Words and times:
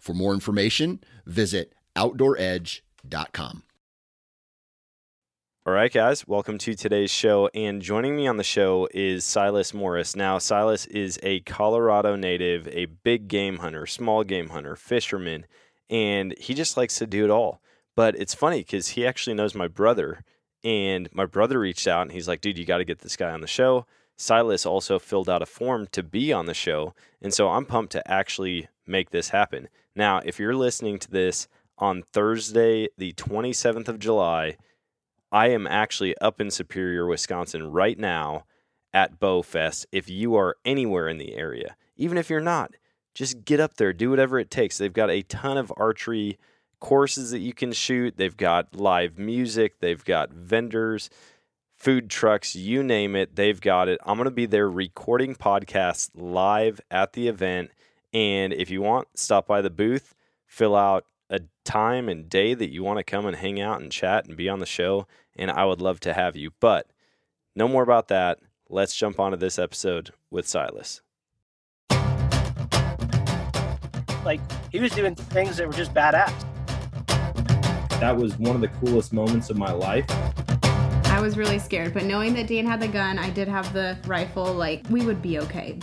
For 0.00 0.14
more 0.14 0.32
information, 0.32 1.04
visit 1.26 1.74
OutdoorEdge.com. 1.94 3.62
All 5.66 5.74
right, 5.74 5.92
guys, 5.92 6.26
welcome 6.26 6.56
to 6.56 6.74
today's 6.74 7.10
show. 7.10 7.50
And 7.54 7.82
joining 7.82 8.16
me 8.16 8.26
on 8.26 8.38
the 8.38 8.42
show 8.42 8.88
is 8.94 9.26
Silas 9.26 9.74
Morris. 9.74 10.16
Now, 10.16 10.38
Silas 10.38 10.86
is 10.86 11.20
a 11.22 11.40
Colorado 11.40 12.16
native, 12.16 12.66
a 12.68 12.86
big 12.86 13.28
game 13.28 13.58
hunter, 13.58 13.86
small 13.86 14.24
game 14.24 14.48
hunter, 14.48 14.74
fisherman, 14.74 15.44
and 15.90 16.34
he 16.38 16.54
just 16.54 16.78
likes 16.78 16.96
to 16.96 17.06
do 17.06 17.24
it 17.24 17.30
all. 17.30 17.60
But 17.94 18.16
it's 18.16 18.34
funny 18.34 18.60
because 18.60 18.88
he 18.88 19.06
actually 19.06 19.34
knows 19.34 19.54
my 19.54 19.68
brother, 19.68 20.24
and 20.64 21.10
my 21.12 21.26
brother 21.26 21.60
reached 21.60 21.86
out 21.86 22.02
and 22.02 22.12
he's 22.12 22.26
like, 22.26 22.40
dude, 22.40 22.56
you 22.56 22.64
got 22.64 22.78
to 22.78 22.84
get 22.84 23.00
this 23.00 23.16
guy 23.16 23.30
on 23.30 23.42
the 23.42 23.46
show. 23.46 23.86
Silas 24.16 24.64
also 24.64 24.98
filled 24.98 25.28
out 25.28 25.42
a 25.42 25.46
form 25.46 25.86
to 25.92 26.02
be 26.02 26.32
on 26.32 26.46
the 26.46 26.54
show. 26.54 26.94
And 27.20 27.32
so 27.32 27.50
I'm 27.50 27.66
pumped 27.66 27.92
to 27.92 28.10
actually 28.10 28.68
make 28.86 29.10
this 29.10 29.28
happen. 29.30 29.68
Now, 29.94 30.20
if 30.24 30.38
you're 30.38 30.54
listening 30.54 30.98
to 31.00 31.10
this 31.10 31.48
on 31.78 32.02
Thursday, 32.12 32.88
the 32.96 33.12
27th 33.14 33.88
of 33.88 33.98
July, 33.98 34.56
I 35.32 35.48
am 35.48 35.66
actually 35.66 36.16
up 36.18 36.40
in 36.40 36.50
Superior, 36.50 37.06
Wisconsin 37.06 37.70
right 37.70 37.98
now 37.98 38.44
at 38.92 39.18
Bowfest. 39.18 39.86
If 39.92 40.08
you 40.08 40.34
are 40.36 40.56
anywhere 40.64 41.08
in 41.08 41.18
the 41.18 41.34
area, 41.34 41.76
even 41.96 42.18
if 42.18 42.30
you're 42.30 42.40
not, 42.40 42.72
just 43.14 43.44
get 43.44 43.60
up 43.60 43.74
there, 43.74 43.92
do 43.92 44.10
whatever 44.10 44.38
it 44.38 44.50
takes. 44.50 44.78
They've 44.78 44.92
got 44.92 45.10
a 45.10 45.22
ton 45.22 45.56
of 45.56 45.72
archery 45.76 46.38
courses 46.80 47.30
that 47.30 47.40
you 47.40 47.52
can 47.52 47.72
shoot, 47.72 48.16
they've 48.16 48.36
got 48.36 48.74
live 48.74 49.18
music, 49.18 49.80
they've 49.80 50.04
got 50.04 50.32
vendors. 50.32 51.10
Food 51.76 52.10
trucks, 52.10 52.54
you 52.54 52.82
name 52.82 53.16
it, 53.16 53.36
they've 53.36 53.60
got 53.60 53.88
it. 53.88 53.98
I'm 54.04 54.16
going 54.16 54.26
to 54.26 54.30
be 54.30 54.44
there 54.44 54.68
recording 54.68 55.34
podcasts 55.34 56.10
live 56.14 56.78
at 56.90 57.14
the 57.14 57.26
event 57.26 57.70
and 58.12 58.52
if 58.52 58.70
you 58.70 58.82
want, 58.82 59.08
stop 59.14 59.46
by 59.46 59.62
the 59.62 59.70
booth, 59.70 60.14
fill 60.46 60.74
out 60.74 61.04
a 61.28 61.40
time 61.64 62.08
and 62.08 62.28
day 62.28 62.54
that 62.54 62.70
you 62.70 62.82
want 62.82 62.98
to 62.98 63.04
come 63.04 63.26
and 63.26 63.36
hang 63.36 63.60
out 63.60 63.80
and 63.80 63.92
chat 63.92 64.26
and 64.26 64.36
be 64.36 64.48
on 64.48 64.58
the 64.58 64.66
show. 64.66 65.06
And 65.36 65.50
I 65.50 65.64
would 65.64 65.80
love 65.80 66.00
to 66.00 66.12
have 66.12 66.36
you. 66.36 66.50
But 66.60 66.90
no 67.54 67.68
more 67.68 67.82
about 67.82 68.08
that. 68.08 68.40
Let's 68.68 68.94
jump 68.94 69.18
onto 69.20 69.36
this 69.36 69.58
episode 69.58 70.10
with 70.30 70.46
Silas. 70.46 71.02
Like 74.24 74.40
he 74.70 74.80
was 74.80 74.92
doing 74.92 75.14
things 75.14 75.56
that 75.56 75.66
were 75.66 75.72
just 75.72 75.94
badass. 75.94 76.32
That 78.00 78.16
was 78.16 78.38
one 78.38 78.54
of 78.54 78.60
the 78.60 78.68
coolest 78.68 79.12
moments 79.12 79.50
of 79.50 79.56
my 79.56 79.72
life. 79.72 80.06
I 81.06 81.20
was 81.20 81.36
really 81.36 81.58
scared, 81.58 81.92
but 81.92 82.04
knowing 82.04 82.34
that 82.34 82.46
Dan 82.46 82.64
had 82.66 82.80
the 82.80 82.88
gun, 82.88 83.18
I 83.18 83.30
did 83.30 83.46
have 83.46 83.72
the 83.72 83.98
rifle, 84.06 84.54
like 84.54 84.84
we 84.88 85.04
would 85.04 85.20
be 85.20 85.38
okay. 85.40 85.78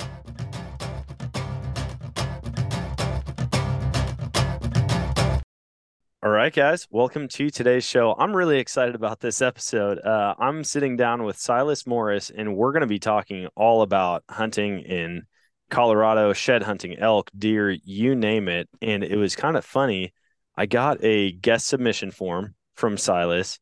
All 6.27 6.33
right, 6.33 6.53
guys, 6.53 6.89
welcome 6.91 7.29
to 7.29 7.49
today's 7.49 7.85
show. 7.85 8.13
I'm 8.19 8.35
really 8.35 8.59
excited 8.59 8.95
about 8.95 9.21
this 9.21 9.41
episode. 9.41 9.97
Uh, 9.99 10.35
I'm 10.37 10.65
sitting 10.65 10.97
down 10.97 11.23
with 11.23 11.37
Silas 11.39 11.87
Morris, 11.87 12.29
and 12.29 12.57
we're 12.57 12.73
going 12.73 12.81
to 12.81 12.85
be 12.85 12.99
talking 12.99 13.47
all 13.55 13.81
about 13.81 14.25
hunting 14.29 14.81
in 14.81 15.21
Colorado, 15.69 16.33
shed 16.33 16.63
hunting, 16.63 16.99
elk, 16.99 17.31
deer, 17.37 17.69
you 17.69 18.13
name 18.13 18.49
it. 18.49 18.67
And 18.81 19.05
it 19.05 19.15
was 19.15 19.37
kind 19.37 19.55
of 19.55 19.63
funny. 19.63 20.13
I 20.57 20.65
got 20.65 21.01
a 21.01 21.31
guest 21.31 21.67
submission 21.67 22.11
form 22.11 22.55
from 22.75 22.97
Silas, 22.97 23.57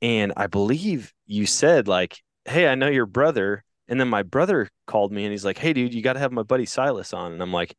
and 0.00 0.32
I 0.36 0.46
believe 0.46 1.12
you 1.26 1.46
said, 1.46 1.88
like, 1.88 2.22
hey, 2.44 2.68
I 2.68 2.76
know 2.76 2.86
your 2.86 3.06
brother. 3.06 3.64
And 3.88 3.98
then 3.98 4.08
my 4.08 4.22
brother 4.22 4.68
called 4.86 5.10
me 5.10 5.24
and 5.24 5.32
he's 5.32 5.44
like, 5.44 5.58
hey, 5.58 5.72
dude, 5.72 5.92
you 5.92 6.00
got 6.00 6.12
to 6.12 6.20
have 6.20 6.30
my 6.30 6.44
buddy 6.44 6.64
Silas 6.64 7.12
on. 7.12 7.32
And 7.32 7.42
I'm 7.42 7.52
like, 7.52 7.74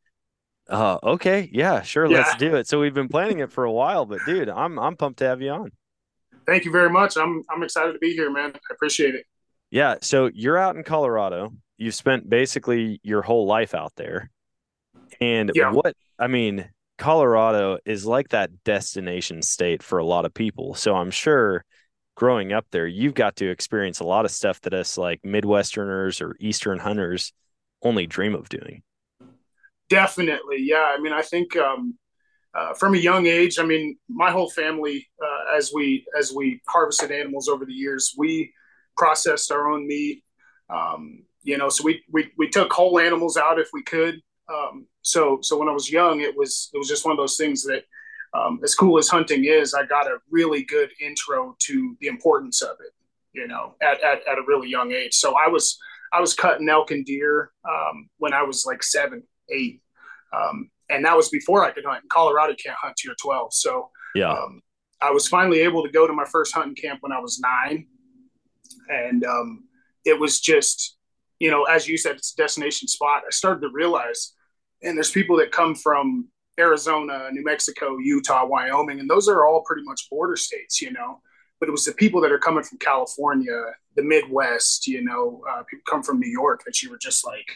uh, 0.68 0.98
okay, 1.02 1.48
yeah, 1.52 1.82
sure, 1.82 2.06
yeah. 2.06 2.18
let's 2.18 2.36
do 2.36 2.56
it. 2.56 2.66
So 2.66 2.80
we've 2.80 2.94
been 2.94 3.08
planning 3.08 3.38
it 3.40 3.52
for 3.52 3.64
a 3.64 3.72
while, 3.72 4.06
but 4.06 4.20
dude, 4.26 4.48
I'm 4.48 4.78
I'm 4.78 4.96
pumped 4.96 5.20
to 5.20 5.26
have 5.26 5.40
you 5.40 5.50
on. 5.50 5.72
Thank 6.46 6.64
you 6.64 6.70
very 6.70 6.90
much. 6.90 7.16
I'm 7.16 7.42
I'm 7.50 7.62
excited 7.62 7.92
to 7.92 7.98
be 7.98 8.12
here, 8.12 8.30
man. 8.30 8.52
I 8.54 8.74
appreciate 8.74 9.14
it. 9.14 9.26
Yeah, 9.70 9.96
so 10.00 10.30
you're 10.32 10.58
out 10.58 10.76
in 10.76 10.84
Colorado. 10.84 11.50
You've 11.76 11.94
spent 11.94 12.28
basically 12.28 13.00
your 13.02 13.22
whole 13.22 13.46
life 13.46 13.74
out 13.74 13.92
there. 13.96 14.30
And 15.20 15.50
yeah. 15.54 15.70
what 15.70 15.94
I 16.18 16.26
mean, 16.26 16.68
Colorado 16.98 17.78
is 17.84 18.06
like 18.06 18.28
that 18.30 18.64
destination 18.64 19.42
state 19.42 19.82
for 19.82 19.98
a 19.98 20.04
lot 20.04 20.24
of 20.24 20.34
people. 20.34 20.74
So 20.74 20.94
I'm 20.94 21.10
sure 21.10 21.64
growing 22.16 22.52
up 22.52 22.66
there, 22.70 22.86
you've 22.86 23.14
got 23.14 23.36
to 23.36 23.50
experience 23.50 24.00
a 24.00 24.04
lot 24.04 24.24
of 24.24 24.30
stuff 24.30 24.60
that 24.62 24.74
us 24.74 24.96
like 24.96 25.20
Midwesterners 25.22 26.20
or 26.20 26.36
Eastern 26.40 26.78
hunters 26.78 27.32
only 27.82 28.06
dream 28.06 28.34
of 28.34 28.48
doing. 28.48 28.82
Definitely, 29.88 30.58
yeah. 30.60 30.94
I 30.96 30.98
mean, 31.00 31.12
I 31.12 31.22
think 31.22 31.56
um, 31.56 31.96
uh, 32.54 32.74
from 32.74 32.94
a 32.94 32.98
young 32.98 33.26
age, 33.26 33.58
I 33.58 33.64
mean, 33.64 33.98
my 34.08 34.30
whole 34.30 34.50
family, 34.50 35.06
uh, 35.22 35.56
as 35.56 35.72
we 35.72 36.06
as 36.18 36.32
we 36.32 36.60
harvested 36.66 37.12
animals 37.12 37.48
over 37.48 37.64
the 37.64 37.72
years, 37.72 38.14
we 38.16 38.52
processed 38.96 39.52
our 39.52 39.70
own 39.70 39.86
meat. 39.86 40.24
Um, 40.70 41.24
you 41.42 41.56
know, 41.58 41.68
so 41.68 41.84
we, 41.84 42.02
we 42.10 42.32
we 42.36 42.48
took 42.48 42.72
whole 42.72 42.98
animals 42.98 43.36
out 43.36 43.60
if 43.60 43.68
we 43.72 43.82
could. 43.82 44.20
Um, 44.52 44.86
so 45.02 45.38
so 45.42 45.56
when 45.58 45.68
I 45.68 45.72
was 45.72 45.90
young, 45.90 46.20
it 46.20 46.36
was 46.36 46.70
it 46.74 46.78
was 46.78 46.88
just 46.88 47.04
one 47.04 47.12
of 47.12 47.18
those 47.18 47.36
things 47.36 47.62
that, 47.64 47.84
um, 48.34 48.58
as 48.64 48.74
cool 48.74 48.98
as 48.98 49.08
hunting 49.08 49.44
is, 49.44 49.72
I 49.74 49.86
got 49.86 50.08
a 50.08 50.18
really 50.30 50.64
good 50.64 50.90
intro 51.00 51.54
to 51.60 51.96
the 52.00 52.08
importance 52.08 52.62
of 52.62 52.76
it. 52.80 52.92
You 53.32 53.46
know, 53.46 53.74
at 53.80 54.02
at, 54.02 54.26
at 54.26 54.38
a 54.38 54.44
really 54.48 54.68
young 54.68 54.92
age. 54.92 55.14
So 55.14 55.34
I 55.36 55.48
was 55.48 55.78
I 56.12 56.20
was 56.20 56.34
cutting 56.34 56.68
elk 56.68 56.90
and 56.90 57.04
deer 57.04 57.52
um, 57.68 58.08
when 58.18 58.32
I 58.32 58.42
was 58.42 58.64
like 58.66 58.82
seven 58.82 59.22
eight. 59.50 59.82
Um, 60.32 60.70
and 60.88 61.04
that 61.04 61.16
was 61.16 61.28
before 61.28 61.64
I 61.64 61.70
could 61.70 61.84
hunt. 61.84 62.02
In 62.02 62.08
Colorado, 62.08 62.50
you 62.50 62.56
can't 62.62 62.76
hunt 62.80 62.96
till 62.96 63.10
you're 63.10 63.16
12. 63.20 63.52
So 63.54 63.90
yeah, 64.14 64.32
um, 64.32 64.62
I 65.00 65.10
was 65.10 65.28
finally 65.28 65.60
able 65.60 65.82
to 65.82 65.90
go 65.90 66.06
to 66.06 66.12
my 66.12 66.24
first 66.24 66.54
hunting 66.54 66.74
camp 66.74 67.00
when 67.02 67.12
I 67.12 67.20
was 67.20 67.40
nine. 67.40 67.86
And 68.88 69.24
um, 69.24 69.64
it 70.04 70.18
was 70.18 70.40
just, 70.40 70.96
you 71.38 71.50
know, 71.50 71.64
as 71.64 71.88
you 71.88 71.98
said, 71.98 72.16
it's 72.16 72.32
a 72.32 72.36
destination 72.36 72.88
spot. 72.88 73.22
I 73.26 73.30
started 73.30 73.60
to 73.60 73.70
realize, 73.72 74.34
and 74.82 74.96
there's 74.96 75.10
people 75.10 75.36
that 75.38 75.52
come 75.52 75.74
from 75.74 76.28
Arizona, 76.58 77.28
New 77.32 77.44
Mexico, 77.44 77.98
Utah, 77.98 78.46
Wyoming, 78.46 79.00
and 79.00 79.10
those 79.10 79.28
are 79.28 79.46
all 79.46 79.62
pretty 79.66 79.82
much 79.84 80.08
border 80.10 80.36
states, 80.36 80.80
you 80.80 80.92
know. 80.92 81.20
But 81.60 81.68
it 81.68 81.72
was 81.72 81.84
the 81.84 81.92
people 81.92 82.20
that 82.22 82.32
are 82.32 82.38
coming 82.38 82.62
from 82.62 82.78
California, 82.78 83.62
the 83.94 84.02
Midwest, 84.02 84.86
you 84.86 85.02
know, 85.02 85.42
uh, 85.50 85.62
people 85.64 85.82
come 85.88 86.02
from 86.02 86.20
New 86.20 86.30
York 86.30 86.62
that 86.66 86.82
you 86.82 86.90
were 86.90 86.98
just 86.98 87.26
like, 87.26 87.46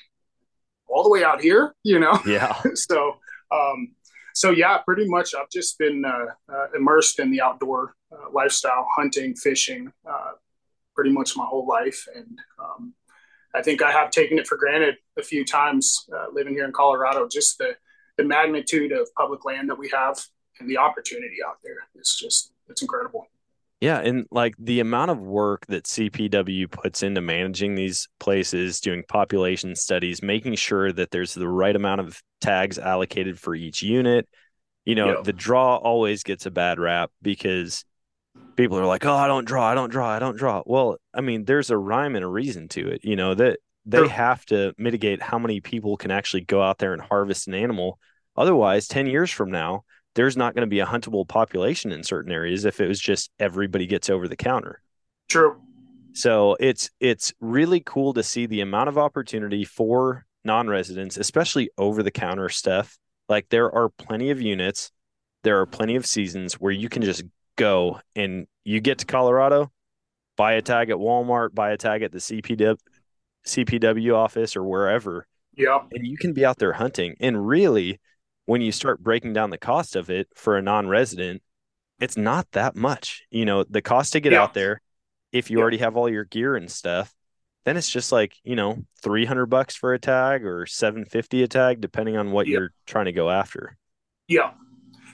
all 0.91 1.03
the 1.03 1.11
way 1.11 1.25
out 1.25 1.41
here, 1.41 1.75
you 1.83 1.99
know? 1.99 2.19
Yeah. 2.27 2.61
so, 2.75 3.17
um, 3.51 3.93
so 4.35 4.51
yeah, 4.51 4.79
pretty 4.79 5.09
much 5.09 5.35
I've 5.35 5.51
just 5.51 5.79
been 5.79 6.05
uh, 6.05 6.27
uh, 6.53 6.67
immersed 6.77 7.19
in 7.19 7.31
the 7.31 7.41
outdoor 7.41 7.95
uh, 8.13 8.31
lifestyle, 8.33 8.87
hunting, 8.97 9.35
fishing, 9.35 9.93
uh, 10.09 10.33
pretty 10.95 11.11
much 11.11 11.37
my 11.37 11.45
whole 11.45 11.67
life. 11.67 12.07
And 12.15 12.39
um, 12.59 12.95
I 13.55 13.63
think 13.63 13.83
I 13.83 13.91
have 13.91 14.11
taken 14.11 14.39
it 14.39 14.47
for 14.47 14.57
granted 14.57 14.97
a 15.19 15.23
few 15.23 15.45
times 15.45 16.07
uh, 16.15 16.27
living 16.33 16.55
here 16.55 16.65
in 16.65 16.73
Colorado, 16.73 17.29
just 17.29 17.59
the, 17.59 17.77
the 18.17 18.25
magnitude 18.25 18.93
of 18.93 19.13
public 19.15 19.45
land 19.45 19.69
that 19.71 19.79
we 19.79 19.91
have 19.91 20.21
and 20.61 20.69
the 20.69 20.79
opportunity 20.79 21.39
out 21.47 21.57
there. 21.65 21.89
It's 21.95 22.19
just, 22.19 22.53
it's 22.69 22.83
incredible. 22.83 23.27
Yeah, 23.81 23.99
and 23.99 24.27
like 24.31 24.55
the 24.59 24.81
amount 24.81 25.11
of 25.11 25.21
work 25.21 25.65
that 25.69 25.85
CPW 25.85 26.71
puts 26.71 27.03
into 27.03 27.23
managing 27.23 27.75
these 27.75 28.09
places, 28.19 28.79
doing 28.81 29.05
population 29.09 29.75
studies, 29.75 30.23
making 30.23 30.57
sure 30.57 30.93
that 30.93 31.11
there's 31.11 31.33
the 31.33 31.49
right 31.49 31.75
amount 31.75 32.03
of 32.03 32.23
tags 32.43 32.79
allocated 32.79 33.39
for 33.39 33.55
each 33.55 33.83
unit. 33.83 34.29
You 34.85 34.97
know, 34.97 35.23
the 35.23 35.33
draw 35.33 35.77
always 35.77 36.23
gets 36.25 36.45
a 36.45 36.51
bad 36.51 36.79
rap 36.79 37.11
because 37.23 37.85
people 38.57 38.79
are 38.79 38.87
like, 38.87 39.07
"Oh, 39.07 39.15
I 39.15 39.27
don't 39.27 39.47
draw, 39.47 39.67
I 39.67 39.75
don't 39.75 39.91
draw, 39.91 40.09
I 40.09 40.19
don't 40.19 40.37
draw." 40.37 40.63
Well, 40.67 40.99
I 41.15 41.23
mean, 41.23 41.45
there's 41.45 41.71
a 41.71 41.79
rhyme 41.79 42.17
and 42.17 42.25
a 42.25 42.29
reason 42.29 42.69
to 42.69 42.89
it. 42.89 43.03
You 43.03 43.17
know 43.17 43.35
that 43.35 43.61
they 43.87 43.99
sure. 43.99 44.09
have 44.09 44.45
to 44.47 44.75
mitigate 44.77 45.23
how 45.23 45.39
many 45.39 45.61
people 45.61 45.97
can 45.97 46.11
actually 46.11 46.43
go 46.43 46.63
out 46.63 46.79
there 46.79 46.93
and 46.93 47.01
harvest 47.01 47.49
an 47.49 47.55
animal. 47.55 47.99
Otherwise, 48.37 48.89
ten 48.89 49.07
years 49.07 49.31
from 49.31 49.51
now, 49.51 49.85
there's 50.15 50.37
not 50.37 50.55
going 50.55 50.67
to 50.67 50.71
be 50.71 50.81
a 50.81 50.87
huntable 50.87 51.27
population 51.27 51.93
in 51.93 52.03
certain 52.03 52.33
areas 52.33 52.65
if 52.65 52.81
it 52.81 52.89
was 52.89 53.01
just 53.01 53.31
everybody 53.39 53.87
gets 53.87 54.11
over 54.11 54.29
the 54.29 54.37
counter. 54.37 54.83
True. 55.29 55.61
So 56.13 56.57
it's 56.59 56.91
it's 56.99 57.33
really 57.41 57.81
cool 57.81 58.13
to 58.15 58.23
see 58.23 58.47
the 58.47 58.61
amount 58.61 58.89
of 58.89 58.99
opportunity 58.99 59.65
for 59.65 60.27
non-residents, 60.45 61.17
especially 61.17 61.71
over 61.79 62.03
the 62.03 62.11
counter 62.11 62.49
stuff. 62.49 62.99
Like 63.29 63.49
there 63.51 63.73
are 63.73 63.89
plenty 63.89 64.31
of 64.31 64.41
units 64.41 64.91
there 65.43 65.61
are 65.61 65.67
plenty 65.67 65.97
of 65.97 66.07
seasons 66.07 66.55
where 66.55 66.73
you 66.73 66.89
can 66.89 67.03
just 67.03 67.25
go 67.57 68.01
and 68.15 68.47
you 68.65 68.81
get 68.81 68.99
to 68.99 69.07
Colorado, 69.07 69.71
buy 70.37 70.53
a 70.53 70.63
tag 70.63 70.91
at 70.91 70.97
Walmart, 70.97 71.55
buy 71.55 71.71
a 71.71 71.77
tag 71.77 72.03
at 72.03 72.13
the 72.13 72.19
CPW, 72.19 72.77
CPW 73.47 74.15
office 74.15 74.57
or 74.57 74.65
wherever. 74.65 75.27
Yeah. 75.57 75.81
And 75.93 76.07
you 76.07 76.17
can 76.17 76.33
be 76.33 76.45
out 76.45 76.59
there 76.59 76.73
hunting. 76.73 77.17
And 77.21 77.47
really, 77.47 78.01
when 78.51 78.61
you 78.61 78.73
start 78.73 79.01
breaking 79.01 79.33
down 79.33 79.51
the 79.51 79.57
cost 79.57 79.95
of 79.95 80.11
it 80.11 80.27
for 80.35 80.57
a 80.59 80.63
non 80.63 80.89
resident, 80.89 81.41
it's 82.01 82.17
not 82.17 82.51
that 82.51 82.75
much. 82.75 83.23
You 83.31 83.45
know, 83.45 83.63
the 83.63 83.81
cost 83.81 84.13
to 84.15 84.21
get 84.21 84.33
Yeah. 84.33 84.43
out 84.43 84.55
there, 84.55 84.83
if 85.31 85.53
you 85.53 85.59
Yeah. 85.59 85.63
already 85.63 85.79
have 85.79 85.97
all 85.97 86.09
your 86.09 86.25
gear 86.25 86.57
and 86.57 86.69
stuff, 86.69 87.15
then 87.65 87.77
it's 87.77 87.89
just 87.89 88.11
like, 88.11 88.35
you 88.43 88.57
know, 88.57 88.85
300 89.03 89.47
bucks 89.47 89.77
for 89.77 89.95
a 89.95 90.01
tag 90.01 90.45
or 90.45 90.67
750 90.67 91.45
a 91.45 91.47
tag, 91.47 91.81
depending 91.81 92.17
on 92.17 92.33
what 92.33 92.49
Yeah. 92.49 92.59
you're 92.59 92.73
trying 92.87 93.05
to 93.05 93.13
go 93.13 93.31
after. 93.31 93.77
Yeah, 94.27 94.55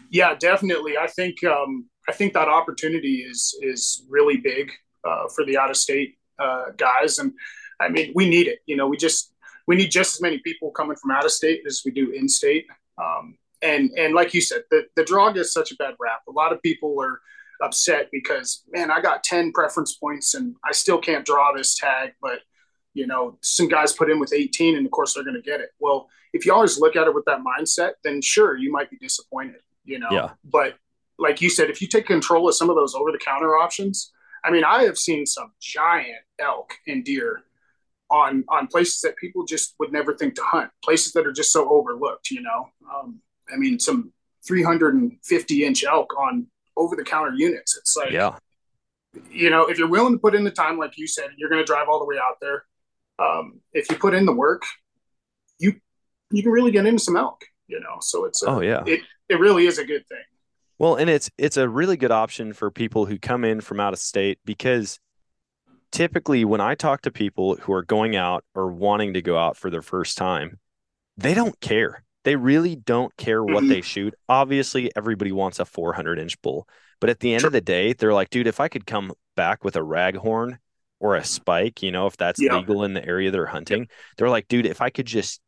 yeah, 0.08 0.34
definitely. 0.34 0.96
I 0.96 1.06
think 1.06 1.44
um, 1.44 1.90
I 2.08 2.12
think 2.12 2.32
that 2.32 2.48
opportunity 2.48 3.16
is 3.16 3.54
is 3.60 4.06
really 4.08 4.38
big 4.38 4.72
uh, 5.04 5.28
for 5.34 5.44
the 5.44 5.58
out 5.58 5.68
of 5.68 5.76
state 5.76 6.16
uh, 6.38 6.70
guys, 6.78 7.18
and 7.18 7.34
I 7.80 7.90
mean 7.90 8.12
we 8.14 8.30
need 8.30 8.46
it. 8.48 8.60
You 8.64 8.76
know, 8.76 8.88
we 8.88 8.96
just 8.96 9.34
we 9.66 9.76
need 9.76 9.90
just 9.90 10.14
as 10.14 10.22
many 10.22 10.38
people 10.38 10.70
coming 10.70 10.96
from 10.96 11.10
out 11.10 11.26
of 11.26 11.32
state 11.32 11.64
as 11.66 11.82
we 11.84 11.90
do 11.90 12.12
in 12.12 12.30
state. 12.30 12.66
Um, 13.02 13.36
and 13.62 13.90
and 13.96 14.14
like 14.14 14.34
you 14.34 14.40
said, 14.40 14.62
the 14.70 14.84
the 14.96 15.04
draw 15.04 15.30
gets 15.30 15.52
such 15.52 15.72
a 15.72 15.76
bad 15.76 15.94
rap. 15.98 16.20
A 16.28 16.32
lot 16.32 16.52
of 16.52 16.62
people 16.62 16.96
are 17.00 17.20
upset 17.62 18.08
because 18.12 18.62
man, 18.70 18.90
I 18.90 19.00
got 19.00 19.24
ten 19.24 19.52
preference 19.52 19.94
points 19.94 20.34
and 20.34 20.56
I 20.64 20.72
still 20.72 20.98
can't 20.98 21.24
draw 21.24 21.52
this 21.54 21.74
tag, 21.76 22.12
but 22.20 22.40
you 22.96 23.06
know, 23.06 23.38
some 23.42 23.68
guys 23.68 23.92
put 23.92 24.10
in 24.10 24.18
with 24.18 24.32
18 24.32 24.74
and 24.74 24.86
of 24.86 24.90
course 24.90 25.12
they're 25.14 25.22
going 25.22 25.36
to 25.36 25.42
get 25.42 25.60
it. 25.60 25.68
Well, 25.78 26.08
if 26.32 26.46
you 26.46 26.52
always 26.54 26.80
look 26.80 26.96
at 26.96 27.06
it 27.06 27.14
with 27.14 27.26
that 27.26 27.40
mindset, 27.40 27.92
then 28.02 28.22
sure, 28.22 28.56
you 28.56 28.72
might 28.72 28.90
be 28.90 28.96
disappointed, 28.96 29.60
you 29.84 29.98
know. 29.98 30.08
Yeah. 30.10 30.30
But 30.44 30.76
like 31.18 31.42
you 31.42 31.50
said, 31.50 31.68
if 31.68 31.82
you 31.82 31.88
take 31.88 32.06
control 32.06 32.48
of 32.48 32.54
some 32.54 32.70
of 32.70 32.76
those 32.76 32.94
over 32.94 33.12
the 33.12 33.18
counter 33.18 33.56
options, 33.56 34.12
I 34.44 34.50
mean, 34.50 34.64
I 34.64 34.84
have 34.84 34.96
seen 34.96 35.26
some 35.26 35.52
giant 35.60 36.22
elk 36.38 36.72
and 36.86 37.04
deer 37.04 37.42
on 38.10 38.44
on 38.48 38.66
places 38.68 39.00
that 39.00 39.16
people 39.16 39.44
just 39.44 39.74
would 39.78 39.92
never 39.92 40.14
think 40.14 40.34
to 40.36 40.42
hunt, 40.42 40.70
places 40.84 41.12
that 41.14 41.26
are 41.26 41.32
just 41.32 41.52
so 41.52 41.68
overlooked, 41.68 42.30
you 42.30 42.42
know. 42.42 42.68
Um, 42.94 43.20
I 43.52 43.56
mean, 43.56 43.78
some 43.78 44.12
350 44.46 45.64
inch 45.64 45.84
elk 45.84 46.12
on 46.18 46.46
over 46.76 46.94
the 46.96 47.04
counter 47.04 47.32
units. 47.36 47.76
It's 47.76 47.96
like, 47.96 48.10
Yeah. 48.10 48.36
you 49.30 49.50
know, 49.50 49.66
if 49.66 49.78
you're 49.78 49.88
willing 49.88 50.12
to 50.12 50.18
put 50.18 50.34
in 50.34 50.44
the 50.44 50.50
time, 50.50 50.78
like 50.78 50.96
you 50.98 51.06
said, 51.06 51.30
you're 51.36 51.48
going 51.48 51.60
to 51.60 51.64
drive 51.66 51.88
all 51.88 51.98
the 51.98 52.04
way 52.04 52.16
out 52.16 52.36
there. 52.40 52.64
Um, 53.18 53.60
if 53.72 53.90
you 53.90 53.96
put 53.96 54.14
in 54.14 54.26
the 54.26 54.32
work, 54.32 54.62
you 55.58 55.74
you 56.30 56.42
can 56.42 56.52
really 56.52 56.70
get 56.70 56.86
into 56.86 57.02
some 57.02 57.16
elk, 57.16 57.44
you 57.66 57.80
know. 57.80 57.96
So 58.00 58.24
it's 58.26 58.42
a, 58.42 58.46
Oh, 58.50 58.60
yeah. 58.60 58.82
it 58.86 59.00
it 59.28 59.40
really 59.40 59.66
is 59.66 59.78
a 59.78 59.84
good 59.84 60.06
thing. 60.08 60.22
Well, 60.78 60.96
and 60.96 61.08
it's 61.08 61.30
it's 61.38 61.56
a 61.56 61.68
really 61.68 61.96
good 61.96 62.10
option 62.12 62.52
for 62.52 62.70
people 62.70 63.06
who 63.06 63.18
come 63.18 63.44
in 63.44 63.60
from 63.62 63.80
out 63.80 63.92
of 63.94 63.98
state 63.98 64.38
because 64.44 64.98
typically 65.92 66.44
when 66.44 66.60
I 66.60 66.74
talk 66.74 67.02
to 67.02 67.10
people 67.10 67.56
who 67.56 67.72
are 67.72 67.82
going 67.82 68.16
out 68.16 68.44
or 68.54 68.72
wanting 68.72 69.14
to 69.14 69.22
go 69.22 69.38
out 69.38 69.56
for 69.56 69.70
their 69.70 69.82
first 69.82 70.16
time, 70.18 70.58
they 71.16 71.34
don't 71.34 71.58
care. 71.60 72.04
They 72.24 72.36
really 72.36 72.76
don't 72.76 73.16
care 73.16 73.42
what 73.44 73.62
Mhm. 73.64 73.68
they 73.68 73.80
shoot. 73.82 74.14
Obviously, 74.28 74.90
everybody 74.96 75.32
wants 75.32 75.58
a 75.60 75.64
400 75.64 76.18
inch 76.18 76.40
bull, 76.42 76.68
but 77.00 77.10
at 77.10 77.20
the 77.20 77.34
end 77.34 77.42
Sure. 77.42 77.48
of 77.48 77.52
the 77.52 77.60
day, 77.60 77.92
they're 77.92 78.14
like, 78.14 78.30
dude, 78.30 78.46
if 78.46 78.60
I 78.60 78.68
could 78.68 78.86
come 78.86 79.12
back 79.36 79.64
with 79.64 79.76
a 79.76 79.80
raghorn 79.82 80.58
or 81.00 81.16
a 81.16 81.24
spike, 81.24 81.82
you 81.82 81.92
know, 81.92 82.06
if 82.06 82.16
that's 82.16 82.40
Yeah. 82.40 82.48
legal 82.48 82.84
in 82.84 82.94
the 82.94 83.04
area 83.04 83.30
they're 83.30 83.46
hunting, 83.46 83.88
they're 84.16 84.30
like, 84.30 84.48
dude, 84.48 84.66
if 84.66 84.80
I 84.80 84.90
could 84.90 85.06
just 85.06 85.40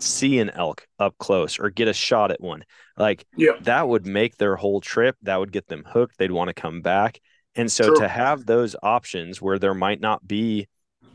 see 0.00 0.38
an 0.38 0.50
elk 0.50 0.86
up 0.98 1.16
close 1.18 1.58
or 1.58 1.70
get 1.70 1.88
a 1.88 1.92
shot 1.92 2.30
at 2.30 2.40
one, 2.40 2.64
like 2.96 3.26
Yeah. 3.36 3.52
that 3.60 3.88
would 3.88 4.06
make 4.06 4.36
their 4.36 4.56
whole 4.56 4.80
trip 4.80 5.16
that 5.22 5.36
would 5.38 5.52
get 5.52 5.66
them 5.66 5.84
hooked 5.84 6.16
they'd 6.18 6.30
want 6.30 6.48
to 6.48 6.54
come 6.54 6.80
back 6.82 7.20
and 7.58 7.70
so 7.70 7.88
True. 7.88 7.96
to 7.96 8.08
have 8.08 8.46
those 8.46 8.74
options 8.82 9.42
where 9.42 9.58
there 9.58 9.74
might 9.74 10.00
not 10.00 10.26
be 10.26 10.66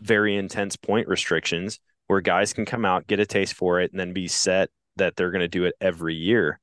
very 0.01 0.35
intense 0.35 0.75
point 0.75 1.07
restrictions 1.07 1.79
where 2.07 2.21
guys 2.21 2.53
can 2.53 2.65
come 2.65 2.85
out 2.85 3.07
get 3.07 3.19
a 3.19 3.25
taste 3.25 3.55
for 3.55 3.79
it 3.81 3.91
and 3.91 3.99
then 3.99 4.13
be 4.13 4.27
set 4.27 4.69
that 4.97 5.15
they're 5.15 5.31
going 5.31 5.41
to 5.41 5.47
do 5.47 5.65
it 5.65 5.73
every 5.81 6.13
year 6.15 6.59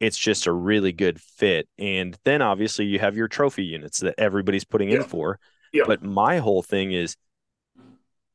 it's 0.00 0.18
just 0.18 0.46
a 0.46 0.52
really 0.52 0.92
good 0.92 1.20
fit 1.20 1.68
and 1.78 2.18
then 2.24 2.42
obviously 2.42 2.84
you 2.84 2.98
have 2.98 3.16
your 3.16 3.28
trophy 3.28 3.64
units 3.64 4.00
that 4.00 4.14
everybody's 4.18 4.64
putting 4.64 4.90
in 4.90 5.02
for 5.04 5.38
Yeah. 5.72 5.84
but 5.86 6.02
my 6.02 6.38
whole 6.38 6.62
thing 6.62 6.92
is 6.92 7.16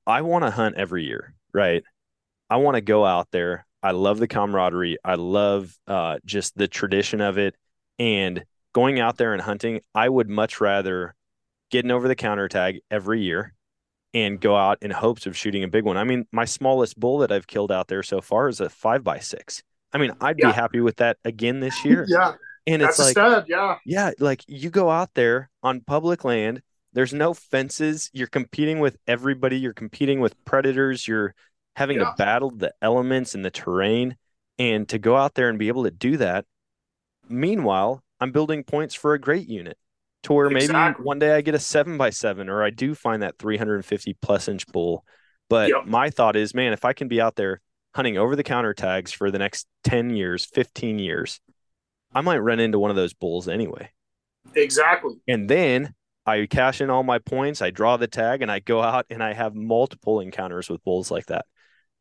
i 0.07 0.21
want 0.21 0.43
to 0.45 0.51
hunt 0.51 0.75
every 0.77 1.03
year 1.05 1.35
right 1.53 1.83
I 2.47 2.57
want 2.57 2.75
to 2.75 2.81
go 2.81 3.03
out 3.03 3.29
there. 3.31 3.65
I 3.81 3.89
love 3.89 4.19
the 4.19 4.27
camaraderie. 4.27 4.97
I 5.03 5.15
love 5.15 5.75
uh, 5.87 6.19
just 6.25 6.55
the 6.55 6.67
tradition 6.67 7.19
of 7.19 7.39
it. 7.39 7.55
And 7.97 8.45
going 8.75 8.99
out 8.99 9.15
there 9.15 9.31
and 9.31 9.41
hunting, 9.41 9.79
I 9.95 10.09
would 10.09 10.29
much 10.29 10.59
rather 10.59 11.15
get 11.71 11.85
an 11.85 11.91
over 11.91 12.09
the 12.09 12.15
counter 12.15 12.49
tag 12.49 12.81
every 12.91 13.21
year 13.21 13.53
and 14.13 14.37
go 14.39 14.57
out 14.57 14.77
in 14.81 14.91
hopes 14.91 15.25
of 15.25 15.37
shooting 15.37 15.63
a 15.63 15.67
big 15.69 15.85
one. 15.85 15.95
I 15.95 16.03
mean, 16.03 16.27
my 16.33 16.43
smallest 16.43 16.99
bull 16.99 17.19
that 17.19 17.31
I've 17.31 17.47
killed 17.47 17.71
out 17.71 17.87
there 17.87 18.03
so 18.03 18.19
far 18.19 18.49
is 18.49 18.59
a 18.59 18.69
five 18.69 19.01
by 19.01 19.19
six. 19.19 19.63
I 19.93 19.97
mean, 19.97 20.11
I'd 20.19 20.37
Yeah. 20.37 20.47
be 20.47 20.51
happy 20.53 20.81
with 20.81 20.97
that 20.97 21.17
again 21.23 21.61
this 21.61 21.85
year. 21.85 22.05
Yeah, 22.09 22.33
And 22.67 22.81
that's 22.81 22.99
it's 22.99 23.07
like, 23.07 23.11
stud. 23.11 23.45
Yeah, 23.47 23.77
yeah, 23.85 24.11
like 24.19 24.43
you 24.45 24.69
go 24.69 24.89
out 24.89 25.13
there 25.13 25.49
on 25.63 25.79
public 25.79 26.25
land, 26.25 26.61
there's 26.91 27.13
no 27.13 27.33
fences. 27.33 28.09
You're 28.13 28.27
competing 28.27 28.79
with 28.79 28.97
everybody. 29.07 29.57
You're 29.57 29.73
competing 29.73 30.19
with 30.19 30.35
predators. 30.43 31.07
You're 31.07 31.33
having 31.77 31.97
Yeah. 31.97 32.05
to 32.11 32.15
battle 32.17 32.51
the 32.51 32.73
elements 32.81 33.35
and 33.35 33.45
the 33.45 33.51
terrain. 33.51 34.17
And 34.59 34.87
to 34.89 34.99
go 34.99 35.15
out 35.15 35.35
there 35.35 35.47
and 35.49 35.57
be 35.59 35.69
able 35.69 35.83
to 35.85 35.91
do 35.91 36.17
that. 36.17 36.45
Meanwhile, 37.27 38.01
I'm 38.25 38.31
building 38.31 38.63
points 38.63 38.95
for 38.95 39.13
a 39.13 39.19
great 39.19 39.47
unit 39.47 39.77
to 40.23 40.33
where 40.33 40.49
maybe 40.49 40.63
Exactly. 40.65 41.03
one 41.05 41.19
day 41.19 41.35
I 41.35 41.41
get 41.41 41.53
a 41.53 41.59
seven 41.59 41.95
by 41.95 42.09
seven 42.09 42.49
or 42.49 42.63
I 42.63 42.71
do 42.71 42.95
find 42.95 43.21
that 43.21 43.37
350 43.37 44.15
plus 44.19 44.47
inch 44.47 44.65
bull. 44.65 45.05
But 45.47 45.69
Yep. 45.69 45.85
my 45.85 46.09
thought 46.09 46.35
is, 46.35 46.55
man, 46.55 46.73
if 46.73 46.83
I 46.85 46.93
can 46.93 47.07
be 47.07 47.21
out 47.21 47.35
there 47.35 47.61
hunting 47.93 48.17
over 48.17 48.35
the 48.35 48.41
counter 48.43 48.73
tags 48.73 49.11
for 49.11 49.29
the 49.29 49.37
next 49.37 49.67
10 49.83 50.09
years, 50.09 50.43
15 50.43 50.97
years, 50.97 51.39
I 52.15 52.21
might 52.21 52.39
run 52.39 52.59
into 52.59 52.79
one 52.79 52.89
of 52.89 52.95
those 52.95 53.13
bulls 53.13 53.47
anyway. 53.47 53.91
exactly. 54.55 55.13
And 55.27 55.47
then 55.47 55.93
I 56.25 56.47
cash 56.47 56.81
in 56.81 56.89
all 56.89 57.03
my 57.03 57.19
points, 57.19 57.61
I 57.61 57.69
draw 57.69 57.97
the 57.97 58.07
tag, 58.07 58.41
and 58.41 58.51
I 58.51 58.57
go 58.59 58.81
out 58.81 59.05
and 59.11 59.21
I 59.23 59.33
have 59.33 59.53
multiple 59.53 60.19
encounters 60.19 60.67
with 60.67 60.83
bulls 60.83 61.11
like 61.11 61.27
that. 61.27 61.45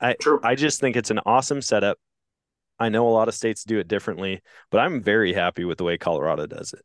I 0.00 0.14
True. 0.14 0.40
I 0.42 0.54
just 0.54 0.80
think 0.80 0.96
it's 0.96 1.10
an 1.10 1.20
awesome 1.26 1.60
setup. 1.60 1.98
I 2.78 2.88
know 2.88 3.08
a 3.08 3.10
lot 3.10 3.28
of 3.28 3.34
states 3.34 3.64
do 3.64 3.78
it 3.78 3.88
differently, 3.88 4.42
but 4.70 4.78
I'm 4.80 5.02
very 5.02 5.32
happy 5.32 5.64
with 5.64 5.78
the 5.78 5.84
way 5.84 5.96
Colorado 5.96 6.46
does 6.46 6.72
it. 6.72 6.82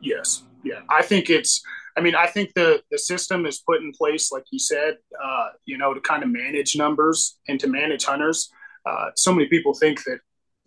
Yes. 0.00 0.42
Yeah. 0.64 0.80
I 0.90 1.02
think 1.02 1.30
it's, 1.30 1.62
I 1.96 2.00
mean, 2.00 2.14
I 2.14 2.26
think 2.26 2.54
the, 2.54 2.82
the 2.90 2.98
system 2.98 3.46
is 3.46 3.58
put 3.60 3.80
in 3.80 3.92
place, 3.92 4.30
like 4.32 4.44
you 4.50 4.58
said, 4.58 4.96
uh, 5.22 5.48
you 5.64 5.78
know, 5.78 5.94
to 5.94 6.00
kind 6.00 6.22
of 6.22 6.30
manage 6.30 6.76
numbers 6.76 7.38
and 7.48 7.58
to 7.60 7.68
manage 7.68 8.04
hunters. 8.04 8.50
Uh, 8.86 9.10
so 9.16 9.32
many 9.32 9.48
people 9.48 9.74
think 9.74 10.02
that 10.04 10.18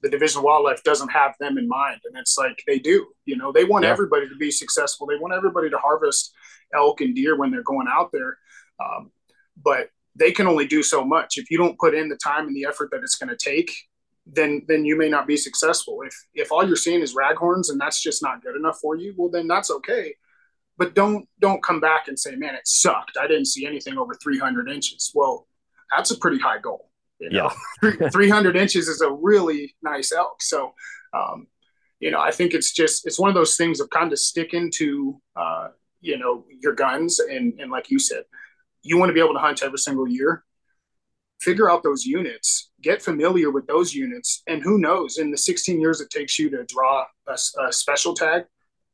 the 0.01 0.09
Division 0.09 0.39
of 0.39 0.43
Wildlife 0.43 0.83
doesn't 0.83 1.09
have 1.09 1.35
them 1.39 1.57
in 1.57 1.67
mind. 1.67 1.99
And 2.05 2.17
it's 2.17 2.37
like 2.37 2.61
they 2.67 2.79
do. 2.79 3.07
You 3.25 3.37
know, 3.37 3.51
they 3.51 3.63
want 3.65 3.83
Yeah. 3.83 3.91
everybody 3.91 4.27
to 4.27 4.35
be 4.35 4.51
successful. 4.51 5.05
They 5.07 5.17
want 5.17 5.33
everybody 5.33 5.69
to 5.69 5.77
harvest 5.77 6.33
elk 6.73 7.01
and 7.01 7.13
deer 7.15 7.37
when 7.37 7.51
they're 7.51 7.63
going 7.63 7.87
out 7.89 8.11
there. 8.11 8.37
Um, 8.83 9.11
but 9.61 9.89
they 10.15 10.31
can 10.31 10.47
only 10.47 10.65
do 10.65 10.81
so 10.81 11.05
much. 11.05 11.37
If 11.37 11.51
you 11.51 11.57
don't 11.57 11.77
put 11.77 11.93
in 11.93 12.09
the 12.09 12.17
time 12.17 12.47
and 12.47 12.55
the 12.55 12.65
effort 12.65 12.89
that 12.91 13.01
it's 13.03 13.15
going 13.15 13.29
to 13.29 13.37
take, 13.37 13.71
then 14.33 14.63
then 14.67 14.85
you 14.85 14.97
may 14.97 15.09
not 15.09 15.27
be 15.27 15.38
successful. 15.38 16.00
If 16.05 16.15
if 16.33 16.51
all 16.51 16.65
you're 16.65 16.75
seeing 16.75 17.01
is 17.01 17.15
raghorns 17.15 17.69
and 17.69 17.79
that's 17.79 18.01
just 18.01 18.23
not 18.23 18.41
good 18.41 18.55
enough 18.55 18.79
for 18.81 18.95
you, 18.95 19.13
well 19.17 19.29
then 19.29 19.47
that's 19.47 19.71
okay. 19.71 20.15
But 20.77 20.95
don't 20.95 21.27
don't 21.39 21.63
come 21.63 21.79
back 21.79 22.07
and 22.07 22.17
say, 22.17 22.35
man, 22.35 22.55
it 22.55 22.67
sucked. 22.67 23.17
I 23.19 23.27
didn't 23.27 23.47
see 23.47 23.65
anything 23.65 23.97
over 23.97 24.15
300 24.15 24.69
inches. 24.69 25.11
Well, 25.13 25.47
that's 25.95 26.11
a 26.11 26.17
pretty 26.17 26.39
high 26.39 26.59
goal. 26.59 26.89
You 27.19 27.29
know? 27.29 27.51
Yeah. 27.83 28.09
300 28.09 28.55
inches 28.55 28.88
is 28.88 29.01
a 29.01 29.11
really 29.11 29.75
nice 29.83 30.11
elk. 30.11 30.41
So, 30.41 30.73
um, 31.13 31.47
you 32.00 32.09
know, 32.09 32.19
I 32.19 32.31
think 32.31 32.53
it's 32.53 32.71
just 32.73 33.05
it's 33.05 33.19
one 33.19 33.29
of 33.29 33.35
those 33.35 33.57
things 33.57 33.79
of 33.79 33.89
kind 33.89 34.11
of 34.11 34.19
sticking 34.19 34.71
to 34.75 35.21
uh, 35.35 35.67
you 36.00 36.17
know 36.17 36.45
your 36.61 36.73
guns 36.73 37.19
and 37.19 37.59
and 37.59 37.69
like 37.71 37.91
you 37.91 38.00
said, 38.00 38.23
you 38.81 38.97
want 38.97 39.09
to 39.09 39.13
be 39.13 39.19
able 39.19 39.33
to 39.33 39.39
hunt 39.39 39.61
every 39.63 39.77
single 39.77 40.07
year. 40.07 40.43
Figure 41.41 41.69
out 41.69 41.81
those 41.81 42.05
units, 42.05 42.69
get 42.81 43.01
familiar 43.01 43.50
with 43.50 43.65
those 43.65 43.93
units, 43.95 44.43
and 44.48 44.62
who 44.62 44.77
knows? 44.77 45.17
In 45.17 45.31
the 45.31 45.38
16 45.38 45.81
years 45.81 46.00
it 46.00 46.12
takes 46.12 46.38
you 46.38 46.50
to 46.51 46.63
draw 46.65 47.05
a, 47.27 47.38
a 47.62 47.74
special 47.74 48.13
tag, 48.13 48.43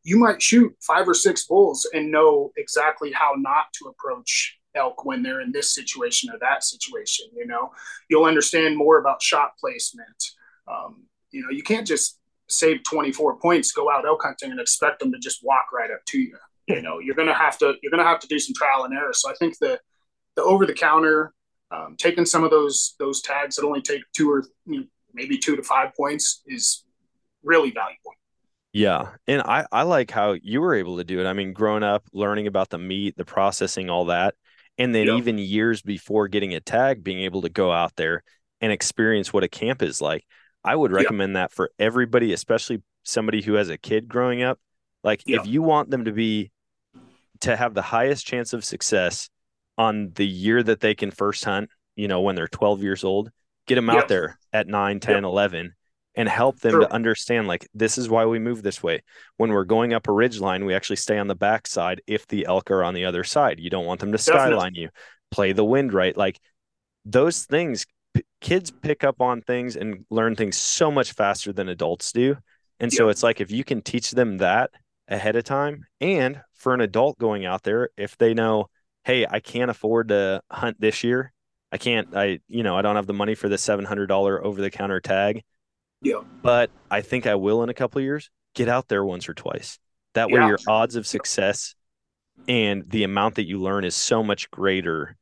you 0.03 0.17
might 0.17 0.41
shoot 0.41 0.73
five 0.81 1.07
or 1.09 1.13
six 1.13 1.45
bulls 1.45 1.85
and 1.93 2.09
know 2.09 2.51
exactly 2.55 3.11
how 3.11 3.33
not 3.35 3.65
to 3.73 3.89
approach 3.89 4.57
elk 4.75 5.03
when 5.03 5.21
they're 5.21 5.41
in 5.41 5.51
this 5.51 5.75
situation 5.75 6.29
or 6.29 6.39
that 6.39 6.63
situation. 6.63 7.25
You 7.35 7.47
know, 7.47 7.71
you'll 8.09 8.23
understand 8.23 8.77
more 8.77 8.99
about 8.99 9.21
shot 9.21 9.51
placement. 9.59 10.31
Um, 10.67 11.03
you 11.31 11.41
know, 11.41 11.49
you 11.49 11.63
can't 11.63 11.85
just 11.85 12.19
save 12.47 12.83
24 12.83 13.39
points, 13.39 13.73
go 13.73 13.91
out 13.91 14.05
elk 14.05 14.23
hunting, 14.23 14.51
and 14.51 14.59
expect 14.59 14.99
them 14.99 15.11
to 15.11 15.19
just 15.19 15.43
walk 15.43 15.65
right 15.73 15.91
up 15.91 16.05
to 16.05 16.19
you. 16.19 16.37
You 16.67 16.81
know, 16.81 16.99
you're 16.99 17.15
gonna 17.15 17.33
have 17.33 17.57
to 17.59 17.75
you're 17.81 17.91
gonna 17.91 18.03
have 18.03 18.19
to 18.19 18.27
do 18.27 18.39
some 18.39 18.53
trial 18.53 18.83
and 18.83 18.93
error. 18.93 19.13
So 19.13 19.29
I 19.29 19.33
think 19.35 19.57
the 19.59 19.79
the 20.35 20.43
over 20.43 20.65
the 20.65 20.73
counter, 20.73 21.33
um, 21.71 21.95
taking 21.97 22.25
some 22.25 22.43
of 22.43 22.51
those 22.51 22.95
those 22.99 23.21
tags 23.21 23.55
that 23.55 23.65
only 23.65 23.81
take 23.81 24.01
two 24.15 24.31
or 24.31 24.45
you 24.65 24.79
know, 24.79 24.85
maybe 25.13 25.37
two 25.37 25.55
to 25.55 25.63
five 25.63 25.91
points 25.95 26.41
is 26.47 26.85
really 27.43 27.71
valuable. 27.71 28.13
Yeah. 28.73 29.09
And 29.27 29.41
I, 29.41 29.65
I 29.71 29.83
like 29.83 30.11
how 30.11 30.33
you 30.33 30.61
were 30.61 30.75
able 30.75 30.97
to 30.97 31.03
do 31.03 31.19
it. 31.19 31.25
I 31.25 31.33
mean, 31.33 31.53
growing 31.53 31.83
up, 31.83 32.03
learning 32.13 32.47
about 32.47 32.69
the 32.69 32.77
meat, 32.77 33.17
the 33.17 33.25
processing, 33.25 33.89
all 33.89 34.05
that. 34.05 34.35
And 34.77 34.93
then 34.93 35.07
Yep. 35.07 35.17
even 35.17 35.37
years 35.39 35.81
before 35.81 36.27
getting 36.27 36.53
a 36.53 36.59
tag, 36.59 37.03
being 37.03 37.21
able 37.21 37.41
to 37.41 37.49
go 37.49 37.71
out 37.71 37.95
there 37.95 38.23
and 38.61 38.71
experience 38.71 39.33
what 39.33 39.43
a 39.43 39.47
camp 39.47 39.81
is 39.81 39.99
like. 40.01 40.25
I 40.63 40.75
would 40.75 40.91
Yep. 40.91 40.99
recommend 40.99 41.35
that 41.37 41.51
for 41.51 41.71
everybody, 41.79 42.33
especially 42.33 42.83
somebody 43.03 43.41
who 43.41 43.53
has 43.53 43.69
a 43.69 43.77
kid 43.77 44.07
growing 44.07 44.43
up. 44.43 44.59
Like 45.03 45.23
Yep. 45.25 45.41
if 45.41 45.47
you 45.47 45.61
want 45.63 45.89
them 45.89 46.05
to 46.05 46.11
be 46.11 46.51
to 47.41 47.55
have 47.55 47.73
the 47.73 47.81
highest 47.81 48.27
chance 48.27 48.53
of 48.53 48.63
success 48.63 49.29
on 49.77 50.11
the 50.15 50.25
year 50.27 50.63
that 50.63 50.79
they 50.79 50.95
can 50.95 51.11
first 51.11 51.45
hunt, 51.45 51.69
you 51.95 52.07
know, 52.07 52.21
when 52.21 52.35
they're 52.35 52.47
12 52.47 52.81
years 52.81 53.03
old, 53.03 53.29
get 53.67 53.75
them 53.75 53.89
out 53.89 54.07
there 54.07 54.39
at 54.53 54.67
9, 54.67 54.99
10, 54.99 55.23
11 55.25 55.73
and 56.15 56.27
help 56.29 56.59
them 56.59 56.71
Sure. 56.71 56.79
to 56.81 56.91
understand 56.91 57.47
like 57.47 57.67
this 57.75 57.97
is 57.97 58.09
why 58.09 58.25
we 58.25 58.39
move 58.39 58.63
this 58.63 58.81
way. 58.81 59.03
When 59.37 59.51
we're 59.51 59.65
going 59.65 59.93
up 59.93 60.07
a 60.07 60.11
ridge 60.11 60.39
line, 60.39 60.65
we 60.65 60.73
actually 60.73 60.95
stay 60.95 61.19
on 61.19 61.27
the 61.27 61.35
back 61.35 61.67
side 61.67 62.01
if 62.07 62.25
the 62.27 62.45
elk 62.47 62.71
are 62.71 62.83
on 62.83 62.95
the 62.95 63.05
other 63.05 63.23
side. 63.23 63.59
You 63.59 63.69
don't 63.69 63.85
want 63.85 63.99
them 63.99 64.11
to 64.11 64.17
Definitely. 64.17 64.51
skyline 64.51 64.75
you. 64.75 64.89
Play 65.29 65.51
the 65.51 65.65
wind 65.65 65.93
right. 65.93 66.17
Like 66.17 66.39
those 67.05 67.45
things 67.45 67.85
p- 68.15 68.23
kids 68.41 68.71
pick 68.71 69.03
up 69.03 69.21
on 69.21 69.41
things 69.41 69.75
and 69.75 70.05
learn 70.09 70.35
things 70.35 70.57
so 70.57 70.89
much 70.89 71.11
faster 71.11 71.53
than 71.53 71.69
adults 71.69 72.11
do. 72.11 72.37
And 72.79 72.91
so 72.91 73.09
it's 73.09 73.21
like 73.23 73.39
if 73.41 73.51
you 73.51 73.63
can 73.63 73.81
teach 73.81 74.11
them 74.11 74.37
that 74.37 74.71
ahead 75.07 75.35
of 75.35 75.43
time 75.43 75.85
and 76.01 76.41
for 76.55 76.73
an 76.73 76.81
adult 76.81 77.17
going 77.19 77.45
out 77.45 77.63
there 77.63 77.89
if 77.97 78.17
they 78.17 78.33
know 78.33 78.69
hey 79.07 79.25
i 79.29 79.39
can't 79.39 79.71
afford 79.71 80.09
to 80.09 80.41
hunt 80.51 80.79
this 80.79 81.03
year 81.03 81.31
i 81.71 81.77
can't 81.77 82.15
i 82.15 82.39
you 82.47 82.61
know 82.61 82.75
i 82.77 82.81
don't 82.81 82.97
have 82.97 83.07
the 83.07 83.13
money 83.13 83.33
for 83.35 83.47
the 83.49 83.55
$700 83.55 84.09
over 84.43 84.61
the 84.61 84.69
counter 84.69 84.99
tag 84.99 85.43
Yeah. 86.01 86.21
but 86.43 86.69
i 86.91 87.01
think 87.01 87.25
i 87.25 87.35
will 87.35 87.63
in 87.63 87.69
a 87.69 87.73
couple 87.73 87.99
of 87.99 88.03
years 88.03 88.29
get 88.53 88.67
out 88.67 88.87
there 88.89 89.03
once 89.05 89.27
or 89.29 89.33
twice 89.33 89.79
that 90.13 90.29
way 90.29 90.39
Yeah. 90.39 90.49
your 90.49 90.59
odds 90.67 90.95
of 90.95 91.07
success 91.07 91.73
and 92.47 92.83
the 92.89 93.03
amount 93.03 93.35
that 93.35 93.47
you 93.47 93.59
learn 93.59 93.83
is 93.83 93.95
so 93.95 94.21
much 94.21 94.51
greater 94.51 95.15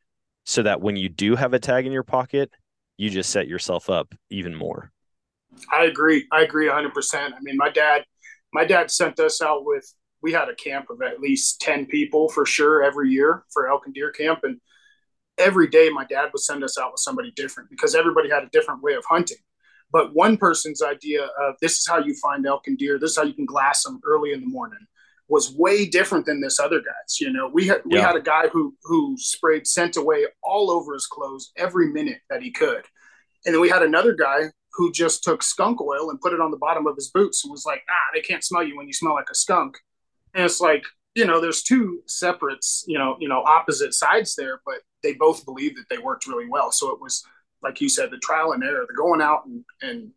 so 0.46 0.64
that 0.64 0.82
when 0.82 0.96
you 0.96 1.08
do 1.08 1.36
have 1.36 1.54
a 1.54 1.60
tag 1.60 1.86
in 1.86 1.92
your 1.92 2.04
pocket 2.04 2.52
you 2.98 3.10
just 3.10 3.30
set 3.30 3.48
yourself 3.48 3.90
up 3.90 4.14
even 4.30 4.56
more 4.56 4.92
I 5.72 5.86
agree. 5.86 6.28
I 6.34 6.42
agree 6.42 6.68
100%. 6.68 6.92
I 7.16 7.40
mean, 7.42 7.56
my 7.56 7.70
dad, 7.70 8.04
my 8.52 8.66
dad 8.66 8.92
sent 8.92 9.22
us 9.22 9.42
out 9.42 9.64
with, 9.64 9.86
we 10.26 10.32
had 10.32 10.50
a 10.50 10.56
camp 10.56 10.90
of 10.90 11.04
at 11.04 11.20
least 11.22 11.62
10 11.62 11.86
people 11.86 12.30
for 12.30 12.48
sure 12.48 12.84
every 12.84 13.12
year 13.12 13.44
for 13.54 13.70
elk 13.70 13.84
and 13.86 13.94
deer 13.94 14.10
camp. 14.10 14.40
And 14.42 14.60
every 15.38 15.68
day 15.68 15.88
my 15.92 16.04
dad 16.04 16.30
would 16.34 16.42
send 16.42 16.64
us 16.64 16.80
out 16.80 16.92
with 16.92 17.00
somebody 17.00 17.32
different 17.36 17.70
because 17.70 17.94
everybody 17.94 18.28
had 18.28 18.42
a 18.42 18.50
different 18.52 18.82
way 18.82 18.94
of 18.94 19.06
hunting. 19.08 19.38
But 19.92 20.16
one 20.16 20.36
person's 20.38 20.82
idea 20.82 21.26
of 21.26 21.54
this 21.62 21.78
is 21.78 21.88
how 21.88 22.00
you 22.00 22.16
find 22.16 22.44
elk 22.48 22.66
and 22.66 22.76
deer, 22.76 22.98
this 22.98 23.12
is 23.12 23.18
how 23.18 23.24
you 23.24 23.36
can 23.36 23.46
glass 23.46 23.84
them 23.84 24.00
early 24.04 24.34
in 24.34 24.42
the 24.42 24.48
morning 24.48 24.80
was 25.28 25.54
way 25.56 25.86
different 25.86 26.26
than 26.26 26.42
this 26.42 26.60
other 26.60 26.80
guy's. 26.80 27.20
You 27.22 27.32
know, 27.32 27.48
we 27.48 27.68
had 27.68 27.82
we 27.86 27.98
Yeah. 28.00 28.08
had 28.08 28.16
a 28.16 28.22
guy 28.22 28.48
who 28.48 28.76
who 28.82 29.16
sprayed 29.20 29.68
scent 29.68 29.96
away 29.96 30.26
all 30.42 30.72
over 30.72 30.94
his 30.96 31.06
clothes 31.06 31.52
every 31.56 31.88
minute 31.92 32.22
that 32.32 32.42
he 32.42 32.50
could. 32.52 32.84
And 33.46 33.54
then 33.54 33.62
we 33.62 33.70
had 33.70 33.84
another 33.84 34.14
guy 34.14 34.52
who 34.74 34.92
just 34.92 35.24
took 35.24 35.44
skunk 35.44 35.80
oil 35.82 36.10
and 36.10 36.20
put 36.20 36.34
it 36.34 36.42
on 36.42 36.50
the 36.50 36.58
bottom 36.58 36.88
of 36.88 36.96
his 36.96 37.12
boots 37.12 37.44
and 37.44 37.52
was 37.52 37.64
like, 37.64 37.84
ah, 37.88 38.08
they 38.14 38.22
can't 38.22 38.44
smell 38.44 38.64
you 38.64 38.76
when 38.76 38.88
you 38.88 38.94
smell 38.94 39.14
like 39.14 39.30
a 39.32 39.36
skunk. 39.36 39.78
And 40.36 40.46
it's 40.46 40.62
like, 40.62 40.84
you 41.16 41.26
know, 41.26 41.42
there's 41.42 41.64
two 41.64 42.02
separates, 42.08 42.84
you 42.88 43.00
know, 43.00 43.18
you 43.20 43.30
know, 43.30 43.42
opposite 43.44 43.94
sides 43.94 44.36
there, 44.36 44.62
but 44.66 44.82
they 45.02 45.14
both 45.14 45.46
believe 45.46 45.76
that 45.78 45.86
they 45.90 45.98
worked 45.98 46.28
really 46.28 46.48
well. 46.50 46.72
So 46.72 46.92
it 46.92 47.00
was, 47.02 47.24
like 47.64 47.82
you 47.82 47.90
said, 47.90 48.12
the 48.12 48.18
trial 48.18 48.52
and 48.52 48.64
error, 48.64 48.86
the 48.88 48.96
going 48.96 49.22
out 49.22 49.46
and, 49.46 49.64
and 49.82 50.12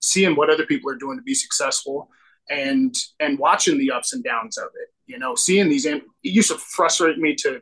seeing 0.00 0.34
what 0.34 0.50
other 0.50 0.66
people 0.66 0.90
are 0.90 0.96
doing 0.96 1.16
to 1.16 1.22
be 1.22 1.34
successful 1.34 2.10
and 2.50 2.94
and 3.20 3.38
watching 3.38 3.78
the 3.78 3.92
ups 3.92 4.12
and 4.12 4.24
downs 4.24 4.58
of 4.58 4.68
it. 4.80 4.88
You 5.06 5.18
know, 5.18 5.34
seeing 5.34 5.68
these 5.68 5.84
and 5.86 6.02
it 6.24 6.32
used 6.32 6.50
to 6.50 6.58
frustrate 6.58 7.18
me 7.18 7.34
to, 7.36 7.60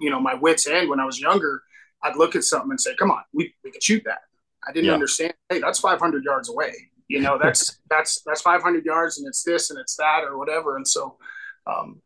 you 0.00 0.10
know, 0.10 0.20
my 0.20 0.34
wits 0.34 0.66
end 0.66 0.88
when 0.88 1.00
I 1.00 1.04
was 1.04 1.20
younger. 1.20 1.62
I'd 2.02 2.16
look 2.16 2.34
at 2.34 2.44
something 2.44 2.70
and 2.70 2.80
say, 2.80 2.94
"Come 2.96 3.10
on, 3.10 3.22
we, 3.32 3.54
we 3.64 3.70
could 3.70 3.82
shoot 3.82 4.02
that." 4.06 4.20
I 4.66 4.72
didn't 4.72 4.86
Yeah. 4.88 4.94
understand. 4.94 5.34
Hey, 5.48 5.60
that's 5.60 5.78
500 5.80 6.24
yards 6.24 6.48
away. 6.48 6.72
You 7.08 7.20
know, 7.20 7.38
that's 7.40 7.78
that's 7.90 8.22
that's 8.24 8.40
500 8.42 8.84
yards, 8.84 9.18
and 9.18 9.26
it's 9.28 9.42
this 9.42 9.70
and 9.70 9.78
it's 9.78 9.96
that 9.96 10.24
or 10.24 10.38
whatever. 10.38 10.76
And 10.76 10.86
so, 10.86 11.18
um, 11.66 12.00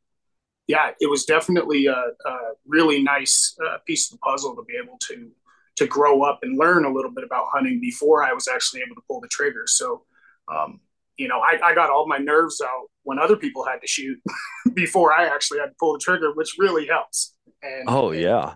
yeah, 0.67 0.91
it 1.01 1.09
was 1.09 1.25
definitely 1.25 1.87
a, 1.87 1.93
a 1.95 2.37
really 2.67 3.03
nice 3.03 3.57
uh, 3.65 3.79
piece 3.87 4.11
of 4.11 4.19
the 4.19 4.23
puzzle 4.23 4.57
to 4.57 4.63
be 4.63 4.75
able 4.83 4.99
to 5.09 5.31
to 5.77 5.87
grow 5.87 6.23
up 6.23 6.39
and 6.43 6.59
learn 6.59 6.87
a 6.87 6.93
little 6.93 7.11
bit 7.11 7.23
about 7.23 7.47
hunting 7.53 7.79
before 7.81 8.25
I 8.25 8.33
was 8.33 8.49
actually 8.49 8.81
able 8.81 8.95
to 8.97 9.03
pull 9.07 9.21
the 9.21 9.29
trigger. 9.29 9.65
So, 9.67 10.05
um, 10.49 10.81
you 11.19 11.29
know, 11.29 11.41
I, 11.41 11.59
I 11.63 11.75
got 11.75 11.91
all 11.91 12.09
my 12.09 12.17
nerves 12.17 12.63
out 12.63 12.87
when 13.03 13.19
other 13.19 13.37
people 13.37 13.63
had 13.63 13.83
to 13.83 13.87
shoot 13.87 14.19
before 14.75 15.13
I 15.13 15.27
actually 15.27 15.59
had 15.59 15.67
to 15.67 15.75
pull 15.79 15.93
the 15.93 15.99
trigger, 15.99 16.33
which 16.33 16.55
really 16.59 16.87
helps. 16.87 17.35
And 17.63 17.85
oh 17.89 18.13
yeah 18.13 18.55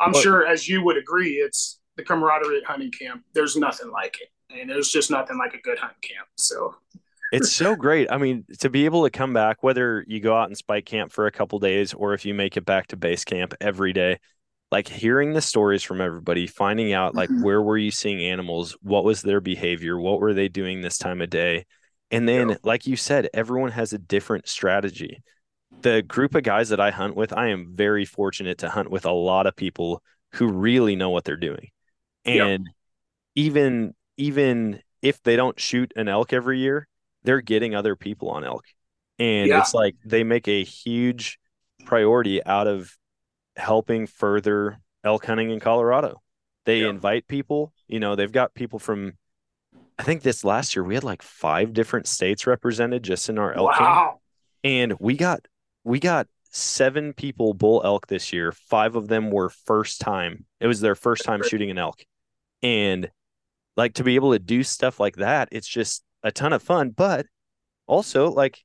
I'm 0.00 0.12
But- 0.12 0.22
sure, 0.22 0.46
as 0.46 0.68
you 0.68 0.82
would 0.84 0.96
agree, 0.96 1.34
it's 1.34 1.80
the 1.96 2.04
camaraderie 2.04 2.58
at 2.58 2.64
hunting 2.64 2.92
camp. 2.92 3.24
There's 3.34 3.56
nothing 3.56 3.90
like 3.90 4.18
it, 4.20 4.28
and 4.56 4.70
there's 4.70 4.90
just 4.90 5.10
nothing 5.10 5.38
like 5.38 5.54
a 5.54 5.60
good 5.60 5.78
hunting 5.78 5.98
camp. 6.02 6.28
So, 6.36 6.76
It's 7.32 7.52
so 7.52 7.76
great. 7.76 8.10
I 8.10 8.18
mean, 8.18 8.44
to 8.60 8.70
be 8.70 8.84
able 8.86 9.04
to 9.04 9.10
come 9.10 9.32
back, 9.32 9.62
whether 9.62 10.04
you 10.06 10.20
go 10.20 10.36
out 10.36 10.48
and 10.48 10.56
spike 10.56 10.86
camp 10.86 11.12
for 11.12 11.26
a 11.26 11.32
couple 11.32 11.58
days 11.58 11.92
or 11.94 12.14
if 12.14 12.24
you 12.24 12.34
make 12.34 12.56
it 12.56 12.64
back 12.64 12.88
to 12.88 12.96
base 12.96 13.24
camp 13.24 13.54
every 13.60 13.92
day, 13.92 14.18
like 14.70 14.88
hearing 14.88 15.32
the 15.32 15.40
stories 15.40 15.82
from 15.82 16.00
everybody, 16.00 16.46
finding 16.46 16.92
out 16.92 17.14
like 17.14 17.30
Mhm. 17.30 17.42
where 17.42 17.62
were 17.62 17.78
you 17.78 17.90
seeing 17.90 18.20
animals, 18.22 18.76
what 18.82 19.04
was 19.04 19.22
their 19.22 19.40
behavior, 19.40 19.98
what 19.98 20.20
were 20.20 20.34
they 20.34 20.48
doing 20.48 20.80
this 20.80 20.98
time 20.98 21.20
of 21.20 21.30
day, 21.30 21.64
and 22.10 22.28
then 22.28 22.50
Yeah. 22.50 22.56
like 22.62 22.86
you 22.86 22.96
said, 22.96 23.28
everyone 23.34 23.72
has 23.72 23.92
a 23.92 23.98
different 23.98 24.48
strategy. 24.48 25.22
The 25.82 26.02
group 26.02 26.34
of 26.34 26.42
guys 26.42 26.70
that 26.70 26.80
I 26.80 26.90
hunt 26.90 27.14
with, 27.14 27.32
I 27.32 27.48
am 27.48 27.74
very 27.74 28.04
fortunate 28.04 28.58
to 28.58 28.70
hunt 28.70 28.90
with 28.90 29.04
a 29.04 29.12
lot 29.12 29.46
of 29.46 29.54
people 29.56 30.02
who 30.32 30.48
really 30.48 30.96
know 30.96 31.10
what 31.10 31.24
they're 31.24 31.36
doing, 31.36 31.68
Yeah. 32.24 32.46
and 32.46 32.68
even 33.34 33.94
even 34.16 34.82
if 35.00 35.22
they 35.22 35.36
don't 35.36 35.60
shoot 35.60 35.92
an 35.94 36.08
elk 36.08 36.32
every 36.32 36.58
year 36.58 36.88
they're 37.28 37.42
getting 37.42 37.74
other 37.74 37.94
people 37.94 38.30
on 38.30 38.42
elk. 38.42 38.64
And 39.18 39.50
Yeah. 39.50 39.60
it's 39.60 39.74
like 39.74 39.96
they 40.02 40.24
make 40.24 40.48
a 40.48 40.64
huge 40.64 41.38
priority 41.84 42.42
out 42.42 42.66
of 42.66 42.96
helping 43.54 44.06
further 44.06 44.78
elk 45.04 45.26
hunting 45.26 45.50
in 45.50 45.60
Colorado. 45.60 46.22
They 46.64 46.80
Yeah. 46.80 46.88
invite 46.88 47.28
people, 47.28 47.74
you 47.86 48.00
know, 48.00 48.16
they've 48.16 48.32
got 48.32 48.54
people 48.54 48.78
from 48.78 49.18
I 49.98 50.04
think 50.04 50.22
this 50.22 50.42
last 50.42 50.74
year 50.74 50.84
we 50.84 50.94
had 50.94 51.04
like 51.04 51.20
five 51.22 51.74
different 51.74 52.06
states 52.06 52.46
represented 52.46 53.02
just 53.02 53.28
in 53.28 53.36
our 53.36 53.52
elk 53.52 53.78
wow, 53.78 54.20
And 54.64 54.94
we 54.98 55.14
got 55.14 55.46
we 55.84 56.00
got 56.00 56.28
seven 56.50 57.12
people 57.12 57.52
bull 57.52 57.82
elk 57.84 58.06
this 58.06 58.32
year. 58.32 58.52
Five 58.52 58.96
of 58.96 59.08
them 59.08 59.30
were 59.30 59.50
first 59.50 60.00
time. 60.00 60.46
It 60.60 60.66
was 60.66 60.80
their 60.80 60.94
first 60.94 61.24
time 61.24 61.42
shooting 61.42 61.70
an 61.70 61.76
elk. 61.76 62.02
And 62.62 63.10
like 63.76 63.94
to 63.94 64.04
be 64.04 64.14
able 64.14 64.32
to 64.32 64.38
do 64.38 64.62
stuff 64.62 64.98
like 64.98 65.16
that, 65.16 65.48
it's 65.52 65.68
just 65.68 66.02
a 66.28 66.32
ton 66.32 66.52
of 66.52 66.62
fun. 66.62 66.90
But 66.90 67.26
also 67.86 68.30
like 68.30 68.64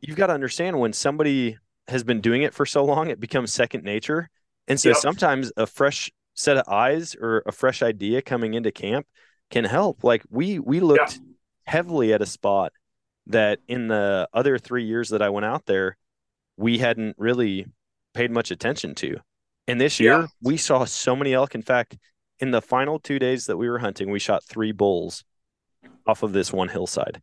you've 0.00 0.16
got 0.16 0.28
to 0.28 0.34
understand 0.34 0.78
when 0.78 0.92
somebody 0.92 1.58
has 1.88 2.04
been 2.04 2.20
doing 2.20 2.42
it 2.42 2.54
for 2.54 2.66
so 2.66 2.84
long, 2.84 3.08
it 3.08 3.18
becomes 3.20 3.52
second 3.52 3.82
nature. 3.84 4.28
And 4.68 4.78
so 4.78 4.90
Yep. 4.90 4.98
sometimes 4.98 5.52
a 5.56 5.66
fresh 5.66 6.10
set 6.34 6.56
of 6.56 6.68
eyes 6.68 7.16
or 7.20 7.42
a 7.46 7.52
fresh 7.52 7.82
idea 7.82 8.20
coming 8.22 8.54
into 8.54 8.70
camp 8.70 9.06
can 9.50 9.64
help. 9.64 10.04
Like 10.04 10.22
we 10.30 10.58
we 10.58 10.80
looked 10.80 11.18
heavily 11.66 12.12
at 12.12 12.22
a 12.22 12.26
spot 12.26 12.72
that 13.28 13.58
in 13.66 13.88
the 13.88 14.28
other 14.32 14.58
three 14.58 14.84
years 14.84 15.08
that 15.10 15.22
I 15.22 15.30
went 15.30 15.46
out 15.46 15.66
there, 15.66 15.96
we 16.56 16.78
hadn't 16.78 17.16
really 17.18 17.66
paid 18.14 18.30
much 18.30 18.50
attention 18.50 18.94
to. 18.96 19.16
And 19.66 19.80
this 19.80 19.98
year, 19.98 20.20
Yeah. 20.20 20.26
we 20.42 20.56
saw 20.56 20.84
so 20.84 21.16
many 21.16 21.32
elk. 21.32 21.54
In 21.54 21.62
fact, 21.62 21.96
in 22.38 22.50
the 22.50 22.62
final 22.62 22.98
two 23.00 23.18
days 23.18 23.46
that 23.46 23.56
we 23.56 23.68
were 23.68 23.78
hunting, 23.78 24.10
we 24.10 24.18
shot 24.18 24.44
three 24.44 24.72
bulls 24.72 25.24
off 26.06 26.22
of 26.22 26.32
this 26.32 26.52
one 26.52 26.68
hillside. 26.68 27.20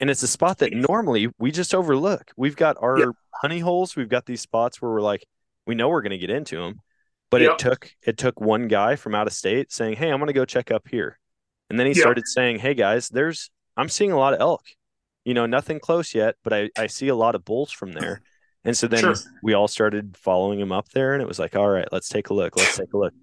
And 0.00 0.10
it's 0.10 0.22
a 0.22 0.28
spot 0.28 0.58
that 0.58 0.72
normally 0.72 1.28
we 1.38 1.50
just 1.52 1.74
overlook. 1.74 2.32
We've 2.36 2.56
got 2.56 2.76
our 2.80 2.98
Yeah. 2.98 3.06
honey 3.42 3.60
holes. 3.60 3.96
We've 3.96 4.08
got 4.08 4.26
these 4.26 4.40
spots 4.40 4.82
where 4.82 4.90
we're 4.90 5.00
like, 5.00 5.24
we 5.66 5.74
know 5.74 5.88
we're 5.88 6.02
going 6.02 6.10
to 6.10 6.18
get 6.18 6.30
into 6.30 6.56
them. 6.60 6.80
But 7.30 7.40
Yep. 7.40 7.52
it 7.52 7.58
took 7.58 7.90
it 8.02 8.18
took 8.18 8.40
one 8.40 8.68
guy 8.68 8.96
from 8.96 9.14
out 9.14 9.26
of 9.26 9.32
state 9.32 9.72
saying, 9.72 9.96
"Hey, 9.96 10.10
I'm 10.10 10.18
going 10.18 10.28
to 10.28 10.32
go 10.32 10.44
check 10.44 10.70
up 10.70 10.86
here," 10.88 11.18
and 11.68 11.78
then 11.80 11.86
he 11.86 11.92
Yeah. 11.92 12.02
started 12.02 12.28
saying, 12.28 12.58
"Hey 12.58 12.74
guys, 12.74 13.08
there's 13.08 13.50
I'm 13.76 13.88
seeing 13.88 14.12
a 14.12 14.18
lot 14.18 14.34
of 14.34 14.40
elk. 14.40 14.62
You 15.24 15.34
know, 15.34 15.46
nothing 15.46 15.80
close 15.80 16.14
yet, 16.14 16.36
but 16.44 16.52
I 16.52 16.70
I 16.76 16.86
see 16.86 17.08
a 17.08 17.14
lot 17.16 17.34
of 17.34 17.44
bulls 17.44 17.72
from 17.72 17.92
there." 17.92 18.20
And 18.62 18.76
so 18.76 18.86
then 18.86 19.00
Sure. 19.00 19.14
we 19.42 19.52
all 19.52 19.66
started 19.66 20.16
following 20.16 20.60
him 20.60 20.70
up 20.70 20.90
there, 20.90 21.12
and 21.12 21.22
it 21.22 21.26
was 21.26 21.38
like, 21.40 21.56
"All 21.56 21.68
right, 21.68 21.88
let's 21.90 22.08
take 22.08 22.30
a 22.30 22.34
look. 22.34 22.56
Let's 22.56 22.76
take 22.76 22.92
a 22.92 22.98
look." 22.98 23.14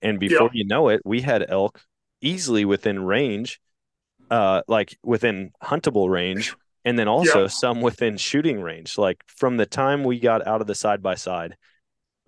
And 0.00 0.18
before 0.18 0.48
you 0.54 0.64
know 0.64 0.88
it, 0.88 1.02
we 1.04 1.20
had 1.20 1.44
elk 1.50 1.82
easily 2.22 2.64
within 2.64 3.04
range, 3.04 3.60
uh, 4.30 4.62
like 4.68 4.96
within 5.02 5.52
huntable 5.62 6.08
range, 6.10 6.54
and 6.84 6.98
then 6.98 7.08
also 7.08 7.42
Yeah. 7.42 7.48
some 7.48 7.80
within 7.80 8.16
shooting 8.16 8.60
range. 8.60 8.98
Like 8.98 9.22
from 9.26 9.56
the 9.56 9.66
time 9.66 10.04
we 10.04 10.20
got 10.20 10.46
out 10.46 10.60
of 10.60 10.66
the 10.66 10.74
side 10.74 11.02
by 11.02 11.14
side, 11.14 11.56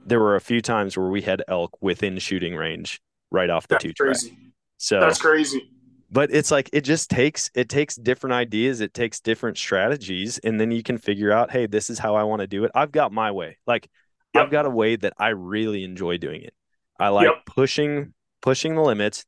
there 0.04 0.20
were 0.20 0.36
a 0.36 0.40
few 0.40 0.60
times 0.62 0.96
where 0.96 1.08
we 1.08 1.22
had 1.22 1.42
elk 1.48 1.76
within 1.80 2.18
shooting 2.18 2.54
range 2.54 3.00
right 3.30 3.50
off 3.50 3.68
the 3.68 3.74
that's 3.74 3.84
two 3.84 3.92
track. 3.92 4.08
crazy. 4.08 4.36
So 4.78 5.00
That's 5.00 5.20
crazy. 5.20 5.68
but 6.10 6.30
it's 6.32 6.50
like 6.50 6.70
it 6.72 6.82
just 6.82 7.10
takes 7.10 7.50
it 7.54 7.68
takes 7.68 7.94
different 7.96 8.34
ideas 8.34 8.80
it 8.80 8.94
takes 8.94 9.20
different 9.20 9.56
strategies 9.58 10.38
and 10.38 10.60
then 10.60 10.70
you 10.70 10.82
can 10.82 10.98
figure 10.98 11.30
out 11.32 11.50
hey 11.50 11.66
this 11.66 11.90
is 11.90 11.98
how 11.98 12.14
i 12.16 12.22
want 12.24 12.40
to 12.40 12.46
do 12.46 12.64
it 12.64 12.70
i've 12.74 12.90
got 12.92 13.12
my 13.12 13.30
way 13.30 13.58
like 13.66 13.88
Yep. 14.34 14.44
i've 14.44 14.50
got 14.50 14.66
a 14.66 14.70
way 14.70 14.96
that 14.96 15.12
i 15.18 15.28
really 15.28 15.84
enjoy 15.84 16.16
doing 16.16 16.42
it 16.42 16.54
i 16.98 17.08
like 17.08 17.26
Yep. 17.26 17.46
pushing 17.46 18.14
pushing 18.42 18.74
the 18.74 18.82
limits 18.82 19.24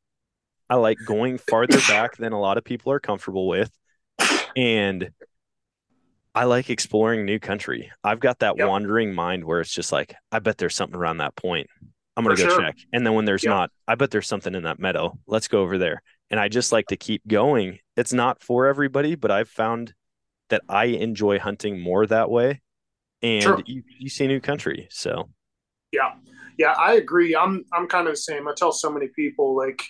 i 0.73 0.75
like 0.75 1.03
going 1.03 1.37
farther 1.37 1.81
back 1.81 2.17
than 2.17 2.33
a 2.33 2.39
lot 2.39 2.57
of 2.57 2.63
people 2.63 2.91
are 2.91 2.99
comfortable 2.99 3.47
with 3.47 3.71
and 4.55 5.11
i 6.35 6.43
like 6.45 6.69
exploring 6.69 7.25
new 7.25 7.39
country 7.39 7.91
i've 8.03 8.19
got 8.19 8.39
that 8.39 8.57
Yep. 8.57 8.67
wandering 8.67 9.13
mind 9.13 9.43
where 9.43 9.61
it's 9.61 9.73
just 9.73 9.91
like 9.91 10.15
i 10.31 10.39
bet 10.39 10.57
there's 10.57 10.75
something 10.75 10.97
around 10.97 11.17
that 11.17 11.35
point 11.35 11.67
i'm 12.17 12.23
gonna 12.23 12.35
go 12.35 12.43
sure. 12.43 12.59
check 12.59 12.75
and 12.91 13.05
then 13.05 13.13
when 13.13 13.25
there's 13.25 13.45
Yep. 13.45 13.53
not 13.53 13.71
i 13.87 13.95
bet 13.95 14.11
there's 14.11 14.27
something 14.27 14.55
in 14.55 14.63
that 14.63 14.79
meadow 14.79 15.17
let's 15.27 15.47
go 15.47 15.61
over 15.61 15.77
there 15.77 16.01
and 16.31 16.39
I 16.39 16.47
just 16.47 16.71
like 16.71 16.87
to 16.87 16.97
keep 16.97 17.27
going. 17.27 17.77
It's 17.95 18.11
not 18.11 18.41
for 18.41 18.65
everybody, 18.65 19.13
but 19.13 19.29
I've 19.29 19.49
found 19.49 19.93
that 20.49 20.63
I 20.67 20.85
enjoy 20.85 21.37
hunting 21.37 21.79
more 21.79 22.07
that 22.07 22.31
way, 22.31 22.61
and 23.21 23.43
Sure. 23.43 23.63
you, 23.67 23.83
you 23.99 24.09
see 24.09 24.27
new 24.27 24.41
country. 24.41 24.87
So 24.91 25.29
Yeah, 25.91 26.13
yeah, 26.57 26.71
I 26.71 26.93
agree. 26.93 27.35
I'm 27.35 27.65
I'm 27.71 27.87
kind 27.87 28.07
of 28.07 28.13
the 28.13 28.17
same. 28.17 28.47
I 28.47 28.53
tell 28.55 28.71
so 28.71 28.89
many 28.91 29.07
people 29.15 29.55
like 29.55 29.83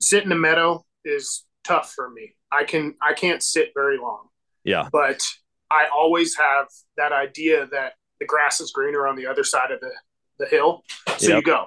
sit 0.00 0.22
in 0.22 0.28
the 0.28 0.36
meadow 0.36 0.84
is 1.04 1.44
tough 1.64 1.92
for 1.92 2.10
me. 2.10 2.34
I 2.52 2.64
can 2.64 2.94
I 3.00 3.12
can't 3.14 3.42
sit 3.42 3.70
very 3.74 3.98
long, 3.98 4.28
yeah, 4.64 4.88
but 4.92 5.22
I 5.70 5.86
always 5.94 6.36
have 6.36 6.66
that 6.96 7.12
idea 7.12 7.66
that 7.66 7.92
the 8.18 8.26
grass 8.26 8.60
is 8.60 8.72
greener 8.72 9.06
on 9.06 9.16
the 9.16 9.26
other 9.26 9.44
side 9.44 9.70
of 9.70 9.80
the 9.80 9.92
the 10.38 10.46
hill. 10.46 10.82
So 11.18 11.28
Yep. 11.28 11.36
you 11.36 11.42
go, 11.42 11.66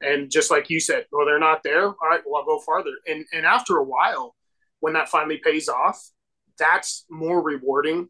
and 0.00 0.30
just 0.30 0.50
like 0.50 0.70
you 0.70 0.80
said, 0.80 1.06
well, 1.12 1.26
they're 1.26 1.38
not 1.38 1.62
there. 1.62 1.86
All 1.86 2.08
right, 2.08 2.20
well, 2.24 2.40
I'll 2.40 2.46
go 2.46 2.60
farther. 2.60 2.92
And 3.06 3.24
and 3.32 3.44
after 3.44 3.76
a 3.76 3.84
while, 3.84 4.34
when 4.80 4.94
that 4.94 5.08
finally 5.08 5.40
pays 5.42 5.68
off, 5.68 6.00
that's 6.58 7.04
more 7.10 7.42
rewarding 7.42 8.08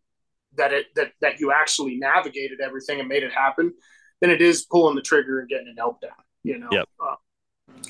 that 0.56 0.72
it 0.72 0.86
that 0.94 1.12
that 1.20 1.40
you 1.40 1.50
actually 1.50 1.96
navigated 1.96 2.60
everything 2.60 3.00
and 3.00 3.08
made 3.08 3.22
it 3.22 3.32
happen 3.32 3.72
than 4.20 4.30
it 4.30 4.40
is 4.40 4.64
pulling 4.70 4.94
the 4.94 5.02
trigger 5.02 5.40
and 5.40 5.48
getting 5.48 5.68
an 5.68 5.76
elk 5.78 6.00
down. 6.00 6.10
You 6.44 6.58
know, 6.58 6.68
Yep. 6.70 6.88
Uh, 7.02 7.14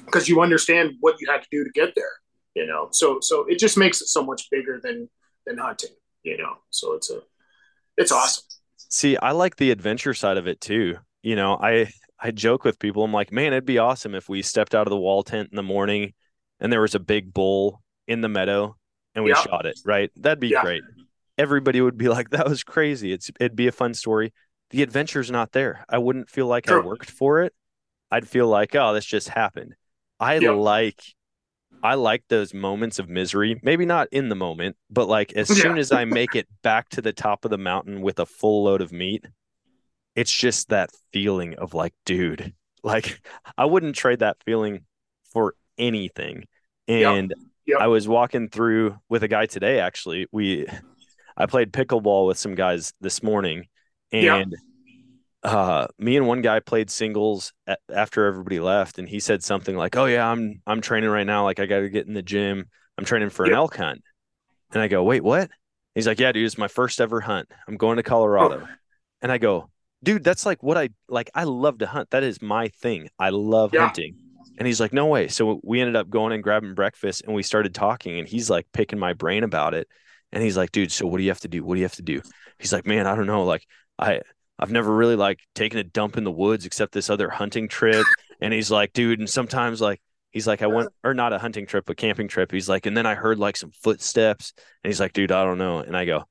because 0.05 0.29
you 0.29 0.41
understand 0.41 0.93
what 1.01 1.17
you 1.21 1.31
had 1.31 1.43
to 1.43 1.49
do 1.51 1.65
to 1.65 1.71
get 1.71 1.95
there. 1.95 2.11
You 2.55 2.67
know, 2.67 2.89
so 2.93 3.19
so 3.21 3.45
it 3.49 3.59
just 3.59 3.79
makes 3.79 4.01
it 4.03 4.09
so 4.09 4.23
much 4.25 4.49
bigger 4.51 4.81
than 4.83 5.09
than 5.47 5.59
hunting. 5.59 5.91
You 6.23 6.37
know, 6.39 6.55
so 6.71 6.93
it's 6.95 7.11
a 7.11 7.21
it's 7.97 8.12
awesome. 8.12 8.45
see, 8.77 9.17
I 9.17 9.33
like 9.33 9.57
the 9.57 9.71
adventure 9.71 10.15
side 10.15 10.37
of 10.37 10.47
it 10.47 10.61
too. 10.61 10.97
You 11.23 11.35
know, 11.37 11.57
I 11.61 11.91
I 12.21 12.31
joke 12.31 12.65
with 12.65 12.79
people. 12.79 13.05
I'm 13.05 13.12
like, 13.12 13.33
man, 13.33 13.53
it'd 13.53 13.65
be 13.65 13.79
awesome 13.79 14.15
if 14.15 14.29
we 14.29 14.43
stepped 14.43 14.75
out 14.75 14.87
of 14.87 14.91
the 14.91 14.97
wall 14.99 15.23
tent 15.23 15.49
in 15.51 15.57
the 15.57 15.62
morning 15.62 16.12
and 16.61 16.73
there 16.73 16.81
was 16.83 16.95
a 16.95 17.01
big 17.01 17.33
bull 17.35 17.83
in 18.07 18.21
the 18.21 18.29
meadow 18.29 18.77
and 19.15 19.25
we 19.25 19.31
Yeah. 19.31 19.37
shot 19.41 19.67
it. 19.67 19.79
Right? 19.85 20.11
That'd 20.17 20.39
be 20.41 20.49
Yeah. 20.49 20.62
great. 20.62 20.83
Everybody 21.39 21.81
would 21.81 21.97
be 21.97 22.09
like, 22.17 22.31
that 22.31 22.49
was 22.49 22.62
crazy. 22.62 23.12
It's 23.12 23.31
it'd 23.41 23.57
be 23.57 23.67
a 23.67 23.73
fun 23.73 23.95
story. 23.95 24.33
The 24.71 24.83
adventure's 24.83 25.31
not 25.31 25.53
there. 25.53 25.85
I 25.89 25.99
wouldn't 25.99 26.31
feel 26.31 26.47
like 26.47 26.71
I 26.71 26.79
worked 26.79 27.11
for 27.11 27.41
it. 27.43 27.53
I'd 28.12 28.28
feel 28.28 28.49
like, 28.49 28.76
oh, 28.76 28.95
this 28.95 29.07
just 29.07 29.31
happened. 29.31 29.75
I 30.21 30.38
Yep. 30.38 30.54
like 30.54 31.02
I 31.83 31.95
like 31.95 32.25
those 32.28 32.54
moments 32.54 32.99
of 33.00 33.09
misery. 33.09 33.61
Maybe 33.62 33.87
not 33.87 34.09
in 34.12 34.28
the 34.28 34.37
moment, 34.37 34.76
but 34.90 35.09
like 35.09 35.33
as 35.35 35.50
Yeah. 35.50 35.62
soon 35.62 35.78
as 35.78 35.92
I 35.92 36.04
make 36.07 36.37
it 36.37 36.49
back 36.62 36.88
to 36.90 37.02
the 37.02 37.12
top 37.12 37.45
of 37.45 37.50
the 37.50 37.59
mountain 37.59 38.02
with 38.02 38.21
a 38.21 38.26
full 38.26 38.64
load 38.64 38.83
of 38.83 38.92
meat, 38.92 39.26
it's 40.14 40.33
just 40.33 40.69
that 40.69 40.90
feeling 41.12 41.54
of 41.57 41.75
like, 41.75 41.95
dude, 42.04 42.54
like 42.85 43.21
I 43.59 43.64
wouldn't 43.66 43.97
trade 43.97 44.21
that 44.21 44.37
feeling 44.45 44.85
for 45.33 45.54
anything. 45.78 46.45
And 46.88 47.35
Yep. 47.66 47.81
I 47.81 47.87
was 47.88 48.09
walking 48.09 48.49
through 48.49 48.99
with 49.09 49.23
a 49.23 49.28
guy 49.28 49.47
today, 49.47 49.81
actually. 49.81 50.26
We 50.33 50.66
I 51.37 51.47
played 51.47 51.73
pickleball 51.73 52.26
with 52.26 52.38
some 52.38 52.54
guys 52.54 52.92
this 53.00 53.23
morning 53.23 53.66
and 54.12 54.57
uh 55.44 55.87
me 55.99 56.16
and 56.16 56.26
one 56.26 56.40
guy 56.40 56.61
played 56.61 56.88
singles 56.88 57.52
a- 57.66 57.76
after 57.92 58.26
everybody 58.26 58.61
left 58.61 58.98
and 58.98 59.09
he 59.09 59.18
said 59.18 59.42
something 59.42 59.76
like 59.76 59.96
oh 59.96 60.05
yeah 60.05 60.28
i'm 60.28 60.61
i'm 60.68 60.81
training 60.81 61.11
right 61.11 61.26
now 61.26 61.42
like 61.44 61.59
i 61.59 61.66
gotta 61.66 61.88
get 61.88 62.07
in 62.07 62.14
the 62.14 62.22
gym. 62.22 62.68
I'm 62.96 63.05
training 63.05 63.31
for 63.31 63.46
an 63.46 63.52
elk 63.55 63.76
hunt. 63.76 64.02
And 64.72 64.81
i 64.83 64.87
go 64.88 65.02
wait 65.02 65.24
what? 65.24 65.50
He's 65.94 66.07
like 66.07 66.20
yeah 66.20 66.31
dude 66.33 66.46
it's 66.46 66.59
my 66.59 66.68
first 66.68 67.00
ever 67.00 67.20
hunt. 67.20 67.48
I'm 67.66 67.76
going 67.76 67.96
to 67.96 68.02
colorado. 68.02 68.68
And 69.20 69.33
i 69.33 69.38
go 69.38 69.68
dude 70.05 70.22
that's 70.24 70.46
like 70.46 70.62
what 70.62 70.76
i 70.78 70.90
like 71.09 71.31
i 71.35 71.44
love 71.44 71.78
to 71.78 71.87
hunt. 71.87 72.11
That 72.11 72.22
is 72.22 72.40
my 72.40 72.68
thing. 72.68 73.09
I 73.18 73.31
love 73.31 73.72
Yeah. 73.72 73.87
hunting. 73.87 74.14
And 74.59 74.66
he's 74.66 74.81
like 74.81 74.92
no 74.92 75.07
way. 75.07 75.26
So 75.28 75.59
we 75.64 75.81
ended 75.81 75.96
up 75.96 76.09
going 76.09 76.33
and 76.33 76.42
grabbing 76.42 76.74
breakfast 76.74 77.22
and 77.26 77.35
we 77.35 77.42
started 77.42 77.74
talking 77.74 78.18
and 78.20 78.28
he's 78.28 78.48
like 78.48 78.66
picking 78.72 78.98
my 78.98 79.12
brain 79.14 79.42
about 79.42 79.74
it. 79.74 79.88
And 80.31 80.40
he's 80.42 80.57
like 80.57 80.70
dude 80.70 80.92
so 80.92 81.07
what 81.09 81.16
do 81.16 81.24
you 81.24 81.31
have 81.31 81.40
to 81.40 81.48
do? 81.48 81.64
What 81.64 81.74
do 81.74 81.81
you 81.81 81.85
have 81.85 81.96
to 81.96 82.02
do? 82.02 82.22
He's 82.61 82.72
like 82.72 82.87
man 82.87 83.09
i 83.09 83.16
don't 83.16 83.26
know. 83.26 83.44
Like 83.44 83.66
i 83.98 84.20
I've 84.62 84.70
never 84.70 84.94
really 84.94 85.16
like 85.16 85.40
taken 85.57 85.81
a 85.81 85.85
dump 85.85 86.16
in 86.16 86.22
the 86.22 86.31
woods 86.31 86.66
except 86.66 86.92
this 86.92 87.11
other 87.11 87.29
hunting 87.29 87.68
trip. 87.68 88.07
And 88.40 88.53
he's 88.53 88.72
like, 88.72 88.92
dude, 88.92 89.20
and 89.20 89.31
sometimes 89.31 89.81
like 89.81 90.03
he's 90.33 90.48
like, 90.48 90.62
I 90.62 90.66
went 90.66 90.88
uh-huh. 90.88 91.11
or 91.11 91.14
not 91.14 91.33
a 91.33 91.38
hunting 91.38 91.64
trip, 91.64 91.88
a 91.88 91.94
camping 91.94 92.27
trip. 92.27 92.51
He's 92.51 92.68
like, 92.68 92.87
and 92.87 92.96
then 92.96 93.07
I 93.07 93.14
heard 93.14 93.38
like 93.38 93.57
some 93.57 93.70
footsteps. 93.70 94.53
And 94.83 94.90
he's 94.90 94.98
like, 94.98 95.12
dude, 95.12 95.31
I 95.31 95.44
don't 95.44 95.59
know. 95.59 95.79
And 95.79 95.96
I 95.96 96.05
go, 96.07 96.25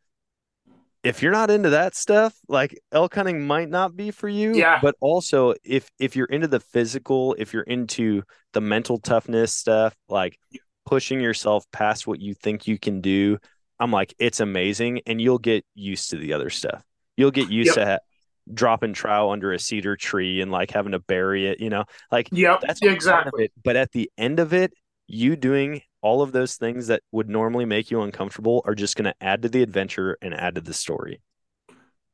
if 1.03 1.23
you're 1.23 1.31
not 1.31 1.49
into 1.49 1.69
that 1.69 1.95
stuff, 1.95 2.35
like 2.49 2.77
elk 2.91 3.15
hunting 3.15 3.47
might 3.47 3.69
not 3.69 3.95
be 3.95 4.11
for 4.11 4.27
you. 4.27 4.53
Yeah. 4.53 4.79
But 4.81 4.95
also 4.99 5.53
if 5.63 5.89
if 5.99 6.17
you're 6.17 6.25
into 6.25 6.49
the 6.49 6.59
physical, 6.59 7.33
if 7.39 7.53
you're 7.53 7.63
into 7.63 8.23
the 8.51 8.59
mental 8.59 8.97
toughness 8.97 9.53
stuff, 9.53 9.95
like 10.09 10.37
pushing 10.85 11.21
yourself 11.21 11.63
past 11.71 12.07
what 12.07 12.19
you 12.19 12.33
think 12.33 12.67
you 12.67 12.77
can 12.77 12.99
do, 12.99 13.37
I'm 13.79 13.91
like, 13.91 14.13
it's 14.19 14.41
amazing. 14.41 15.01
And 15.07 15.21
you'll 15.21 15.39
get 15.39 15.65
used 15.75 16.09
to 16.09 16.17
the 16.17 16.33
other 16.33 16.49
stuff. 16.49 16.83
You'll 17.15 17.31
get 17.31 17.49
used 17.49 17.67
Yep. 17.67 17.75
to 17.75 17.85
ha- 17.85 17.99
dropping 18.53 18.93
trout 18.93 19.31
under 19.31 19.51
a 19.53 19.59
cedar 19.59 19.95
tree 19.95 20.41
and 20.41 20.51
like 20.51 20.71
having 20.71 20.91
to 20.93 20.99
bury 20.99 21.47
it, 21.47 21.59
you 21.59 21.69
know, 21.69 21.85
like 22.11 22.29
Yep, 22.31 22.61
that's 22.61 22.81
exactly. 22.81 23.45
it. 23.45 23.51
But 23.63 23.75
at 23.75 23.91
the 23.91 24.09
end 24.17 24.39
of 24.39 24.53
it, 24.53 24.73
you 25.07 25.35
doing 25.35 25.81
all 26.01 26.21
of 26.21 26.31
those 26.31 26.55
things 26.55 26.87
that 26.87 27.01
would 27.11 27.29
normally 27.29 27.65
make 27.65 27.91
you 27.91 28.01
uncomfortable 28.01 28.61
are 28.65 28.75
just 28.75 28.95
going 28.95 29.05
to 29.05 29.15
add 29.21 29.41
to 29.43 29.49
the 29.49 29.61
adventure 29.61 30.17
and 30.21 30.33
add 30.33 30.55
to 30.55 30.61
the 30.61 30.73
story. 30.73 31.21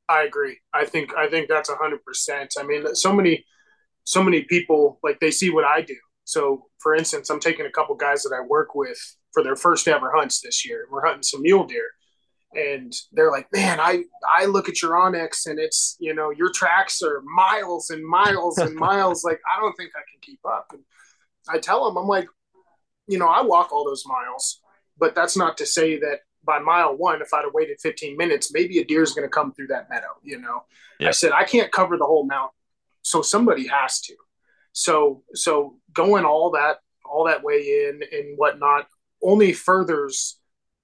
I 0.09 0.23
agree. 0.23 0.59
I 0.73 0.85
think 0.85 1.13
I 1.15 1.29
think 1.29 1.49
that's 1.49 1.69
a 1.69 1.75
hundred 1.75 2.03
percent. 2.03 2.55
I 2.57 2.63
mean, 2.63 2.95
so 2.95 3.13
many 3.13 3.45
so 4.03 4.23
many 4.23 4.43
people 4.43 4.99
like 5.03 5.19
they 5.19 5.31
see 5.31 5.49
what 5.49 5.65
I 5.65 5.81
do. 5.81 5.95
So, 6.23 6.65
for 6.79 6.95
instance, 6.95 7.29
I'm 7.29 7.39
taking 7.39 7.65
a 7.65 7.71
couple 7.71 7.95
guys 7.95 8.23
that 8.23 8.35
I 8.35 8.45
work 8.45 8.75
with 8.75 8.97
for 9.33 9.43
their 9.43 9.55
first 9.55 9.87
ever 9.87 10.11
hunts 10.15 10.41
this 10.41 10.65
year. 10.65 10.87
We're 10.89 11.05
hunting 11.05 11.23
some 11.23 11.41
mule 11.41 11.65
deer, 11.65 11.89
and 12.53 12.93
they're 13.11 13.31
like, 13.31 13.47
"Man, 13.53 13.79
I 13.79 14.03
I 14.27 14.45
look 14.45 14.69
at 14.69 14.81
your 14.81 14.93
onX, 14.93 15.47
and 15.47 15.59
it's 15.59 15.95
you 15.99 16.13
know 16.13 16.29
your 16.31 16.51
tracks 16.51 17.01
are 17.01 17.21
miles 17.21 17.89
and 17.89 18.05
miles 18.05 18.57
and 18.57 18.75
miles. 18.87 19.23
Like 19.23 19.39
I 19.55 19.59
don't 19.59 19.73
think 19.75 19.91
I 19.95 20.03
can 20.11 20.19
keep 20.21 20.39
up." 20.45 20.67
And 20.71 20.83
I 21.49 21.59
tell 21.59 21.85
them, 21.85 21.97
I'm 21.97 22.07
like, 22.07 22.27
you 23.07 23.17
know, 23.17 23.27
I 23.27 23.41
walk 23.41 23.71
all 23.71 23.85
those 23.85 24.03
miles, 24.05 24.61
but 24.97 25.15
that's 25.15 25.37
not 25.37 25.57
to 25.57 25.65
say 25.65 25.97
that 25.99 26.19
by 26.43 26.59
mile 26.59 26.95
one, 26.95 27.21
if 27.21 27.33
I'd 27.33 27.43
have 27.43 27.53
waited 27.53 27.77
15 27.81 28.15
minutes, 28.17 28.53
maybe 28.53 28.79
a 28.79 28.85
deer's 28.85 29.13
going 29.13 29.27
to 29.27 29.29
come 29.29 29.53
through 29.53 29.67
that 29.67 29.89
meadow. 29.89 30.07
You 30.23 30.39
know, 30.39 30.63
Yeah. 30.99 31.09
I 31.09 31.11
said 31.11 31.31
I 31.31 31.43
can't 31.43 31.71
cover 31.71 31.97
the 31.97 32.05
whole 32.05 32.25
mountain, 32.25 32.55
so 33.01 33.21
somebody 33.21 33.67
has 33.67 34.01
to. 34.01 34.15
So 34.73 35.23
so 35.33 35.77
going 35.93 36.25
all 36.25 36.51
that 36.51 36.77
all 37.05 37.25
that 37.25 37.43
way 37.43 37.87
in 37.89 38.01
and 38.11 38.37
whatnot 38.37 38.87
only 39.23 39.51
furthers, 39.53 40.39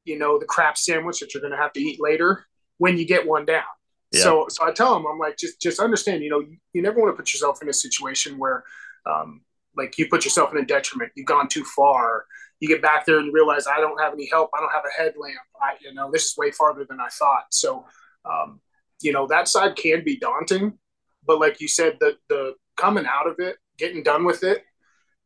you 0.05 0.17
know, 0.17 0.39
the 0.39 0.45
crap 0.45 0.77
sandwich 0.77 1.19
that 1.19 1.33
you're 1.33 1.41
going 1.41 1.51
to 1.51 1.57
have 1.57 1.73
to 1.73 1.81
eat 1.81 1.99
later 2.01 2.45
when 2.77 2.97
you 2.97 3.05
get 3.05 3.27
one 3.27 3.45
down. 3.45 3.63
Yeah. 4.11 4.23
So 4.23 4.45
so 4.49 4.65
I 4.65 4.71
tell 4.71 4.93
them 4.93 5.05
I'm 5.07 5.17
like 5.17 5.37
just 5.37 5.59
just 5.61 5.79
understand, 5.79 6.23
you 6.23 6.29
know, 6.29 6.39
you, 6.39 6.57
you 6.73 6.81
never 6.81 6.99
want 6.99 7.13
to 7.13 7.17
put 7.17 7.33
yourself 7.33 7.61
in 7.61 7.69
a 7.69 7.73
situation 7.73 8.37
where 8.37 8.63
um, 9.05 9.41
like 9.75 9.97
you 9.97 10.07
put 10.07 10.23
yourself 10.23 10.51
in 10.51 10.59
a 10.59 10.65
detriment. 10.65 11.11
You've 11.15 11.25
gone 11.25 11.47
too 11.47 11.63
far. 11.75 12.25
You 12.59 12.67
get 12.67 12.81
back 12.81 13.05
there 13.05 13.17
and 13.17 13.27
you 13.27 13.33
realize 13.33 13.65
I 13.67 13.79
don't 13.79 13.99
have 13.99 14.13
any 14.13 14.29
help. 14.29 14.49
I 14.55 14.61
don't 14.61 14.71
have 14.71 14.83
a 14.85 15.01
headlamp. 15.01 15.39
I, 15.61 15.73
you 15.81 15.93
know, 15.93 16.11
this 16.11 16.25
is 16.25 16.37
way 16.37 16.51
farther 16.51 16.85
than 16.87 16.99
I 16.99 17.09
thought. 17.09 17.45
So, 17.51 17.85
um, 18.23 18.61
you 19.01 19.11
know, 19.11 19.27
that 19.27 19.47
side 19.47 19.75
can 19.75 20.03
be 20.03 20.17
daunting, 20.17 20.77
but 21.25 21.39
like 21.39 21.59
you 21.59 21.67
said, 21.67 21.97
the 21.99 22.17
the 22.29 22.53
coming 22.77 23.05
out 23.05 23.27
of 23.27 23.35
it, 23.39 23.57
getting 23.77 24.03
done 24.03 24.25
with 24.25 24.43
it, 24.43 24.63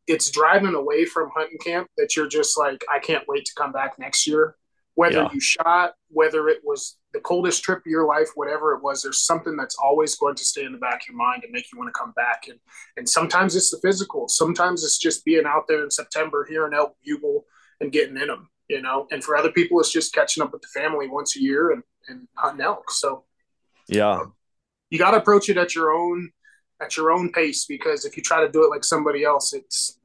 it's 0.08 0.32
driving 0.32 0.74
away 0.74 1.06
from 1.06 1.30
hunting 1.36 1.58
camp 1.64 1.90
that 1.98 2.16
you're 2.16 2.28
just 2.28 2.58
like, 2.58 2.84
I 2.92 3.00
can't 3.00 3.28
wait 3.28 3.46
to 3.46 3.52
come 3.56 3.72
back 3.72 4.00
next 4.00 4.26
year. 4.28 4.56
Whether 4.98 5.18
Yeah. 5.22 5.30
you 5.32 5.40
shot, 5.40 5.94
whether 6.08 6.50
it 6.50 6.62
was 6.64 6.98
the 7.14 7.20
coldest 7.20 7.64
trip 7.64 7.78
of 7.80 7.86
your 7.86 8.06
life, 8.08 8.30
whatever 8.34 8.74
it 8.74 8.82
was, 8.82 9.04
there's 9.04 9.20
something 9.20 9.56
that's 9.56 9.76
always 9.76 10.16
going 10.16 10.34
to 10.34 10.44
stay 10.44 10.64
in 10.66 10.72
the 10.72 10.80
back 10.80 11.04
of 11.04 11.10
your 11.10 11.18
mind 11.18 11.44
and 11.44 11.52
make 11.52 11.72
you 11.72 11.78
want 11.78 11.94
to 11.94 12.00
come 12.00 12.14
back. 12.14 12.48
And 12.48 12.60
and 12.98 13.08
sometimes 13.08 13.56
it's 13.56 13.70
the 13.70 13.78
physical. 13.78 14.28
Sometimes 14.28 14.84
it's 14.84 14.98
just 14.98 15.24
being 15.24 15.46
out 15.46 15.66
there 15.68 15.84
in 15.84 15.92
September, 15.92 16.48
hearing 16.50 16.74
elk 16.74 16.96
bugle 17.06 17.46
and 17.80 17.92
getting 17.92 18.18
in 18.18 18.26
them, 18.28 18.50
you 18.70 18.82
know. 18.82 19.08
And 19.12 19.24
for 19.24 19.38
other 19.38 19.52
people, 19.52 19.80
it's 19.80 19.92
just 19.92 20.16
catching 20.16 20.42
up 20.42 20.52
with 20.52 20.64
the 20.64 20.80
family 20.80 21.08
once 21.08 21.38
a 21.38 21.42
year 21.42 21.70
and, 21.70 21.84
and 22.08 22.28
hunting 22.34 22.66
elk. 22.66 22.90
So 22.90 23.24
Yeah. 23.88 24.24
you 24.90 24.98
got 24.98 25.12
to 25.12 25.18
approach 25.18 25.48
it 25.48 25.58
at 25.58 25.76
your 25.76 25.92
own 25.92 26.32
at 26.82 26.98
your 26.98 27.12
own 27.12 27.32
pace 27.32 27.66
because 27.66 28.04
if 28.04 28.18
you 28.18 28.24
try 28.24 28.42
to 28.44 28.52
do 28.52 28.64
it 28.64 28.70
like 28.72 28.84
somebody 28.84 29.24
else, 29.24 29.54
it's 29.54 30.00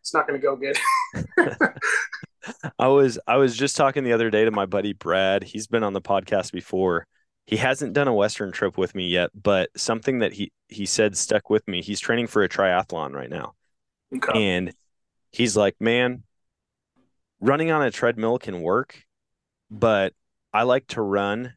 it's 0.00 0.14
not 0.14 0.26
going 0.26 0.40
to 0.40 0.46
go 0.46 0.56
good. 0.56 0.78
I 2.78 2.88
was 2.88 3.18
I 3.26 3.36
was 3.36 3.56
just 3.56 3.76
talking 3.76 4.04
the 4.04 4.12
other 4.12 4.30
day 4.30 4.44
to 4.44 4.50
my 4.50 4.66
buddy 4.66 4.92
Brad. 4.92 5.42
He's 5.44 5.66
been 5.66 5.82
on 5.82 5.92
the 5.92 6.00
podcast 6.00 6.52
before. 6.52 7.06
He 7.46 7.56
hasn't 7.56 7.94
done 7.94 8.08
a 8.08 8.14
western 8.14 8.52
trip 8.52 8.76
with 8.76 8.94
me 8.94 9.08
yet, 9.08 9.30
but 9.34 9.70
something 9.76 10.18
that 10.20 10.32
he 10.32 10.52
he 10.68 10.86
said 10.86 11.16
stuck 11.16 11.50
with 11.50 11.66
me. 11.68 11.82
He's 11.82 12.00
training 12.00 12.26
for 12.26 12.42
a 12.42 12.48
triathlon 12.48 13.12
right 13.12 13.30
now. 13.30 13.54
Okay. 14.14 14.54
And 14.56 14.72
he's 15.32 15.56
like, 15.56 15.76
"Man, 15.80 16.24
running 17.40 17.70
on 17.70 17.82
a 17.82 17.90
treadmill 17.90 18.38
can 18.38 18.60
work, 18.60 19.04
but 19.70 20.12
I 20.52 20.62
like 20.64 20.86
to 20.88 21.02
run 21.02 21.54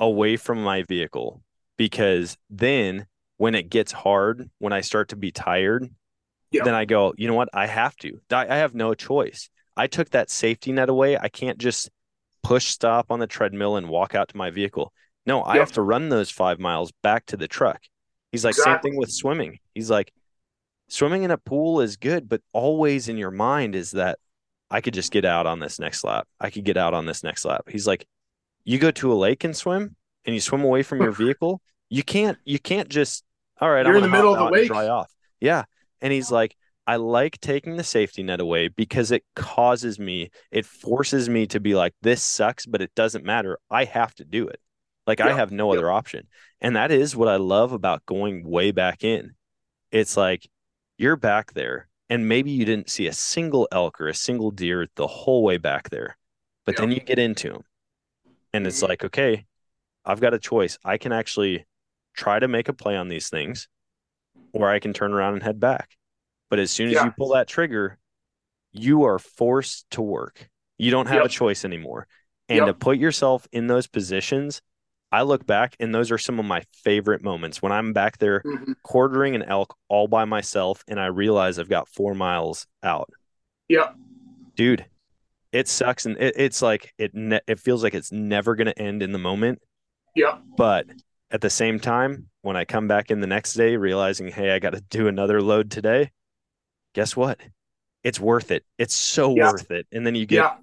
away 0.00 0.36
from 0.36 0.62
my 0.62 0.82
vehicle 0.82 1.42
because 1.76 2.36
then 2.50 3.06
when 3.38 3.54
it 3.54 3.70
gets 3.70 3.92
hard, 3.92 4.50
when 4.58 4.72
I 4.72 4.82
start 4.82 5.08
to 5.10 5.16
be 5.16 5.32
tired, 5.32 5.88
Yeah. 6.50 6.64
then 6.64 6.74
I 6.74 6.84
go, 6.84 7.14
you 7.16 7.26
know 7.28 7.34
what? 7.34 7.48
I 7.52 7.66
have 7.66 7.96
to. 7.98 8.20
I 8.30 8.46
I 8.46 8.56
have 8.56 8.74
no 8.74 8.94
choice. 8.94 9.48
I 9.76 9.86
took 9.86 10.10
that 10.10 10.30
safety 10.30 10.72
net 10.72 10.88
away. 10.88 11.16
I 11.16 11.28
can't 11.28 11.58
just 11.58 11.90
push 12.42 12.66
stop 12.66 13.10
on 13.10 13.18
the 13.20 13.26
treadmill 13.26 13.76
and 13.76 13.88
walk 13.88 14.14
out 14.14 14.28
to 14.28 14.36
my 14.36 14.50
vehicle. 14.50 14.92
No, 15.24 15.42
I 15.44 15.58
have 15.58 15.72
to 15.72 15.82
run 15.82 16.08
those 16.08 16.30
five 16.30 16.58
miles 16.58 16.92
back 17.02 17.26
to 17.26 17.36
the 17.36 17.46
truck. 17.48 17.80
He's 18.32 18.44
like, 18.44 18.54
same 18.54 18.78
thing 18.80 18.96
with 18.96 19.10
swimming. 19.10 19.58
He's 19.74 19.90
like, 19.90 20.12
swimming 20.88 21.22
in 21.22 21.30
a 21.30 21.38
pool 21.38 21.80
is 21.80 21.96
good, 21.96 22.28
but 22.28 22.40
always 22.52 23.08
in 23.08 23.16
your 23.16 23.30
mind 23.30 23.74
is 23.74 23.92
that 23.92 24.18
I 24.70 24.80
could 24.80 24.94
just 24.94 25.12
get 25.12 25.24
out 25.24 25.46
on 25.46 25.60
this 25.60 25.78
next 25.78 26.02
lap. 26.02 26.26
I 26.40 26.50
could 26.50 26.64
get 26.64 26.76
out 26.76 26.92
on 26.94 27.06
this 27.06 27.22
next 27.22 27.44
lap. 27.44 27.66
He's 27.68 27.86
like, 27.86 28.06
you 28.64 28.78
go 28.78 28.90
to 28.90 29.12
a 29.12 29.14
lake 29.14 29.44
and 29.44 29.56
swim 29.56 29.96
and 30.24 30.34
you 30.34 30.40
swim 30.40 30.64
away 30.64 30.82
from 30.82 31.00
your 31.00 31.12
vehicle. 31.22 31.60
You 31.88 32.02
can't, 32.02 32.38
you 32.44 32.58
can't 32.58 32.88
just, 32.88 33.22
all 33.60 33.70
right, 33.70 33.86
You're 33.86 33.96
I'm 33.96 34.04
in 34.04 34.10
the 34.10 34.16
middle 34.16 34.34
of 34.34 34.38
the 34.38 34.50
lake. 34.50 34.68
dry 34.68 34.88
off. 34.88 35.12
Yeah. 35.40 35.64
And 36.00 36.12
he's 36.12 36.30
like, 36.30 36.56
I 36.86 36.96
like 36.96 37.40
taking 37.40 37.76
the 37.76 37.84
safety 37.84 38.22
net 38.22 38.40
away 38.40 38.68
because 38.68 39.12
it 39.12 39.24
causes 39.36 39.98
me, 39.98 40.30
it 40.50 40.66
forces 40.66 41.28
me 41.28 41.46
to 41.48 41.60
be 41.60 41.74
like, 41.74 41.94
this 42.02 42.22
sucks, 42.22 42.66
but 42.66 42.82
it 42.82 42.92
doesn't 42.96 43.24
matter. 43.24 43.58
I 43.70 43.84
have 43.84 44.14
to 44.16 44.24
do 44.24 44.48
it. 44.48 44.60
Like 45.06 45.20
I 45.20 45.32
have 45.32 45.50
no 45.52 45.70
yeah. 45.70 45.72
other 45.72 45.90
option. 45.90 46.26
And 46.60 46.76
that 46.76 46.90
is 46.90 47.16
what 47.16 47.28
I 47.28 47.36
love 47.36 47.72
about 47.72 48.06
going 48.06 48.44
way 48.48 48.70
back 48.72 49.04
in. 49.04 49.34
It's 49.92 50.16
like 50.16 50.48
you're 50.98 51.16
back 51.16 51.54
there 51.54 51.88
and 52.10 52.28
maybe 52.28 52.50
you 52.52 52.64
didn't 52.64 52.90
see 52.90 53.06
a 53.06 53.12
single 53.12 53.68
elk 53.72 54.00
or 54.00 54.08
a 54.08 54.14
single 54.14 54.50
deer 54.50 54.88
the 54.96 55.06
whole 55.06 55.42
way 55.44 55.58
back 55.58 55.90
there. 55.90 56.16
But 56.66 56.76
then 56.76 56.92
you 56.92 57.00
get 57.00 57.18
into 57.18 57.50
them 57.52 57.64
and 58.52 58.66
it's 58.66 58.82
Mhm. 58.82 58.88
like, 58.88 59.04
okay, 59.04 59.46
I've 60.04 60.20
got 60.20 60.34
a 60.34 60.40
choice. 60.40 60.78
I 60.84 60.98
can 60.98 61.12
actually 61.12 61.66
try 62.14 62.38
to 62.38 62.48
make 62.48 62.68
a 62.68 62.72
play 62.74 62.96
on 62.96 63.08
these 63.08 63.28
things 63.30 63.68
or 64.52 64.70
I 64.70 64.80
can 64.80 64.92
turn 64.92 65.12
around 65.14 65.34
and 65.34 65.42
head 65.42 65.60
back. 65.60 65.96
But 66.52 66.58
as 66.58 66.70
soon 66.70 66.88
as 66.88 66.92
Yeah. 66.96 67.06
you 67.06 67.12
pull 67.12 67.30
that 67.30 67.48
trigger, 67.48 67.96
you 68.72 69.04
are 69.04 69.18
forced 69.18 69.88
to 69.92 70.02
work. 70.02 70.50
You 70.76 70.90
don't 70.90 71.06
have 71.06 71.24
a 71.24 71.28
choice 71.30 71.64
anymore. 71.64 72.06
And 72.50 72.58
Yep. 72.58 72.66
to 72.66 72.74
put 72.74 72.98
yourself 72.98 73.48
in 73.52 73.68
those 73.68 73.86
positions, 73.86 74.60
I 75.10 75.22
look 75.22 75.46
back 75.46 75.76
and 75.80 75.94
those 75.94 76.10
are 76.10 76.18
some 76.18 76.38
of 76.38 76.44
my 76.44 76.60
favorite 76.74 77.22
moments 77.22 77.62
when 77.62 77.72
I'm 77.72 77.94
back 77.94 78.18
there 78.18 78.42
Mhm. 78.44 78.74
quartering 78.82 79.34
an 79.34 79.42
elk 79.44 79.74
all 79.88 80.08
by 80.08 80.26
myself 80.26 80.84
and 80.86 81.00
I 81.00 81.06
realize 81.06 81.58
I've 81.58 81.70
got 81.70 81.88
four 81.88 82.14
miles 82.14 82.66
out. 82.82 83.08
Yeah. 83.68 83.94
Dude, 84.54 84.84
it 85.52 85.68
sucks 85.68 86.04
and 86.04 86.18
it, 86.18 86.34
it's 86.36 86.60
like 86.60 86.92
it 86.98 87.14
ne- 87.14 87.40
it 87.46 87.60
feels 87.60 87.82
like 87.82 87.94
it's 87.94 88.12
never 88.12 88.54
going 88.56 88.66
to 88.66 88.78
end 88.78 89.02
in 89.02 89.12
the 89.12 89.18
moment. 89.18 89.62
Yeah. 90.14 90.36
But 90.58 90.86
at 91.30 91.40
the 91.40 91.48
same 91.48 91.80
time, 91.80 92.28
when 92.42 92.58
I 92.58 92.66
come 92.66 92.88
back 92.88 93.10
in 93.10 93.20
the 93.20 93.26
next 93.26 93.54
day 93.54 93.78
realizing, 93.78 94.28
hey, 94.28 94.50
I 94.50 94.58
got 94.58 94.74
to 94.74 94.82
do 94.82 95.08
another 95.08 95.40
load 95.40 95.70
today, 95.70 96.10
guess 96.94 97.16
what? 97.16 97.40
It's 98.04 98.18
worth 98.20 98.50
it. 98.50 98.64
It's 98.78 98.94
so 98.94 99.34
Yeah. 99.36 99.50
worth 99.52 99.70
it. 99.70 99.86
And 99.92 100.06
then 100.06 100.14
you 100.14 100.26
get 100.26 100.36
Yeah. 100.42 100.56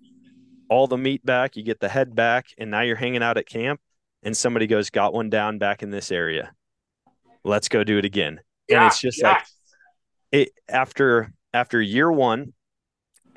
all 0.70 0.88
the 0.88 0.98
meat 0.98 1.26
back, 1.26 1.56
you 1.56 1.64
get 1.64 1.80
the 1.80 1.90
head 1.90 2.16
back, 2.16 2.48
and 2.58 2.70
now 2.72 2.82
you're 2.82 2.96
hanging 2.96 3.24
out 3.24 3.38
at 3.38 3.48
camp 3.48 3.82
and 4.24 4.36
somebody 4.36 4.68
goes, 4.68 4.90
got 4.90 5.14
one 5.14 5.30
down 5.30 5.58
back 5.58 5.82
in 5.82 5.90
this 5.92 6.12
area. 6.12 6.54
Let's 7.44 7.70
go 7.70 7.84
do 7.84 7.98
it 7.98 8.06
again. 8.06 8.42
Yeah. 8.68 8.84
and 8.84 8.88
it's 8.88 9.00
just 9.02 9.24
like 9.24 9.42
it 10.32 10.50
after 10.68 11.34
after 11.54 11.82
year 11.82 12.12
one 12.12 12.54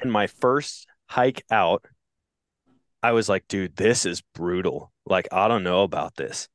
and 0.00 0.12
my 0.12 0.26
first 0.26 0.86
hike 1.08 1.42
out, 1.50 1.86
I 3.02 3.12
was 3.12 3.28
like, 3.28 3.48
dude, 3.48 3.76
this 3.76 4.04
is 4.04 4.20
brutal. 4.34 4.92
Like, 5.06 5.26
I 5.32 5.48
don't 5.48 5.64
know 5.64 5.82
about 5.84 6.16
this. 6.16 6.48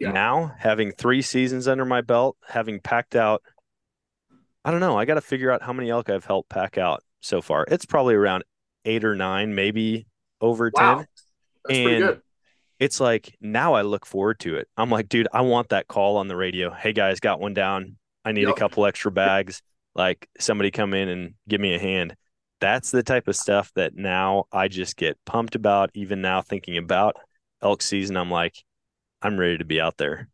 Yeah. 0.00 0.10
Now, 0.12 0.52
having 0.58 0.90
three 0.92 1.22
seasons 1.22 1.68
under 1.68 1.84
my 1.84 2.00
belt, 2.00 2.36
having 2.48 2.80
packed 2.80 3.14
out, 3.14 3.42
I 4.66 4.72
don't 4.72 4.80
know. 4.80 4.98
I 4.98 5.04
got 5.04 5.14
to 5.14 5.20
figure 5.20 5.52
out 5.52 5.62
how 5.62 5.72
many 5.72 5.90
elk 5.90 6.10
I've 6.10 6.24
helped 6.24 6.50
pack 6.50 6.76
out 6.76 7.04
so 7.20 7.40
far. 7.40 7.64
It's 7.68 7.86
probably 7.86 8.16
around 8.16 8.42
eight 8.84 9.04
or 9.04 9.14
nine, 9.14 9.54
maybe 9.54 10.08
over 10.40 10.72
Wow. 10.74 10.96
10. 10.96 11.06
That's 11.68 11.78
pretty 11.78 11.94
and 11.94 12.04
good. 12.04 12.20
It's 12.80 12.98
like 12.98 13.36
now 13.40 13.74
I 13.74 13.82
look 13.82 14.04
forward 14.04 14.40
to 14.40 14.56
it. 14.56 14.66
I'm 14.76 14.90
like, 14.90 15.08
dude, 15.08 15.28
I 15.32 15.42
want 15.42 15.68
that 15.68 15.86
call 15.86 16.16
on 16.16 16.26
the 16.26 16.34
radio. 16.34 16.72
Hey 16.74 16.92
guys, 16.92 17.20
got 17.20 17.38
one 17.38 17.54
down. 17.54 17.96
I 18.24 18.32
need 18.32 18.48
a 18.48 18.54
couple 18.54 18.84
extra 18.86 19.12
bags. 19.12 19.62
Like 19.94 20.28
somebody 20.40 20.72
come 20.72 20.94
in 20.94 21.08
and 21.08 21.34
give 21.48 21.60
me 21.60 21.72
a 21.76 21.78
hand. 21.78 22.16
That's 22.60 22.90
the 22.90 23.04
type 23.04 23.28
of 23.28 23.36
stuff 23.36 23.70
that 23.76 23.94
now 23.94 24.46
I 24.50 24.66
just 24.66 24.96
get 24.96 25.16
pumped 25.24 25.54
about. 25.54 25.90
Even 25.94 26.22
now, 26.22 26.42
thinking 26.42 26.76
about 26.76 27.14
elk 27.62 27.82
season, 27.82 28.16
I'm 28.16 28.32
like, 28.32 28.56
I'm 29.22 29.38
ready 29.38 29.58
to 29.58 29.64
be 29.64 29.80
out 29.80 29.96
there. 29.96 30.28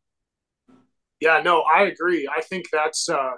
Yeah, 1.20 1.42
no, 1.44 1.60
I 1.60 1.82
agree. 1.82 2.26
I 2.34 2.40
think 2.40 2.70
that's 2.72 3.10
uh 3.10 3.32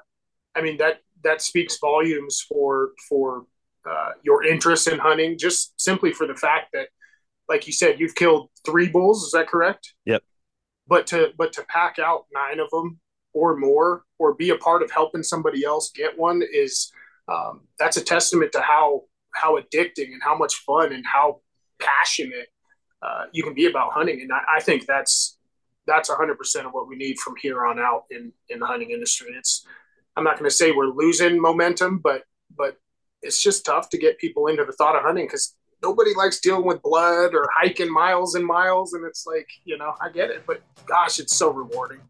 I 0.56 0.62
mean 0.62 0.76
that 0.78 1.00
that 1.22 1.42
speaks 1.42 1.78
volumes 1.78 2.44
for 2.48 2.90
for 3.08 3.46
uh, 3.88 4.10
your 4.22 4.44
interest 4.44 4.88
in 4.88 4.98
hunting 4.98 5.36
just 5.38 5.78
simply 5.80 6.12
for 6.12 6.26
the 6.26 6.34
fact 6.34 6.68
that 6.72 6.88
like 7.48 7.66
you 7.66 7.72
said 7.72 8.00
you've 8.00 8.14
killed 8.14 8.48
3 8.64 8.88
bulls, 8.88 9.24
is 9.24 9.32
that 9.32 9.48
correct? 9.48 9.94
Yep. 10.06 10.22
But 10.86 11.06
to 11.08 11.32
but 11.36 11.52
to 11.54 11.64
pack 11.64 11.98
out 11.98 12.26
9 12.32 12.60
of 12.60 12.70
them 12.70 13.00
or 13.34 13.56
more 13.56 14.04
or 14.18 14.34
be 14.34 14.50
a 14.50 14.56
part 14.56 14.82
of 14.82 14.90
helping 14.90 15.22
somebody 15.22 15.64
else 15.64 15.90
get 15.90 16.18
one 16.18 16.42
is 16.52 16.90
um, 17.28 17.62
that's 17.78 17.96
a 17.96 18.04
testament 18.04 18.52
to 18.52 18.60
how 18.60 19.02
how 19.34 19.58
addicting 19.58 20.12
and 20.12 20.22
how 20.22 20.36
much 20.36 20.54
fun 20.56 20.92
and 20.92 21.04
how 21.04 21.40
passionate 21.80 22.46
uh, 23.02 23.24
you 23.32 23.42
can 23.42 23.52
be 23.52 23.66
about 23.66 23.92
hunting 23.92 24.20
and 24.20 24.32
I, 24.32 24.56
I 24.56 24.60
think 24.60 24.86
that's 24.86 25.36
that's 25.86 26.08
100% 26.08 26.64
of 26.64 26.72
what 26.72 26.88
we 26.88 26.96
need 26.96 27.18
from 27.18 27.34
here 27.42 27.66
on 27.66 27.78
out 27.78 28.04
in 28.10 28.32
in 28.48 28.60
the 28.60 28.66
hunting 28.66 28.92
industry 28.92 29.34
it's 29.36 29.66
i'm 30.16 30.24
not 30.24 30.38
going 30.38 30.48
to 30.48 30.54
say 30.54 30.70
we're 30.70 30.86
losing 30.86 31.40
momentum 31.40 31.98
but 31.98 32.22
but 32.56 32.76
it's 33.22 33.42
just 33.42 33.64
tough 33.64 33.88
to 33.88 33.98
get 33.98 34.18
people 34.18 34.46
into 34.46 34.64
the 34.64 34.72
thought 34.72 34.96
of 34.96 35.02
hunting 35.02 35.26
because 35.26 35.54
nobody 35.82 36.14
likes 36.14 36.40
dealing 36.40 36.64
with 36.64 36.80
blood 36.82 37.34
or 37.34 37.48
hiking 37.54 37.92
miles 37.92 38.34
and 38.34 38.44
miles 38.44 38.92
and 38.94 39.04
it's 39.04 39.26
like 39.26 39.48
you 39.64 39.76
know 39.76 39.94
i 40.00 40.08
get 40.08 40.30
it 40.30 40.42
but 40.46 40.62
gosh 40.86 41.18
it's 41.18 41.34
so 41.34 41.50
rewarding 41.50 42.00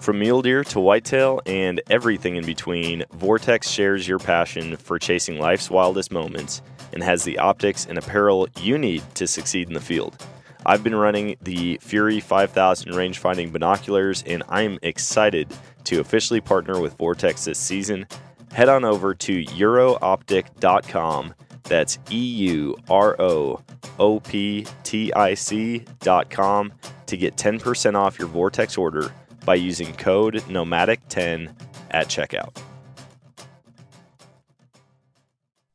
From 0.00 0.20
mule 0.20 0.42
deer 0.42 0.64
to 0.64 0.80
whitetail 0.80 1.42
and 1.44 1.82
everything 1.90 2.36
in 2.36 2.46
between, 2.46 3.04
Vortex 3.12 3.68
shares 3.68 4.08
your 4.08 4.18
passion 4.18 4.76
for 4.76 4.98
chasing 4.98 5.38
life's 5.38 5.70
wildest 5.70 6.10
moments 6.10 6.62
and 6.94 7.02
has 7.02 7.24
the 7.24 7.38
optics 7.38 7.84
and 7.84 7.98
apparel 7.98 8.48
you 8.60 8.78
need 8.78 9.02
to 9.16 9.26
succeed 9.26 9.68
in 9.68 9.74
the 9.74 9.80
field. 9.80 10.16
I've 10.64 10.82
been 10.82 10.94
running 10.94 11.36
the 11.42 11.78
Fury 11.82 12.20
5000 12.20 12.94
range-finding 12.94 13.50
binoculars, 13.50 14.22
and 14.26 14.42
I'm 14.48 14.78
excited 14.82 15.48
to 15.88 16.00
officially 16.00 16.40
partner 16.40 16.80
with 16.80 16.96
Vortex 16.98 17.44
this 17.46 17.58
season. 17.58 18.06
Head 18.52 18.68
on 18.68 18.84
over 18.84 19.14
to 19.14 19.42
eurooptic.com. 19.44 21.34
That's 21.64 21.98
E 22.10 22.18
U 22.18 22.76
R 22.88 23.20
O 23.20 23.60
O 23.98 24.20
P 24.20 24.66
T 24.84 25.12
I 25.14 25.34
C.com 25.34 26.72
to 27.06 27.16
get 27.16 27.36
10% 27.36 27.94
off 27.94 28.18
your 28.18 28.28
Vortex 28.28 28.76
order 28.76 29.12
by 29.44 29.54
using 29.54 29.94
code 29.94 30.34
nomadic10 30.34 31.54
at 31.90 32.08
checkout. 32.08 32.54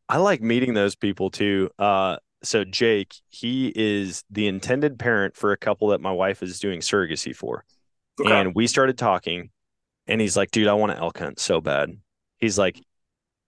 I 0.08 0.17
like 0.17 0.41
meeting 0.41 0.76
those 0.76 0.95
people 0.95 1.32
too. 1.32 1.71
Uh, 1.80 2.17
so 2.43 2.63
Jake, 2.63 3.15
he 3.30 3.73
is 3.76 4.23
the 4.30 4.47
intended 4.47 4.99
parent 4.99 5.36
for 5.36 5.54
a 5.54 5.58
couple 5.58 5.88
that 5.88 6.02
my 6.02 6.12
wife 6.12 6.43
is 6.43 6.60
doing 6.60 6.82
surrogacy 6.82 7.36
for. 7.36 7.65
Okay. 8.21 8.32
And 8.32 8.54
we 8.54 8.67
started 8.67 8.97
talking, 8.97 9.49
and 10.07 10.21
he's 10.21 10.37
like, 10.37 10.51
dude, 10.51 10.67
I 10.67 10.73
want 10.73 10.91
to 10.91 10.97
elk 10.97 11.19
hunt 11.19 11.39
so 11.39 11.61
bad. 11.61 11.97
He's 12.39 12.57
like, 12.57 12.79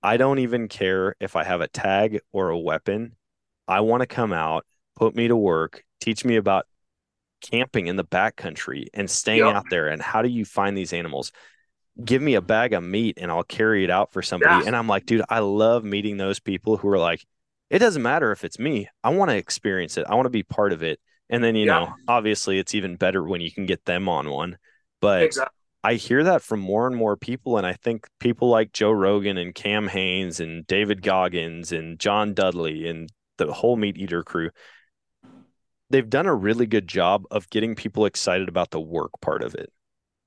I 0.03 0.17
don't 0.17 0.39
even 0.39 0.67
care 0.67 1.15
if 1.19 1.35
I 1.35 1.43
have 1.43 1.61
a 1.61 1.67
tag 1.67 2.21
or 2.31 2.49
a 2.49 2.57
weapon. 2.59 3.15
I 3.67 3.81
want 3.81 4.01
to 4.01 4.07
come 4.07 4.33
out, 4.33 4.65
put 4.95 5.15
me 5.15 5.27
to 5.27 5.35
work, 5.35 5.83
teach 5.99 6.23
me 6.23 6.35
about 6.35 6.67
camping 7.41 7.87
in 7.87 7.95
the 7.95 8.05
backcountry 8.05 8.87
and 8.93 9.09
staying 9.09 9.39
Yep. 9.39 9.55
out 9.55 9.69
there 9.69 9.87
and 9.89 10.01
how 10.01 10.21
do 10.21 10.29
you 10.29 10.45
find 10.45 10.77
these 10.77 10.93
animals. 10.93 11.31
Give 12.03 12.21
me 12.21 12.35
a 12.35 12.41
bag 12.41 12.73
of 12.73 12.83
meat 12.83 13.17
and 13.21 13.31
I'll 13.31 13.43
carry 13.43 13.83
it 13.83 13.89
out 13.89 14.11
for 14.11 14.21
somebody. 14.21 14.61
Yeah. 14.61 14.67
And 14.67 14.75
I'm 14.75 14.87
like, 14.87 15.05
dude, 15.05 15.23
I 15.29 15.39
love 15.39 15.83
meeting 15.83 16.17
those 16.17 16.39
people 16.39 16.77
who 16.77 16.89
are 16.89 16.99
like, 16.99 17.25
it 17.69 17.79
doesn't 17.79 18.01
matter 18.01 18.31
if 18.31 18.43
it's 18.43 18.59
me. 18.59 18.89
I 19.03 19.09
want 19.09 19.31
to 19.31 19.37
experience 19.37 19.97
it. 19.97 20.05
I 20.07 20.15
want 20.15 20.25
to 20.25 20.29
be 20.31 20.43
part 20.43 20.73
of 20.73 20.83
it. 20.83 20.99
And 21.29 21.43
then, 21.43 21.55
you 21.55 21.65
Yeah. 21.65 21.79
know, 21.85 21.95
obviously 22.07 22.59
it's 22.59 22.75
even 22.75 22.95
better 22.97 23.23
when 23.23 23.41
you 23.41 23.51
can 23.51 23.65
get 23.65 23.85
them 23.85 24.09
on 24.09 24.29
one. 24.29 24.57
But 25.01 25.23
exactly 25.23 25.51
I 25.85 25.93
hear 25.95 26.23
that 26.23 26.41
from 26.41 26.61
more 26.61 26.87
and 26.87 26.95
more 26.95 27.15
people. 27.15 27.59
And 27.59 27.67
I 27.67 27.73
think 27.73 28.07
people 28.19 28.49
like 28.49 28.73
Joe 28.73 28.89
Rogan 28.89 29.37
and 29.37 29.53
Cam 29.53 29.87
Hanes 29.87 30.39
and 30.39 30.65
David 30.65 31.03
Goggins 31.03 31.71
and 31.71 31.99
John 31.99 32.33
Dudley 32.33 32.87
and 32.87 33.07
the 33.37 33.53
whole 33.53 33.75
Meat 33.75 33.95
Eater 33.95 34.23
crew, 34.23 34.49
they've 35.91 36.09
done 36.09 36.25
a 36.25 36.33
really 36.33 36.65
good 36.65 36.87
job 36.87 37.25
of 37.29 37.47
getting 37.51 37.75
people 37.75 38.07
excited 38.07 38.49
about 38.49 38.71
the 38.71 38.79
work 38.79 39.11
part 39.21 39.43
of 39.43 39.53
it. 39.53 39.71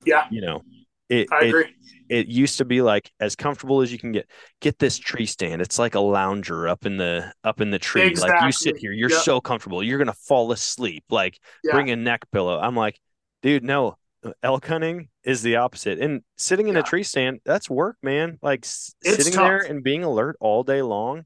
Yeah. 0.04 0.26
You 0.30 0.42
know, 0.42 0.62
it, 1.08 1.26
I 1.32 1.46
it, 1.46 1.48
agree. 1.48 1.74
it 2.08 2.28
used 2.28 2.58
to 2.58 2.64
be 2.64 2.80
like 2.80 3.10
as 3.18 3.34
comfortable 3.34 3.80
as 3.80 3.90
you 3.90 3.98
can 3.98 4.12
get. 4.12 4.30
Get 4.60 4.78
this 4.78 4.96
tree 4.96 5.26
stand. 5.26 5.60
It's 5.60 5.78
like 5.78 5.96
a 5.96 6.00
lounger 6.00 6.68
up 6.68 6.86
in 6.86 6.98
the 6.98 7.32
up 7.42 7.60
in 7.60 7.70
the 7.72 7.80
tree. 7.80 8.14
Like 8.14 8.42
you 8.44 8.52
sit 8.52 8.76
here, 8.76 8.92
you're 8.92 9.10
Yep. 9.10 9.22
so 9.22 9.40
comfortable. 9.40 9.82
You're 9.82 9.98
gonna 9.98 10.12
fall 10.12 10.52
asleep. 10.52 11.02
Like 11.10 11.40
Yeah. 11.64 11.72
bring 11.72 11.90
a 11.90 11.96
neck 11.96 12.30
pillow. 12.30 12.60
I'm 12.60 12.76
like, 12.76 13.00
dude, 13.42 13.64
no. 13.64 13.96
Elk 14.42 14.66
hunting 14.66 15.08
is 15.28 15.42
the 15.42 15.56
opposite. 15.56 15.98
And 16.00 16.22
sitting 16.36 16.68
in 16.68 16.74
Yeah. 16.74 16.80
a 16.80 16.84
tree 16.84 17.02
stand, 17.02 17.40
that's 17.44 17.68
work, 17.68 17.96
man. 18.02 18.38
Like 18.40 18.60
It's 18.60 18.94
sitting 19.04 19.34
there 19.34 19.60
and 19.60 19.84
being 19.84 20.02
alert 20.02 20.36
all 20.40 20.62
day 20.64 20.80
long 20.82 21.24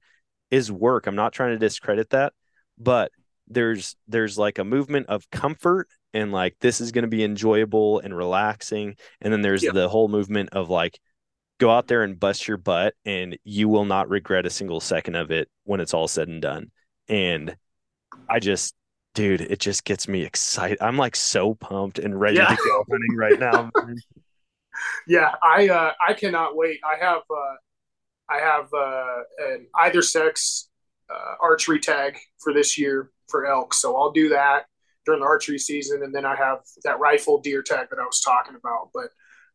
is 0.50 0.72
work. 0.72 1.06
I'm 1.06 1.14
not 1.14 1.32
trying 1.32 1.52
to 1.52 1.58
discredit 1.58 2.10
that, 2.10 2.32
but 2.76 3.12
there's 3.48 3.96
there's 4.08 4.36
like 4.36 4.58
a 4.58 4.64
movement 4.64 5.06
of 5.08 5.30
comfort 5.30 5.88
and 6.14 6.32
like 6.32 6.56
this 6.60 6.80
is 6.80 6.90
going 6.92 7.02
to 7.02 7.08
be 7.08 7.22
enjoyable 7.24 8.00
and 8.00 8.16
relaxing 8.16 8.96
and 9.20 9.32
then 9.32 9.42
there's 9.42 9.62
Yeah. 9.62 9.72
the 9.72 9.88
whole 9.88 10.08
movement 10.08 10.50
of 10.52 10.68
like 10.70 10.98
go 11.58 11.70
out 11.70 11.86
there 11.86 12.02
and 12.02 12.18
bust 12.18 12.48
your 12.48 12.56
butt 12.56 12.94
and 13.04 13.36
you 13.44 13.68
will 13.68 13.84
not 13.84 14.08
regret 14.08 14.46
a 14.46 14.50
single 14.50 14.80
second 14.80 15.16
of 15.16 15.30
it 15.30 15.48
when 15.64 15.80
it's 15.80 15.92
all 15.92 16.08
said 16.08 16.28
and 16.28 16.40
done 16.40 16.70
and 17.08 17.56
i 18.28 18.38
just 18.38 18.74
dude 19.14 19.40
it 19.42 19.58
just 19.60 19.84
gets 19.84 20.08
me 20.08 20.22
excited 20.22 20.78
i'm 20.80 20.96
like 20.96 21.14
so 21.14 21.54
pumped 21.54 21.98
and 21.98 22.18
ready 22.18 22.38
Yeah. 22.38 22.48
to 22.48 22.56
go 22.56 22.84
hunting 22.90 23.16
right 23.16 23.38
now 23.38 23.70
Yeah, 25.06 25.34
I 25.42 25.68
uh, 25.68 25.92
I 26.06 26.14
cannot 26.14 26.56
wait. 26.56 26.80
I 26.82 26.96
have 27.04 27.22
uh, 27.30 27.54
I 28.28 28.38
have 28.38 28.72
uh, 28.72 29.18
an 29.52 29.66
either 29.76 30.00
sex 30.00 30.70
uh, 31.10 31.34
archery 31.40 31.78
tag 31.78 32.18
for 32.42 32.52
this 32.54 32.78
year 32.78 33.10
for 33.28 33.44
elk, 33.46 33.74
so 33.74 33.94
I'll 33.96 34.12
do 34.12 34.30
that 34.30 34.64
during 35.04 35.20
the 35.20 35.26
archery 35.26 35.58
season, 35.58 36.02
and 36.02 36.14
then 36.14 36.24
I 36.24 36.34
have 36.36 36.60
that 36.84 36.98
rifle 36.98 37.38
deer 37.40 37.62
tag 37.62 37.88
that 37.90 37.98
I 37.98 38.04
was 38.04 38.20
talking 38.20 38.54
about. 38.56 38.88
But 38.94 39.10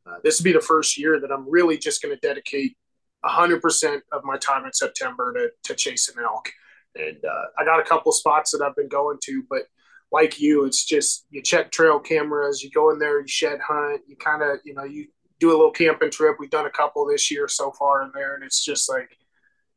uh, 0.05 0.17
this 0.23 0.39
will 0.39 0.43
be 0.45 0.53
the 0.53 0.61
first 0.61 0.97
year 0.99 1.19
that 1.19 1.31
I'm 1.31 1.49
really 1.49 1.77
just 1.79 2.01
going 2.01 2.13
to 2.15 2.19
dedicate 2.21 2.77
100% 3.25 4.01
of 4.11 4.23
my 4.23 4.37
time 4.37 4.65
in 4.65 4.73
September 4.73 5.33
to 5.33 5.49
to 5.63 5.75
chasing 5.75 6.15
elk, 6.23 6.51
and 6.99 7.23
uh, 7.23 7.45
I 7.57 7.65
got 7.65 7.79
a 7.79 7.83
couple 7.83 8.11
spots 8.11 8.51
that 8.51 8.61
I've 8.61 8.75
been 8.75 8.87
going 8.87 9.17
to, 9.23 9.43
but 9.49 9.63
like 10.11 10.39
you, 10.39 10.65
it's 10.65 10.85
just 10.85 11.25
you 11.29 11.41
check 11.41 11.71
trail 11.71 11.99
cameras, 11.99 12.63
you 12.63 12.69
go 12.69 12.91
in 12.91 12.99
there, 12.99 13.19
you 13.19 13.27
shed 13.27 13.59
hunt, 13.59 14.01
you 14.07 14.15
kind 14.15 14.41
of, 14.41 14.59
you 14.63 14.73
know, 14.73 14.83
you 14.83 15.07
do 15.39 15.49
a 15.49 15.55
little 15.57 15.71
camping 15.71 16.11
trip. 16.11 16.37
We've 16.39 16.49
done 16.49 16.65
a 16.65 16.71
couple 16.71 17.05
this 17.05 17.29
year 17.29 17.47
so 17.47 17.71
far 17.71 18.03
in 18.03 18.11
there, 18.13 18.35
and 18.35 18.43
it's 18.43 18.63
just 18.63 18.89
like 18.89 19.09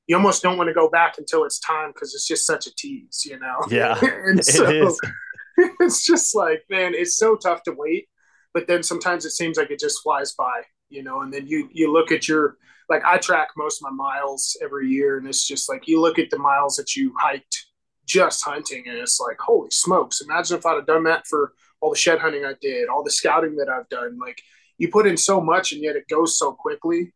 you 0.06 0.16
almost 0.16 0.42
don't 0.42 0.56
want 0.56 0.68
to 0.68 0.74
go 0.74 0.88
back 0.88 1.18
until 1.18 1.44
it's 1.44 1.60
time 1.60 1.90
because 1.92 2.14
it's 2.14 2.26
just 2.26 2.46
such 2.46 2.66
a 2.66 2.74
tease, 2.74 3.22
you 3.24 3.38
know. 3.38 3.58
Yeah, 3.68 3.98
and 4.02 4.44
so 4.44 4.68
is. 4.68 5.00
it's 5.80 6.04
just 6.04 6.34
like, 6.34 6.64
man, 6.70 6.94
it's 6.94 7.16
so 7.16 7.36
tough 7.36 7.62
to 7.64 7.74
wait, 7.76 8.08
but 8.54 8.66
then 8.66 8.82
sometimes 8.82 9.24
it 9.24 9.30
seems 9.30 9.56
like 9.56 9.70
it 9.70 9.78
just 9.78 10.02
flies 10.02 10.32
by, 10.32 10.62
you 10.88 11.02
know. 11.02 11.22
And 11.22 11.32
then 11.32 11.46
you 11.46 11.68
you 11.72 11.92
look 11.92 12.12
at 12.12 12.28
your 12.28 12.56
like 12.90 13.04
I 13.04 13.16
track 13.18 13.48
most 13.56 13.78
of 13.82 13.90
my 13.90 14.04
miles 14.04 14.56
every 14.62 14.88
year, 14.88 15.16
and 15.18 15.26
it's 15.26 15.46
just 15.46 15.68
like 15.68 15.88
you 15.88 16.00
look 16.00 16.18
at 16.18 16.28
the 16.30 16.38
miles 16.38 16.76
that 16.76 16.96
you 16.96 17.14
hiked 17.18 17.66
just 18.06 18.44
hunting, 18.44 18.84
and 18.88 18.98
it's 18.98 19.20
like, 19.20 19.38
holy 19.38 19.70
smokes! 19.70 20.20
Imagine 20.20 20.58
if 20.58 20.66
I'd 20.66 20.74
have 20.76 20.86
done 20.86 21.04
that 21.04 21.26
for 21.26 21.52
all 21.80 21.90
the 21.90 21.96
shed 21.96 22.18
hunting 22.18 22.44
I 22.44 22.54
did, 22.60 22.88
all 22.88 23.02
the 23.04 23.10
scouting 23.10 23.56
that 23.56 23.68
I've 23.70 23.88
done. 23.88 24.18
Like 24.18 24.42
you 24.78 24.88
put 24.90 25.06
in 25.06 25.16
so 25.16 25.40
much, 25.40 25.72
and 25.72 25.82
yet 25.82 25.96
it 25.96 26.08
goes 26.08 26.38
so 26.38 26.52
quickly 26.52 27.12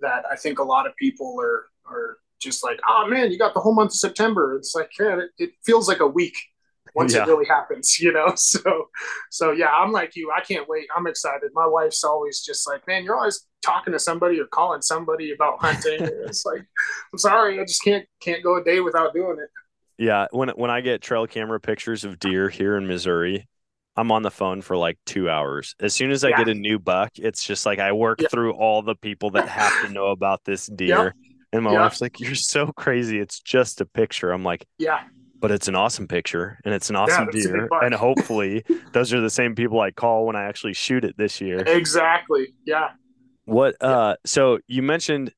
that 0.00 0.24
I 0.30 0.36
think 0.36 0.58
a 0.58 0.64
lot 0.64 0.86
of 0.86 0.94
people 0.96 1.36
are 1.40 1.66
are 1.86 2.18
just 2.40 2.62
like, 2.62 2.78
oh 2.86 3.06
man, 3.08 3.30
you 3.32 3.38
got 3.38 3.54
the 3.54 3.60
whole 3.60 3.74
month 3.74 3.92
of 3.92 3.96
September. 3.96 4.56
It's 4.56 4.74
like, 4.74 4.90
yeah, 5.00 5.18
it, 5.20 5.30
it 5.38 5.50
feels 5.64 5.88
like 5.88 6.00
a 6.00 6.06
week 6.06 6.36
once 6.94 7.14
Yeah. 7.14 7.22
it 7.22 7.28
really 7.28 7.46
happens, 7.46 7.98
you 8.00 8.12
know. 8.12 8.32
So, 8.36 8.88
so 9.30 9.52
yeah, 9.52 9.70
I'm 9.70 9.92
like 9.92 10.14
you. 10.16 10.30
I 10.36 10.40
can't 10.42 10.68
wait. 10.68 10.86
I'm 10.94 11.06
excited. 11.06 11.50
My 11.54 11.66
wife's 11.66 12.04
always 12.04 12.42
just 12.42 12.68
like, 12.68 12.86
man, 12.86 13.04
you're 13.04 13.16
always 13.16 13.46
talking 13.64 13.92
to 13.92 13.98
somebody 13.98 14.40
or 14.40 14.46
calling 14.46 14.82
somebody 14.82 15.32
about 15.32 15.58
hunting. 15.60 16.04
it's 16.26 16.44
like, 16.44 16.60
I'm 17.12 17.18
sorry, 17.18 17.60
I 17.60 17.64
just 17.64 17.82
can't 17.82 18.06
can't 18.20 18.42
go 18.42 18.56
a 18.56 18.64
day 18.64 18.80
without 18.80 19.14
doing 19.14 19.38
it. 19.40 19.50
Yeah, 19.98 20.26
when 20.32 20.48
when 20.50 20.70
I 20.70 20.80
get 20.80 21.02
trail 21.02 21.26
camera 21.26 21.60
pictures 21.60 22.04
of 22.04 22.18
deer 22.18 22.48
here 22.48 22.76
in 22.76 22.86
Missouri, 22.86 23.46
I'm 23.96 24.10
on 24.10 24.22
the 24.22 24.30
phone 24.30 24.60
for 24.60 24.76
like 24.76 24.98
two 25.06 25.30
hours. 25.30 25.74
As 25.80 25.94
soon 25.94 26.10
as 26.10 26.24
I 26.24 26.30
Yeah. 26.30 26.36
get 26.36 26.48
a 26.48 26.54
new 26.54 26.78
buck, 26.78 27.10
it's 27.16 27.44
just 27.46 27.64
like 27.64 27.78
I 27.78 27.92
work 27.92 28.20
Yeah. 28.20 28.28
through 28.28 28.54
all 28.54 28.82
the 28.82 28.96
people 28.96 29.30
that 29.32 29.48
have 29.48 29.78
to 29.78 29.88
know 29.88 30.06
about 30.08 30.42
this 30.44 30.66
deer. 30.74 31.14
And 31.52 31.62
my 31.62 31.70
Yeah. 31.70 31.78
wife's 31.82 32.00
like, 32.00 32.18
"You're 32.20 32.34
so 32.34 32.66
crazy. 32.72 33.20
It's 33.20 33.38
just 33.40 33.80
a 33.80 33.86
picture." 33.86 34.32
I'm 34.32 34.42
like, 34.42 34.66
Yeah, 34.78 35.00
"But 35.40 35.52
it's 35.52 35.68
an 35.68 35.76
awesome 35.76 36.08
picture, 36.08 36.58
and 36.64 36.74
it's 36.74 36.90
an 36.90 36.96
awesome 36.96 37.26
big 37.26 37.30
deer, 37.30 37.72
and 37.80 37.94
hopefully 37.94 38.64
those 38.92 39.12
are 39.14 39.20
the 39.22 39.30
same 39.30 39.54
people 39.56 39.80
I 39.80 39.90
call 39.92 40.26
when 40.26 40.36
I 40.36 40.44
actually 40.44 40.74
shoot 40.74 41.04
it 41.04 41.16
this 41.18 41.40
year." 41.40 41.72
exactly. 41.72 42.54
Yeah, 42.64 42.88
What? 43.44 43.76
Uh, 43.80 44.16
so 44.24 44.58
you 44.66 44.82
mentioned 44.82 45.32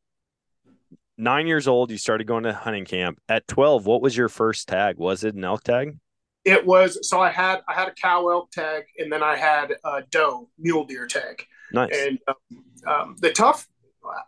nine 1.18 1.46
years 1.46 1.66
old. 1.66 1.90
You 1.90 1.98
started 1.98 2.26
going 2.26 2.44
to 2.44 2.52
hunting 2.52 2.84
camp. 2.84 3.20
At 3.28 3.46
twelve, 3.48 3.86
what 3.86 4.02
was 4.02 4.16
your 4.16 4.28
first 4.28 4.68
tag? 4.68 4.96
Was 4.98 5.24
it 5.24 5.34
an 5.34 5.44
elk 5.44 5.64
tag? 5.64 5.98
it 6.46 6.64
was. 6.64 6.96
So 7.06 7.20
I 7.20 7.30
had 7.30 7.60
I 7.68 7.74
had 7.74 7.88
a 7.88 7.92
cow 7.92 8.28
elk 8.28 8.52
tag, 8.52 8.84
and 8.98 9.12
then 9.12 9.22
I 9.22 9.36
had 9.36 9.74
a 9.84 10.02
doe 10.10 10.48
mule 10.58 10.86
deer 10.86 11.06
tag. 11.06 11.44
Nice. 11.72 11.90
And 11.92 12.18
um, 12.28 12.64
um, 12.86 13.16
the 13.18 13.32
tough, 13.32 13.66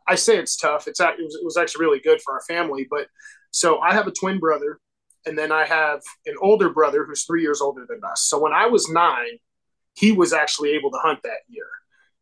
I 0.07 0.17
say 0.17 0.37
it's 0.37 0.57
tough. 0.57 0.89
It's 0.89 1.01
it 1.01 1.15
was, 1.17 1.37
it 1.37 1.45
was 1.45 1.57
actually 1.57 1.87
really 1.87 2.01
good 2.01 2.21
for 2.21 2.35
our 2.35 2.43
family. 2.43 2.89
But 2.91 3.07
so 3.53 3.79
I 3.79 3.95
have 3.95 4.09
a 4.09 4.11
twin 4.11 4.41
brother, 4.41 4.81
and 5.27 5.39
then 5.39 5.53
I 5.53 5.65
have 5.65 6.03
an 6.27 6.35
older 6.43 6.71
brother 6.71 7.05
who's 7.05 7.25
three 7.25 7.43
years 7.43 7.61
older 7.61 7.87
than 7.89 8.01
us. 8.05 8.27
So 8.29 8.41
when 8.41 8.53
I 8.53 8.67
was 8.67 8.91
nine, 8.91 9.39
he 9.95 10.11
was 10.11 10.33
actually 10.33 10.71
able 10.71 10.91
to 10.91 10.99
hunt 10.99 11.21
that 11.23 11.43
year. 11.49 11.69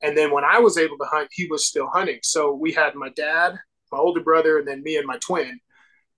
And 0.03 0.17
then 0.17 0.31
when 0.31 0.45
I 0.45 0.59
was 0.59 0.77
able 0.79 0.99
to 0.99 1.07
hunt, 1.07 1.29
he 1.33 1.47
was 1.47 1.67
still 1.67 1.89
hunting. 1.89 2.19
So 2.23 2.53
we 2.53 2.73
had 2.73 2.95
my 2.95 3.09
dad, 3.11 3.57
my 3.91 3.99
older 3.99 4.21
brother, 4.23 4.59
and 4.59 4.69
then 4.69 4.83
me 4.83 4.97
and 4.97 5.07
my 5.07 5.19
twin. 5.19 5.59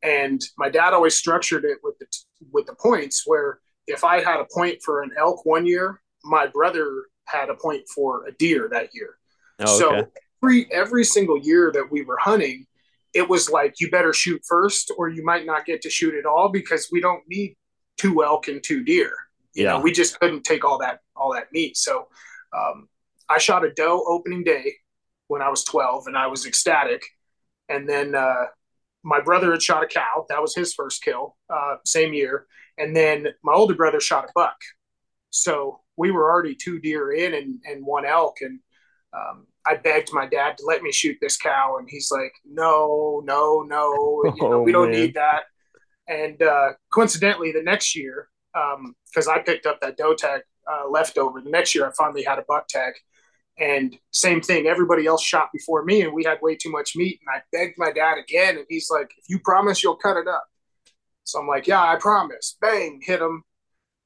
And 0.02 0.40
my 0.56 0.68
dad 0.68 0.92
always 0.92 1.14
structured 1.16 1.64
it 1.64 1.78
with 1.82 1.98
the 1.98 2.06
with 2.52 2.66
the 2.66 2.74
points 2.74 3.24
where 3.26 3.60
if 3.86 4.04
I 4.04 4.20
had 4.22 4.40
a 4.40 4.46
point 4.52 4.78
for 4.84 5.02
an 5.02 5.10
elk 5.18 5.44
one 5.44 5.66
year, 5.66 6.00
my 6.24 6.46
brother 6.46 7.06
had 7.26 7.50
a 7.50 7.54
point 7.54 7.82
for 7.94 8.26
a 8.26 8.32
deer 8.32 8.68
that 8.70 8.90
year. 8.94 9.18
Oh, 9.60 9.76
So 9.78 9.96
okay. 9.96 10.10
every 10.42 10.72
every 10.72 11.04
single 11.04 11.38
year 11.38 11.72
that 11.72 11.90
we 11.90 12.02
were 12.02 12.18
hunting, 12.18 12.66
it 13.14 13.28
was 13.28 13.50
like 13.50 13.80
you 13.80 13.90
better 13.90 14.12
shoot 14.12 14.40
first, 14.46 14.92
or 14.96 15.08
you 15.08 15.24
might 15.24 15.46
not 15.46 15.66
get 15.66 15.82
to 15.82 15.90
shoot 15.90 16.14
at 16.14 16.26
all 16.26 16.48
because 16.48 16.88
we 16.92 17.00
don't 17.00 17.22
need 17.28 17.56
two 17.96 18.22
elk 18.22 18.46
and 18.48 18.62
two 18.62 18.84
deer. 18.84 19.12
You 19.54 19.64
Yeah. 19.64 19.72
know, 19.72 19.80
we 19.80 19.90
just 19.92 20.20
couldn't 20.20 20.44
take 20.44 20.64
all 20.64 20.78
that 20.78 21.00
all 21.16 21.32
that 21.34 21.52
meat. 21.52 21.76
So 21.76 22.06
um, 22.56 22.88
I 23.28 23.38
shot 23.38 23.64
a 23.64 23.70
doe 23.72 24.04
opening 24.06 24.44
day 24.44 24.74
when 25.28 25.42
I 25.42 25.48
was 25.50 25.64
12, 25.64 26.06
and 26.06 26.16
I 26.16 26.26
was 26.28 26.46
ecstatic. 26.46 27.02
And 27.68 27.88
then 27.88 28.14
uh, 28.14 28.46
my 29.02 29.20
brother 29.20 29.50
had 29.52 29.62
shot 29.62 29.82
a 29.84 29.86
cow. 29.86 30.24
That 30.28 30.40
was 30.40 30.54
his 30.54 30.72
first 30.72 31.02
kill, 31.02 31.36
uh, 31.50 31.76
same 31.84 32.14
year. 32.14 32.46
And 32.78 32.96
then 32.96 33.26
my 33.42 33.52
older 33.52 33.74
brother 33.74 34.00
shot 34.00 34.24
a 34.24 34.28
buck. 34.34 34.56
So 35.30 35.80
we 35.96 36.10
were 36.10 36.30
already 36.30 36.54
two 36.54 36.78
deer 36.78 37.12
in 37.12 37.34
and, 37.34 37.60
and 37.68 37.84
one 37.84 38.06
elk. 38.06 38.36
And 38.40 38.60
um, 39.12 39.46
I 39.66 39.74
begged 39.76 40.10
my 40.12 40.26
dad 40.26 40.56
to 40.58 40.64
let 40.64 40.82
me 40.82 40.90
shoot 40.92 41.18
this 41.20 41.36
cow. 41.36 41.76
And 41.78 41.88
he's 41.90 42.10
like, 42.10 42.32
no, 42.46 43.20
no, 43.24 43.62
no, 43.68 44.22
you 44.36 44.42
know, 44.48 44.52
Oh, 44.60 44.62
we 44.62 44.72
don't 44.72 44.90
man. 44.90 45.00
need 45.00 45.14
that. 45.14 45.42
And 46.06 46.40
uh, 46.40 46.70
coincidentally, 46.90 47.52
the 47.52 47.62
next 47.62 47.94
year, 47.94 48.28
because 49.12 49.28
I 49.28 49.40
picked 49.40 49.66
up 49.66 49.80
that 49.82 49.98
doe 49.98 50.14
tag 50.14 50.40
uh, 50.70 50.88
leftover, 50.88 51.42
the 51.42 51.50
next 51.50 51.74
year 51.74 51.86
I 51.86 51.92
finally 51.98 52.22
had 52.22 52.38
a 52.38 52.44
buck 52.48 52.66
tag. 52.68 52.94
And 53.60 53.98
same 54.12 54.40
thing, 54.40 54.66
everybody 54.66 55.06
else 55.06 55.22
shot 55.22 55.48
before 55.52 55.84
me, 55.84 56.02
and 56.02 56.12
we 56.12 56.24
had 56.24 56.38
way 56.42 56.54
too 56.56 56.70
much 56.70 56.94
meat. 56.94 57.20
And 57.20 57.34
I 57.36 57.42
begged 57.52 57.74
my 57.76 57.90
dad 57.90 58.16
again, 58.18 58.56
and 58.56 58.66
he's 58.68 58.88
like, 58.90 59.10
"If 59.18 59.24
you 59.28 59.40
promise, 59.40 59.82
you'll 59.82 59.96
cut 59.96 60.16
it 60.16 60.28
up." 60.28 60.44
So 61.24 61.40
I'm 61.40 61.48
like, 61.48 61.66
"Yeah, 61.66 61.82
I 61.82 61.96
promise." 61.96 62.56
Bang, 62.60 63.00
hit 63.02 63.20
him. 63.20 63.42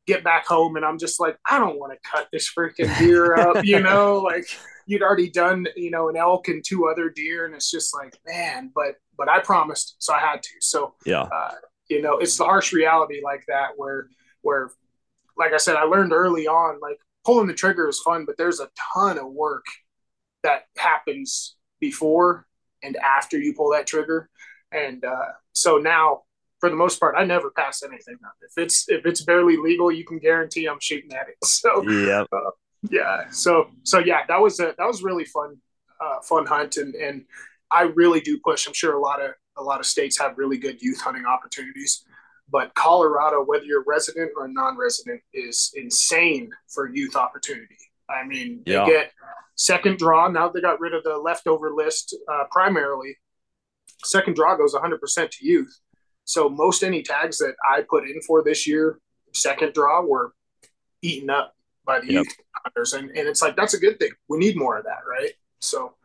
Get 0.06 0.24
back 0.24 0.46
home, 0.46 0.76
and 0.76 0.84
I'm 0.84 0.98
just 0.98 1.20
like, 1.20 1.36
I 1.48 1.60
don't 1.60 1.78
want 1.78 1.92
to 1.92 2.10
cut 2.10 2.28
this 2.32 2.50
freaking 2.52 2.96
deer 2.98 3.36
up, 3.36 3.58
you 3.62 3.80
know. 3.88 4.18
Like 4.18 4.44
you'd 4.86 5.02
already 5.02 5.30
done, 5.30 5.66
you 5.76 5.90
know, 5.92 6.08
an 6.08 6.16
elk 6.16 6.48
and 6.48 6.64
two 6.64 6.88
other 6.88 7.08
deer, 7.08 7.46
and 7.46 7.54
it's 7.54 7.70
just 7.70 7.94
like, 7.94 8.18
man. 8.26 8.72
But 8.74 8.96
but 9.16 9.28
I 9.28 9.38
promised, 9.40 9.96
so 9.98 10.12
I 10.12 10.18
had 10.18 10.42
to. 10.42 10.50
So 10.60 10.94
Yeah. 11.04 11.28
uh, 11.32 11.54
you 11.88 12.02
know, 12.02 12.18
it's 12.18 12.36
the 12.36 12.44
harsh 12.44 12.72
reality 12.72 13.20
like 13.22 13.44
that 13.48 13.70
where 13.76 14.08
where, 14.40 14.70
like 15.36 15.52
I 15.52 15.58
said, 15.58 15.76
I 15.76 15.84
learned 15.84 16.12
early 16.12 16.48
on, 16.48 16.80
like 16.80 16.98
pulling 17.24 17.46
the 17.46 17.54
trigger 17.54 17.88
is 17.88 18.00
fun, 18.00 18.24
but 18.24 18.36
there's 18.36 18.60
a 18.60 18.68
ton 18.94 19.18
of 19.18 19.26
work 19.26 19.64
that 20.42 20.64
happens 20.76 21.56
before 21.80 22.46
and 22.82 22.96
after 22.96 23.38
you 23.38 23.54
pull 23.54 23.70
that 23.72 23.86
trigger. 23.86 24.28
And 24.72 25.04
uh, 25.04 25.32
so 25.52 25.78
now, 25.78 26.22
for 26.60 26.70
the 26.70 26.76
most 26.76 27.00
part, 27.00 27.14
I 27.16 27.24
never 27.24 27.50
pass 27.50 27.82
anything 27.82 28.16
up. 28.24 28.34
If 28.40 28.52
it's 28.56 28.88
if 28.88 29.04
it's 29.04 29.22
barely 29.22 29.56
legal, 29.56 29.90
you 29.90 30.04
can 30.04 30.18
guarantee 30.18 30.66
I'm 30.66 30.80
shooting 30.80 31.12
at 31.12 31.28
it. 31.28 31.36
So 31.44 31.82
Yep. 31.88 32.28
yeah. 32.90 33.30
So 33.30 33.70
so 33.82 33.98
yeah, 33.98 34.20
that 34.28 34.40
was 34.40 34.60
a 34.60 34.74
that 34.78 34.86
was 34.86 35.02
really 35.02 35.24
fun 35.24 35.56
uh, 36.00 36.20
fun 36.22 36.46
hunt, 36.46 36.76
and 36.76 36.94
and 36.94 37.24
I 37.70 37.82
really 37.82 38.20
do 38.20 38.38
push. 38.44 38.66
I'm 38.66 38.74
sure 38.74 38.94
a 38.94 39.00
lot 39.00 39.22
of 39.22 39.32
a 39.56 39.62
lot 39.62 39.80
of 39.80 39.86
states 39.86 40.18
have 40.18 40.38
really 40.38 40.56
good 40.56 40.80
youth 40.80 41.00
hunting 41.00 41.26
opportunities, 41.26 42.04
but 42.52 42.74
Colorado, 42.74 43.42
whether 43.44 43.64
you're 43.64 43.80
a 43.80 43.84
resident 43.86 44.30
or 44.36 44.46
non-resident, 44.46 45.20
is 45.32 45.72
insane 45.74 46.50
for 46.68 46.88
youth 46.94 47.16
opportunity. 47.16 47.78
I 48.10 48.24
mean, 48.26 48.62
Yeah. 48.66 48.84
they 48.84 48.90
get 48.92 49.12
second 49.56 49.98
draw 49.98 50.28
now. 50.28 50.48
They 50.50 50.60
got 50.60 50.78
rid 50.78 50.92
of 50.94 51.02
the 51.02 51.16
leftover 51.16 51.72
list 51.72 52.14
uh, 52.30 52.44
primarily. 52.50 53.16
Second 54.04 54.36
draw 54.36 54.54
goes 54.56 54.74
100% 54.74 55.30
to 55.30 55.46
youth. 55.46 55.74
So 56.24 56.48
most 56.48 56.82
any 56.84 57.02
tags 57.02 57.38
that 57.38 57.54
I 57.68 57.82
put 57.88 58.04
in 58.08 58.20
for 58.22 58.44
this 58.44 58.66
year, 58.66 59.00
second 59.32 59.72
draw, 59.72 60.02
were 60.02 60.34
eaten 61.00 61.30
up 61.30 61.54
by 61.84 62.00
the 62.00 62.06
Yep. 62.12 62.24
youth 62.24 62.36
hunters, 62.64 62.92
and 62.92 63.10
and 63.10 63.26
it's 63.28 63.42
like 63.42 63.56
that's 63.56 63.74
a 63.74 63.78
good 63.78 63.98
thing. 63.98 64.12
We 64.28 64.38
need 64.38 64.56
more 64.56 64.76
of 64.78 64.84
that, 64.84 65.00
right? 65.08 65.32
So, 65.60 65.96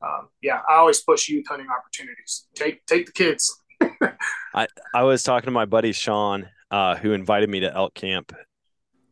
um, 0.00 0.28
yeah, 0.40 0.62
I 0.68 0.76
always 0.76 1.00
push 1.02 1.28
youth 1.28 1.46
hunting 1.48 1.68
opportunities. 1.68 2.46
Take 2.54 2.86
take 2.86 3.04
the 3.06 3.12
kids. 3.12 3.62
I 4.54 4.66
I 4.94 5.02
was 5.02 5.22
talking 5.22 5.46
to 5.46 5.52
my 5.52 5.64
buddy 5.64 5.92
Sean, 5.92 6.48
uh, 6.70 6.96
who 6.96 7.12
invited 7.12 7.48
me 7.48 7.60
to 7.60 7.72
elk 7.74 7.94
camp. 7.94 8.34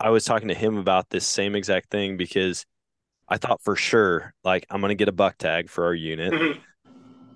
I 0.00 0.10
was 0.10 0.24
talking 0.24 0.48
to 0.48 0.54
him 0.54 0.76
about 0.76 1.10
this 1.10 1.26
same 1.26 1.54
exact 1.54 1.90
thing 1.90 2.16
because 2.16 2.66
I 3.28 3.38
thought 3.38 3.62
for 3.62 3.76
sure, 3.76 4.34
like, 4.44 4.66
I'm 4.70 4.80
gonna 4.80 4.94
get 4.94 5.08
a 5.08 5.12
buck 5.12 5.38
tag 5.38 5.70
for 5.70 5.84
our 5.86 5.94
unit, 5.94 6.32
Mhm. 6.32 6.60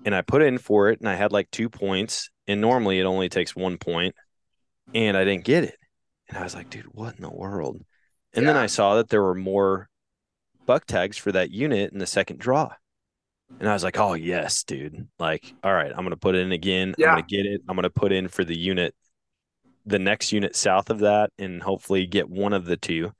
and 0.05 0.13
I 0.13 0.21
put 0.21 0.41
in 0.41 0.57
for 0.57 0.89
it, 0.89 0.99
and 0.99 1.09
I 1.09 1.15
had 1.15 1.31
like 1.31 1.49
two 1.51 1.69
points, 1.69 2.29
and 2.47 2.61
normally 2.61 2.99
it 2.99 3.05
only 3.05 3.29
takes 3.29 3.55
one 3.55 3.77
point, 3.77 4.15
and 4.93 5.17
I 5.17 5.23
didn't 5.23 5.45
get 5.45 5.63
it, 5.63 5.77
and 6.27 6.37
I 6.37 6.43
was 6.43 6.53
like, 6.53 6.69
dude, 6.69 6.85
what 6.93 7.15
in 7.15 7.21
the 7.21 7.29
world? 7.29 7.83
And 8.33 8.47
then 8.47 8.55
I 8.57 8.67
saw 8.67 8.95
that 8.95 9.09
there 9.09 9.23
were 9.23 9.33
more 9.35 9.89
buck 10.67 10.85
tags 10.85 11.17
for 11.17 11.31
that 11.31 11.49
unit 11.49 11.91
in 11.91 11.97
the 11.97 12.05
second 12.05 12.39
draw. 12.39 12.73
And 13.59 13.67
I 13.67 13.73
was 13.73 13.83
like, 13.83 13.97
oh, 13.99 14.13
yes, 14.13 14.63
dude. 14.63 15.07
Like, 15.17 15.53
all 15.63 15.73
right, 15.73 15.89
I'm 15.91 15.97
going 15.97 16.09
to 16.11 16.17
put 16.17 16.35
it 16.35 16.39
in 16.39 16.51
again. 16.51 16.93
Yeah. 16.97 17.07
I'm 17.09 17.13
going 17.15 17.27
to 17.27 17.35
get 17.35 17.45
it. 17.45 17.61
I'm 17.67 17.75
going 17.75 17.83
to 17.83 17.89
put 17.89 18.11
in 18.11 18.27
for 18.27 18.43
the 18.43 18.57
unit, 18.57 18.95
the 19.85 19.99
next 19.99 20.31
unit 20.31 20.55
south 20.55 20.89
of 20.89 20.99
that, 20.99 21.31
and 21.37 21.61
hopefully 21.61 22.05
get 22.05 22.29
one 22.29 22.53
of 22.53 22.65
the 22.65 22.77
two. 22.77 23.11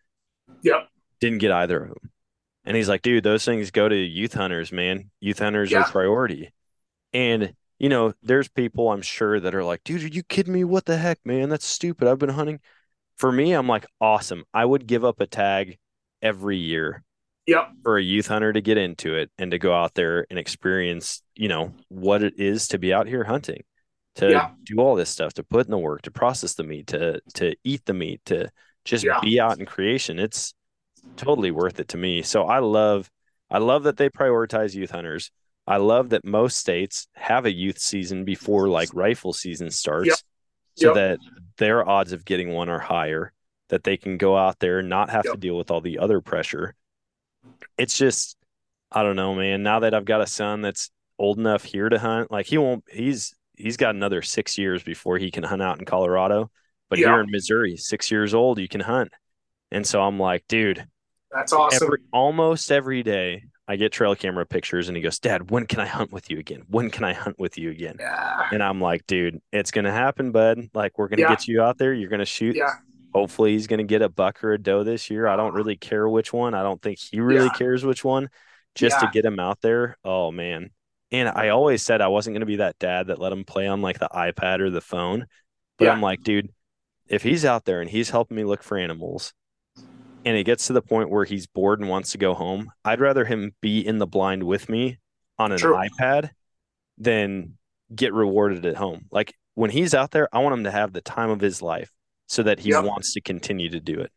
Yep. 0.61 0.87
Didn't 1.19 1.39
get 1.39 1.51
either 1.51 1.81
of 1.83 1.89
them. 1.89 2.11
And 2.65 2.77
he's 2.77 2.87
like, 2.89 3.01
dude, 3.01 3.23
those 3.23 3.43
things 3.43 3.71
go 3.71 3.89
to 3.89 3.95
youth 3.95 4.33
hunters, 4.33 4.71
man. 4.71 5.09
Youth 5.19 5.39
hunters 5.39 5.71
Yeah. 5.71 5.81
are 5.81 5.91
priority. 5.91 6.53
And, 7.13 7.53
you 7.79 7.89
know, 7.89 8.13
there's 8.21 8.47
people 8.47 8.91
I'm 8.91 9.01
sure 9.01 9.39
that 9.39 9.55
are 9.55 9.63
like, 9.63 9.83
dude, 9.83 10.03
are 10.03 10.07
you 10.07 10.23
kidding 10.23 10.53
me? 10.53 10.63
What 10.63 10.85
the 10.85 10.97
heck, 10.97 11.19
man? 11.25 11.49
That's 11.49 11.65
stupid. 11.65 12.07
I've 12.07 12.19
been 12.19 12.29
hunting. 12.29 12.59
For 13.17 13.31
me, 13.31 13.53
I'm 13.53 13.67
like, 13.67 13.85
awesome. 13.99 14.45
I 14.53 14.63
would 14.63 14.85
give 14.87 15.03
up 15.03 15.19
a 15.19 15.25
tag 15.27 15.77
every 16.21 16.57
year 16.57 17.03
Yep. 17.47 17.71
for 17.84 17.97
a 17.97 18.04
youth 18.04 18.28
hunter 18.28 18.54
to 18.54 18.62
get 18.62 18.78
into 18.78 19.15
it 19.15 19.32
and 19.38 19.52
to 19.52 19.58
go 19.58 19.73
out 19.73 19.93
there 19.95 20.25
and 20.30 20.38
experience, 20.38 21.21
you 21.36 21.47
know, 21.47 21.73
what 21.88 22.21
it 22.23 22.34
is 22.39 22.67
to 22.69 22.78
be 22.78 22.93
out 22.93 23.08
here 23.08 23.23
hunting, 23.23 23.63
to 24.15 24.30
Yeah. 24.30 24.49
do 24.63 24.78
all 24.80 24.95
this 24.95 25.10
stuff, 25.10 25.34
to 25.36 25.43
put 25.43 25.65
in 25.65 25.71
the 25.71 25.78
work, 25.78 26.04
to 26.04 26.12
process 26.12 26.54
the 26.54 26.63
meat, 26.63 26.88
to 26.88 27.21
to 27.36 27.56
eat 27.63 27.86
the 27.86 27.93
meat, 27.93 28.21
to 28.25 28.49
just 28.86 29.04
Yeah. 29.04 29.19
be 29.21 29.39
out 29.39 29.60
in 29.60 29.65
creation. 29.65 30.19
It's 30.19 30.54
totally 31.17 31.52
worth 31.52 31.80
it 31.80 31.88
to 31.89 31.97
me. 31.97 32.21
So 32.21 32.43
I 32.43 32.60
love 32.60 33.10
I 33.52 33.58
love 33.58 33.84
that 33.84 33.97
they 33.97 34.10
prioritize 34.10 34.75
youth 34.75 34.91
hunters. 34.91 35.32
I 35.65 35.78
love 35.78 36.10
that 36.10 36.23
most 36.23 36.58
states 36.58 37.08
have 37.15 37.45
a 37.45 37.52
youth 37.52 37.80
season 37.80 38.25
before 38.25 38.67
like 38.69 38.89
rifle 38.93 39.34
season 39.34 39.71
starts 39.71 40.08
Yep. 40.08 40.17
so 40.75 40.88
Yep. 40.88 40.95
that 40.95 41.19
their 41.58 41.88
odds 41.88 42.12
of 42.12 42.25
getting 42.25 42.52
one 42.52 42.69
are 42.69 42.80
higher, 42.80 43.34
that 43.69 43.84
they 43.84 43.97
can 43.97 44.17
go 44.17 44.38
out 44.38 44.60
there 44.60 44.80
and 44.80 44.89
not 44.89 45.10
have 45.10 45.23
to 45.23 45.38
deal 45.38 45.58
with 45.58 45.71
all 45.71 45.82
the 45.82 45.97
other 45.97 46.21
pressure. 46.21 46.75
It's 47.78 47.97
just, 47.97 48.38
I 48.91 49.04
don't 49.04 49.15
know, 49.15 49.36
man. 49.36 49.63
Now 49.63 49.80
that 49.82 49.93
I've 49.93 50.06
got 50.06 50.21
a 50.21 50.28
son 50.28 50.62
that's 50.62 50.91
old 51.17 51.38
enough 51.38 51.63
here 51.63 51.89
to 51.89 51.99
hunt, 51.99 52.32
like 52.32 52.45
he 52.45 52.58
won't, 52.58 52.84
he's, 52.89 53.34
he's 53.56 53.78
got 53.78 53.95
another 53.95 54.21
six 54.21 54.58
years 54.58 54.84
before 54.84 55.17
he 55.17 55.32
can 55.32 55.43
hunt 55.43 55.62
out 55.62 55.80
in 55.80 55.86
Colorado. 55.86 56.49
But 56.89 56.99
Yeah. 56.99 57.08
here 57.08 57.21
in 57.21 57.32
Missouri, 57.32 57.78
six 57.78 58.10
years 58.12 58.34
old, 58.34 58.60
you 58.60 58.67
can 58.67 58.82
hunt. 58.82 59.12
And 59.71 59.86
so 59.86 60.02
I'm 60.02 60.19
like, 60.19 60.43
dude, 60.47 60.86
That's 61.32 61.54
awesome. 61.54 61.86
every, 61.86 61.99
almost 62.12 62.71
every 62.71 63.04
day 63.04 63.43
I 63.67 63.75
get 63.75 63.91
trail 63.91 64.15
camera 64.15 64.47
pictures 64.47 64.88
and 64.88 64.97
he 64.97 65.04
goes, 65.04 65.19
Dad, 65.19 65.52
when 65.52 65.67
can 65.67 65.80
I 65.80 65.86
hunt 65.86 66.12
with 66.12 66.32
you 66.32 66.39
again? 66.39 66.63
When 66.69 66.89
can 66.89 67.04
I 67.04 67.13
hunt 67.13 67.38
with 67.38 67.58
you 67.60 67.69
again? 67.69 67.97
yeah. 67.99 68.47
And 68.52 68.63
I'm 68.63 68.82
like, 68.82 69.06
dude, 69.06 69.39
it's 69.54 69.69
gonna 69.69 69.91
happen, 69.91 70.32
bud. 70.32 70.69
Like 70.73 70.97
we're 70.97 71.08
gonna 71.08 71.21
Yeah. 71.21 71.30
get 71.30 71.47
you 71.47 71.62
out 71.62 71.78
there. 71.78 71.93
You're 71.93 72.10
gonna 72.10 72.25
shoot. 72.25 72.56
Yeah. 72.56 72.71
Hopefully 73.13 73.54
he's 73.54 73.67
gonna 73.67 73.84
get 73.84 74.02
a 74.02 74.10
buck 74.10 74.43
or 74.43 74.54
a 74.54 74.58
doe 74.58 74.84
this 74.84 75.10
year. 75.10 75.28
I 75.28 75.36
don't 75.36 75.54
really 75.54 75.76
care 75.76 76.08
which 76.08 76.32
one. 76.32 76.54
I 76.54 76.62
don't 76.63 76.82
think 76.82 77.00
he 77.00 77.19
really 77.19 77.45
Yeah. 77.45 77.54
cares 77.54 77.84
which 77.86 78.04
one. 78.04 78.30
Just 78.76 78.98
Yeah. 79.02 79.08
to 79.08 79.12
get 79.13 79.26
him 79.26 79.39
out 79.39 79.62
there. 79.62 79.98
Oh 80.04 80.32
man. 80.32 80.69
And 81.12 81.28
I 81.28 81.50
always 81.50 81.82
said 81.82 82.02
I 82.02 82.08
wasn't 82.08 82.36
gonna 82.36 82.45
be 82.45 82.58
that 82.58 82.78
dad 82.78 83.08
that 83.08 83.19
let 83.19 83.32
him 83.32 83.43
play 83.45 83.67
on 83.67 83.82
like 83.82 83.98
the 84.00 84.10
iPad 84.13 84.60
or 84.60 84.69
the 84.69 84.82
phone. 84.82 85.26
But 85.78 85.86
Yeah. 85.86 85.91
I'm 85.93 86.02
like, 86.02 86.22
dude, 86.24 86.50
if 87.08 87.24
he's 87.24 87.45
out 87.45 87.65
there 87.65 87.82
and 87.82 87.89
he's 87.89 88.12
helping 88.12 88.38
me 88.38 88.43
look 88.43 88.62
for 88.62 88.78
animals 88.78 89.34
and 90.24 90.38
it 90.38 90.43
gets 90.43 90.67
to 90.67 90.74
the 90.74 90.82
point 90.82 91.10
where 91.10 91.26
he's 91.26 91.48
bored 91.48 91.80
and 91.80 91.89
wants 91.89 92.12
to 92.12 92.19
go 92.19 92.36
home, 92.36 92.72
I'd 92.86 93.00
rather 93.00 93.26
him 93.26 93.56
be 93.62 93.80
in 93.86 93.98
the 93.98 94.06
blind 94.06 94.43
with 94.43 94.69
me 94.69 95.00
on 95.39 95.52
an 95.52 95.58
True. 95.58 95.76
iPad 95.76 96.30
than 96.98 97.58
get 97.95 98.13
rewarded 98.13 98.65
at 98.67 98.76
home. 98.76 99.06
Like 99.12 99.34
when 99.56 99.72
he's 99.72 99.95
out 99.95 100.12
there, 100.12 100.30
I 100.32 100.39
want 100.39 100.54
him 100.54 100.63
to 100.65 100.72
have 100.72 100.93
the 100.93 101.02
time 101.02 101.32
of 101.32 101.39
his 101.39 101.62
life 101.62 101.91
so 102.29 102.43
that 102.43 102.59
he 102.59 102.69
Yep. 102.69 102.85
wants 102.85 103.13
to 103.13 103.21
continue 103.21 103.69
to 103.69 103.79
do 103.79 103.99
it. 103.99 104.11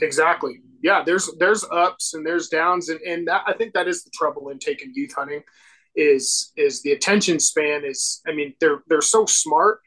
Exactly. 0.00 0.60
Yeah, 0.82 1.02
there's 1.04 1.28
there's 1.38 1.64
ups 1.72 2.14
and 2.14 2.24
there's 2.24 2.48
downs, 2.48 2.88
and 2.88 3.00
and 3.00 3.26
that 3.26 3.42
I 3.46 3.52
think 3.54 3.74
that 3.74 3.88
is 3.88 4.04
the 4.04 4.10
trouble 4.14 4.50
in 4.50 4.58
taking 4.60 4.92
youth 4.94 5.12
hunting, 5.16 5.42
is 5.96 6.52
is 6.56 6.82
the 6.82 6.92
attention 6.92 7.40
span 7.40 7.84
is. 7.84 8.20
I 8.28 8.32
mean, 8.32 8.54
they're 8.60 8.82
they're 8.86 9.00
so 9.00 9.26
smart 9.26 9.80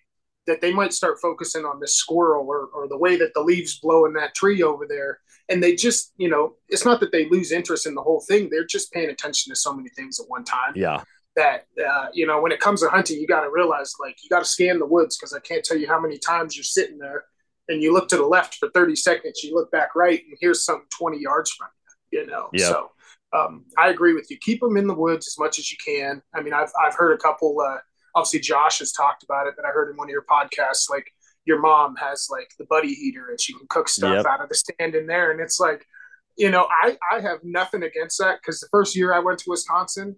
that 0.47 0.60
they 0.60 0.74
might 0.74 0.91
start 0.91 1.19
focusing 1.21 1.63
on 1.63 1.80
this 1.80 1.95
squirrel 1.95 2.45
or 2.50 2.65
or 2.74 2.89
the 2.89 2.97
way 2.97 3.15
that 3.17 3.34
the 3.34 3.41
leaves 3.41 3.80
blow 3.80 4.06
in 4.06 4.13
that 4.13 4.36
tree 4.36 4.62
over 4.63 4.86
there, 4.86 5.19
and 5.47 5.63
they 5.63 5.76
just 5.76 6.12
you 6.17 6.28
know 6.30 6.56
it's 6.67 6.84
not 6.84 7.00
that 7.00 7.13
they 7.13 7.30
lose 7.30 7.54
interest 7.54 7.86
in 7.88 7.95
the 7.95 8.02
whole 8.02 8.24
thing. 8.28 8.50
They're 8.50 8.65
just 8.65 8.91
paying 8.91 9.10
attention 9.12 9.52
to 9.54 9.56
so 9.56 9.74
many 9.74 9.89
things 9.95 10.19
at 10.19 10.26
one 10.28 10.43
time 10.43 10.74
Yeah. 10.76 11.04
that 11.38 11.67
uh, 11.88 12.08
you 12.12 12.28
know 12.28 12.41
when 12.41 12.52
it 12.52 12.60
comes 12.60 12.82
to 12.82 12.89
hunting 12.89 13.17
you 13.21 13.28
got 13.28 13.41
to 13.41 13.50
realize 13.50 13.93
like 14.02 14.17
you 14.24 14.30
got 14.30 14.39
to 14.39 14.45
scan 14.45 14.78
the 14.80 14.86
woods 14.86 15.15
because 15.15 15.32
i 15.32 15.39
can't 15.39 15.63
tell 15.63 15.78
you 15.78 15.88
how 15.88 16.00
many 16.00 16.17
times 16.17 16.58
you're 16.58 16.63
sitting 16.65 16.97
there 16.97 17.24
and 17.72 17.82
you 17.84 17.94
look 17.94 18.08
to 18.10 18.18
the 18.18 18.26
left 18.26 18.56
for 18.56 18.70
30 18.74 18.96
seconds 18.96 19.44
you 19.44 19.56
look 19.56 19.72
back 19.72 19.96
right 19.96 20.22
and 20.28 20.38
here's 20.42 20.66
something 20.66 20.88
20 20.98 21.20
yards 21.20 21.52
from 21.52 21.70
you 22.12 22.22
you 22.22 22.28
know 22.28 22.52
Yeah. 22.54 22.58
so 22.58 22.92
um, 23.34 23.66
i 23.78 23.90
agree 23.90 24.14
with 24.14 24.28
you 24.30 24.38
keep 24.42 24.60
them 24.62 24.78
in 24.78 24.88
the 24.88 24.94
woods 24.96 25.28
as 25.28 25.38
much 25.40 25.60
as 25.60 25.72
you 25.72 25.78
can 25.84 26.22
i 26.36 26.42
mean 26.42 26.54
i've, 26.54 26.72
I've 26.84 26.96
heard 26.96 27.14
a 27.14 27.18
couple 27.18 27.60
uh, 27.62 27.78
obviously 28.16 28.40
josh 28.42 28.80
has 28.80 28.92
talked 28.92 29.24
about 29.24 29.48
it 29.48 29.54
but 29.56 29.66
i 29.66 29.70
heard 29.70 29.92
in 29.92 29.98
one 29.98 30.08
of 30.08 30.12
your 30.12 30.26
podcasts 30.30 30.90
like 30.90 31.08
your 31.46 31.60
mom 31.60 31.96
has 31.98 32.28
like 32.32 32.50
the 32.60 32.66
buddy 32.66 32.94
heater 32.94 33.30
and 33.30 33.42
she 33.42 33.54
can 33.54 33.68
cook 33.70 33.90
stuff 33.90 34.20
Yep. 34.20 34.26
out 34.28 34.42
of 34.42 34.50
the 34.50 34.56
stand 34.56 34.96
in 34.96 35.08
there 35.08 35.32
and 35.32 35.40
it's 35.42 35.60
like 35.60 35.86
you 36.38 36.50
know 36.52 36.68
i 36.84 36.98
i 37.12 37.20
have 37.22 37.40
nothing 37.44 37.84
against 37.84 38.20
that 38.20 38.40
because 38.42 38.60
the 38.60 38.68
first 38.72 38.96
year 38.96 39.14
i 39.14 39.20
went 39.20 39.40
to 39.40 39.50
wisconsin 39.50 40.16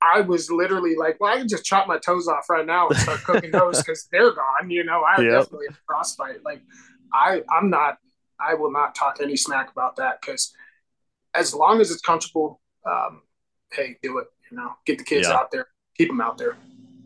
I 0.00 0.20
was 0.20 0.50
literally 0.50 0.94
like, 0.96 1.18
well, 1.20 1.34
I 1.34 1.38
can 1.38 1.48
just 1.48 1.64
chop 1.64 1.88
my 1.88 1.98
toes 1.98 2.28
off 2.28 2.48
right 2.48 2.64
now 2.66 2.88
and 2.90 2.98
start 2.98 3.24
cooking 3.24 3.52
those 3.52 3.82
because 3.84 4.08
they're 4.12 4.32
gone. 4.32 4.70
You 4.70 4.84
know, 4.84 5.02
I 5.02 5.22
Yep. 5.22 5.24
definitely 5.24 5.66
have 5.66 5.76
frostbite. 5.86 6.44
Like, 6.44 6.62
I, 7.12 7.42
I'm 7.50 7.70
not, 7.70 7.98
I 8.40 8.54
will 8.54 8.70
not 8.70 8.94
talk 8.94 9.18
any 9.22 9.36
smack 9.36 9.70
about 9.70 9.96
that 9.96 10.20
because 10.20 10.52
as 11.34 11.54
long 11.54 11.80
as 11.80 11.90
it's 11.90 12.02
comfortable, 12.02 12.60
um, 12.86 13.22
hey, 13.72 13.96
do 14.02 14.18
it. 14.18 14.26
You 14.50 14.56
know, 14.56 14.72
get 14.86 14.98
the 14.98 15.04
kids 15.04 15.28
Yeah. 15.28 15.34
out 15.34 15.50
there, 15.50 15.66
keep 15.96 16.08
them 16.08 16.20
out 16.20 16.38
there. 16.38 16.56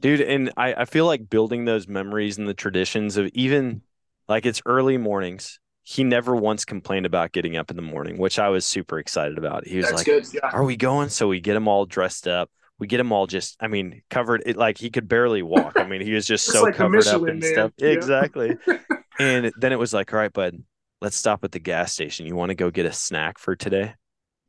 Dude, 0.01 0.21
and 0.21 0.53
I, 0.57 0.75
I 0.75 0.85
feel 0.85 1.07
like 1.07 1.29
building 1.29 1.65
those 1.65 1.89
memories 1.89 2.39
and 2.39 2.49
the 2.49 2.55
traditions 2.55 3.17
of 3.17 3.29
even 3.35 3.83
like 4.29 4.47
it's 4.47 4.63
early 4.67 4.97
mornings. 4.99 5.59
He 5.85 6.05
never 6.05 6.37
once 6.37 6.65
complained 6.65 7.07
about 7.07 7.33
getting 7.33 7.57
up 7.57 7.69
in 7.71 7.77
the 7.77 7.83
morning, 7.83 8.17
which 8.17 8.39
I 8.39 8.49
was 8.51 8.65
super 8.65 9.01
excited 9.01 9.37
about. 9.39 9.67
He 9.67 9.79
was 9.79 9.87
That's 9.87 9.97
like, 9.99 10.07
good. 10.07 10.27
Yeah. 10.33 10.49
Are 10.53 10.63
we 10.63 10.77
going? 10.77 11.09
So 11.09 11.27
we 11.27 11.41
get 11.41 11.57
him 11.57 11.67
all 11.67 11.87
dressed 11.87 12.29
up. 12.29 12.51
We 12.79 12.87
get 12.87 13.01
him 13.01 13.11
all 13.11 13.27
just, 13.27 13.57
I 13.61 13.67
mean, 13.67 14.03
covered 14.09 14.45
it 14.47 14.57
like 14.57 14.79
he 14.79 14.91
could 14.91 15.09
barely 15.09 15.43
walk. 15.43 15.75
I 15.77 15.89
mean, 15.89 16.01
he 16.01 16.13
was 16.13 16.25
just 16.27 16.45
so 16.53 16.63
like 16.65 16.77
covered 16.77 17.09
up 17.09 17.23
and 17.23 17.41
Man. 17.41 17.53
stuff. 17.53 17.73
Yeah. 17.79 17.89
Exactly. 17.89 18.57
and 19.27 19.53
then 19.59 19.73
it 19.73 19.79
was 19.79 19.93
like, 19.95 20.13
All 20.13 20.19
right, 20.19 20.33
bud, 20.33 20.63
let's 21.01 21.17
stop 21.17 21.45
at 21.45 21.53
the 21.53 21.59
gas 21.59 21.93
station. 21.93 22.27
You 22.27 22.37
want 22.37 22.51
to 22.51 22.55
go 22.55 22.71
get 22.71 22.87
a 22.87 22.93
snack 22.93 23.39
for 23.39 23.57
today? 23.57 23.95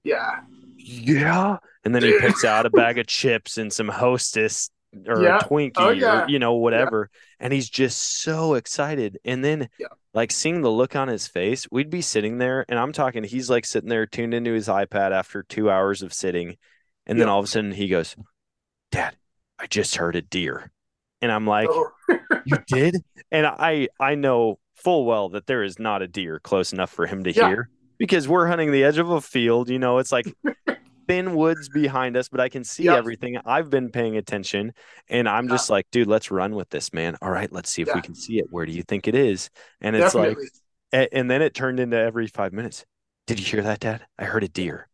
Yeah. 0.03 0.41
Yeah. 0.78 1.57
And 1.86 1.93
then 1.95 2.03
he 2.03 2.17
picks 2.19 2.43
out 2.43 2.65
a 2.65 2.69
bag 2.71 2.97
of 2.99 3.07
chips 3.07 3.57
and 3.57 3.71
some 3.71 3.88
hostess 3.88 4.69
or 5.07 5.24
Yeah. 5.24 5.38
a 5.38 5.43
Twinkie 5.43 5.71
Oh, 5.78 5.89
yeah. 5.89 6.24
or, 6.26 6.30
you 6.30 6.39
know, 6.39 6.53
whatever. 6.53 7.09
And 7.39 7.51
he's 7.53 7.69
just 7.69 8.21
so 8.21 8.53
excited. 8.55 9.17
And 9.26 9.43
then, 9.43 9.69
Yeah. 9.80 9.88
like, 10.13 10.32
seeing 10.32 10.61
the 10.61 10.69
look 10.71 10.95
on 10.95 11.07
his 11.07 11.28
face, 11.28 11.65
we'd 11.71 11.89
be 11.89 12.01
sitting 12.01 12.38
there 12.38 12.65
and 12.69 12.78
I'm 12.78 12.91
talking, 12.91 13.24
he's 13.24 13.49
like 13.49 13.65
sitting 13.65 13.89
there 13.89 14.05
tuned 14.05 14.34
into 14.34 14.51
his 14.53 14.67
iPad 14.67 15.11
after 15.11 15.43
two 15.43 15.71
hours 15.71 16.01
of 16.03 16.13
sitting. 16.13 16.57
And 17.05 17.19
then 17.19 17.28
all 17.30 17.39
of 17.39 17.45
a 17.45 17.47
sudden 17.47 17.71
he 17.71 17.88
goes, 17.88 18.15
Dad, 18.91 19.15
I 19.59 19.67
just 19.67 19.95
heard 19.95 20.15
a 20.15 20.21
deer. 20.21 20.71
And 21.21 21.32
I'm 21.32 21.47
like, 21.47 21.69
Oh, 21.71 21.89
You 22.45 22.57
did? 22.67 22.97
And 23.32 23.45
I 23.47 23.88
I 23.99 24.15
know 24.15 24.59
full 24.76 25.05
well 25.05 25.30
that 25.30 25.45
there 25.47 25.63
is 25.63 25.80
not 25.80 26.01
a 26.01 26.07
deer 26.07 26.39
close 26.39 26.74
enough 26.74 26.91
for 26.91 27.05
him 27.07 27.24
to 27.24 27.32
Yeah. 27.32 27.47
hear. 27.49 27.69
because 27.99 28.28
we're 28.28 28.47
hunting 28.47 28.71
the 28.71 28.84
edge 28.84 28.97
of 28.97 29.09
a 29.11 29.21
field. 29.21 29.69
You 29.69 29.80
know, 29.80 29.99
it's 29.99 30.11
like 30.11 30.26
thin 31.07 31.36
woods 31.36 31.69
behind 31.69 32.17
us, 32.17 32.28
but 32.28 32.39
I 32.41 32.49
can 32.49 32.63
see 32.63 32.86
Yep. 32.86 32.97
everything. 32.97 33.38
I've 33.45 33.69
been 33.69 33.91
paying 33.91 34.17
attention, 34.17 34.74
and 35.09 35.30
I'm 35.30 35.47
just 35.47 35.69
like, 35.69 35.86
dude, 35.91 36.07
let's 36.07 36.32
run 36.32 36.53
with 36.55 36.69
this, 36.69 36.91
man. 36.91 37.15
All 37.21 37.30
right, 37.30 37.51
let's 37.51 37.69
see 37.69 37.82
if 37.82 37.93
we 37.93 38.01
can 38.01 38.15
see 38.15 38.39
it. 38.39 38.45
Where 38.49 38.65
do 38.65 38.71
you 38.71 38.84
think 38.84 39.07
it 39.07 39.15
is? 39.15 39.49
And 39.80 39.95
it's 39.95 40.13
Definitely. 40.13 40.47
like, 40.91 41.09
and 41.13 41.30
then 41.30 41.41
it 41.41 41.53
turned 41.53 41.80
into 41.80 41.97
every 41.97 42.28
five 42.28 42.51
minutes. 42.51 42.84
Did 43.28 43.39
you 43.39 43.45
hear 43.45 43.61
that, 43.61 43.80
Dad? 43.80 44.05
I 44.19 44.26
heard 44.26 44.43
a 44.43 44.49
deer. 44.49 44.89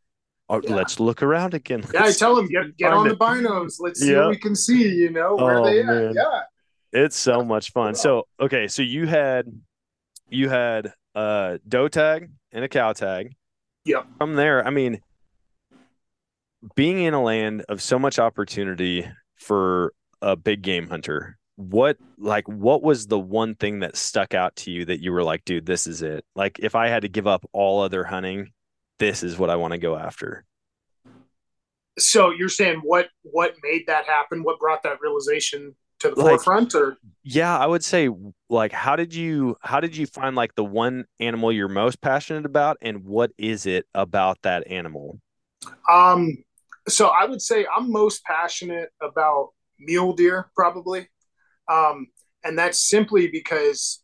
Oh, 0.50 0.62
Yeah. 0.64 0.76
let's 0.76 1.00
look 1.00 1.24
around 1.24 1.54
again. 1.54 1.84
yeah, 1.94 2.04
I 2.04 2.12
tell 2.12 2.38
him 2.38 2.48
get 2.48 2.76
get 2.78 2.92
on 2.92 3.08
it. 3.08 3.10
the 3.12 3.16
binos. 3.16 3.76
Let's 3.80 4.00
see 4.02 4.12
Yeah. 4.12 4.22
what 4.22 4.30
we 4.30 4.38
can 4.38 4.56
see. 4.56 4.88
You 4.94 5.10
know 5.12 5.36
where 5.36 5.60
Oh, 5.60 5.66
they 5.66 5.82
man. 5.84 6.10
at? 6.10 6.16
Yeah. 6.16 6.42
It's 6.92 7.16
so 7.18 7.44
much 7.44 7.72
fun. 7.72 7.96
So 7.96 8.28
okay, 8.40 8.68
so 8.68 8.82
you 8.82 9.06
had 9.08 9.46
you 10.30 10.50
had 10.50 10.94
a 11.16 11.60
doe 11.68 11.88
tag 11.88 12.30
and 12.52 12.64
a 12.64 12.70
cow 12.70 12.94
tag. 12.94 13.36
Yep. 13.86 14.08
From 14.18 14.36
there, 14.36 14.66
I 14.66 14.70
mean, 14.70 15.02
being 16.76 17.00
in 17.00 17.14
a 17.14 17.24
land 17.24 17.64
of 17.70 17.82
so 17.82 17.98
much 17.98 18.20
opportunity 18.20 19.10
for 19.38 19.94
a 20.22 20.36
big 20.36 20.62
game 20.62 20.88
hunter, 20.88 21.38
what 21.56 21.98
like 22.18 22.48
what 22.48 22.82
was 22.82 23.08
the 23.08 23.20
one 23.20 23.56
thing 23.56 23.80
that 23.80 23.98
stuck 23.98 24.34
out 24.34 24.56
to 24.58 24.72
you 24.72 24.86
that 24.86 25.02
you 25.02 25.12
were 25.12 25.24
like, 25.24 25.44
dude, 25.46 25.66
this 25.66 25.88
is 25.88 26.02
it? 26.02 26.24
Like 26.36 26.60
if 26.60 26.76
I 26.76 26.88
had 26.88 27.02
to 27.02 27.10
give 27.10 27.28
up 27.28 27.46
all 27.52 27.82
other 27.82 28.04
hunting, 28.04 28.52
this 28.98 29.24
is 29.24 29.38
what 29.38 29.50
I 29.50 29.56
want 29.56 29.72
to 29.72 29.78
go 29.78 29.98
after. 29.98 30.46
So 31.98 32.32
you're 32.32 32.50
saying 32.50 32.82
what 32.84 33.10
what 33.24 33.56
made 33.64 33.88
that 33.88 34.06
happen? 34.06 34.44
What 34.44 34.60
brought 34.60 34.84
that 34.84 35.02
realization 35.02 35.76
to 36.00 36.10
the 36.10 36.16
Like- 36.16 36.42
forefront? 36.42 36.76
Or 36.76 36.98
Yeah, 37.24 37.58
I 37.58 37.66
would 37.66 37.84
say 37.84 38.10
like 38.50 38.72
how 38.72 38.96
did 38.96 39.14
you 39.14 39.56
how 39.62 39.80
did 39.80 39.96
you 39.96 40.06
find 40.08 40.36
like 40.36 40.56
the 40.56 40.64
one 40.66 41.06
animal 41.20 41.52
you're 41.52 41.68
most 41.68 42.02
passionate 42.02 42.46
about 42.46 42.78
and 42.82 43.04
what 43.04 43.32
is 43.38 43.66
it 43.66 43.86
about 43.94 44.42
that 44.44 44.68
animal? 44.68 45.20
um, 45.90 46.38
so 46.88 47.08
I 47.08 47.26
would 47.26 47.42
say 47.42 47.66
I'm 47.76 47.92
most 47.92 48.24
passionate 48.24 48.90
about 49.02 49.50
mule 49.78 50.14
deer, 50.14 50.50
probably, 50.56 51.08
um, 51.68 52.08
and 52.44 52.58
that's 52.58 52.80
simply 52.90 53.28
because, 53.28 54.02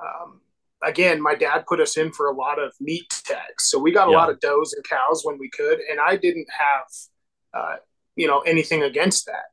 um, 0.00 0.40
again, 0.82 1.20
my 1.20 1.34
dad 1.34 1.64
put 1.66 1.80
us 1.80 1.96
in 1.96 2.12
for 2.12 2.26
a 2.28 2.32
lot 2.34 2.58
of 2.58 2.72
meat 2.80 3.08
tags, 3.24 3.64
so 3.64 3.78
we 3.78 3.90
got 3.92 4.08
a 4.08 4.10
Yeah. 4.10 4.18
lot 4.18 4.30
of 4.30 4.38
does 4.40 4.72
and 4.74 4.84
cows 4.84 5.24
when 5.24 5.38
we 5.38 5.48
could, 5.50 5.80
and 5.90 5.98
I 5.98 6.16
didn't 6.16 6.48
have, 6.50 6.86
uh, 7.54 7.76
you 8.14 8.26
know, 8.26 8.40
anything 8.40 8.82
against 8.82 9.26
that. 9.26 9.46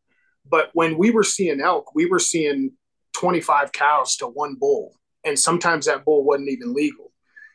But 0.49 0.69
when 0.73 0.97
we 0.97 1.11
were 1.11 1.23
seeing 1.23 1.61
elk, 1.61 1.93
we 1.95 2.05
were 2.05 2.19
seeing 2.19 2.71
25 3.13 3.71
cows 3.71 4.15
to 4.17 4.27
one 4.27 4.55
bull, 4.55 4.93
and 5.23 5.37
sometimes 5.37 5.85
that 5.85 6.05
bull 6.05 6.23
wasn't 6.23 6.49
even 6.49 6.73
legal. 6.73 7.11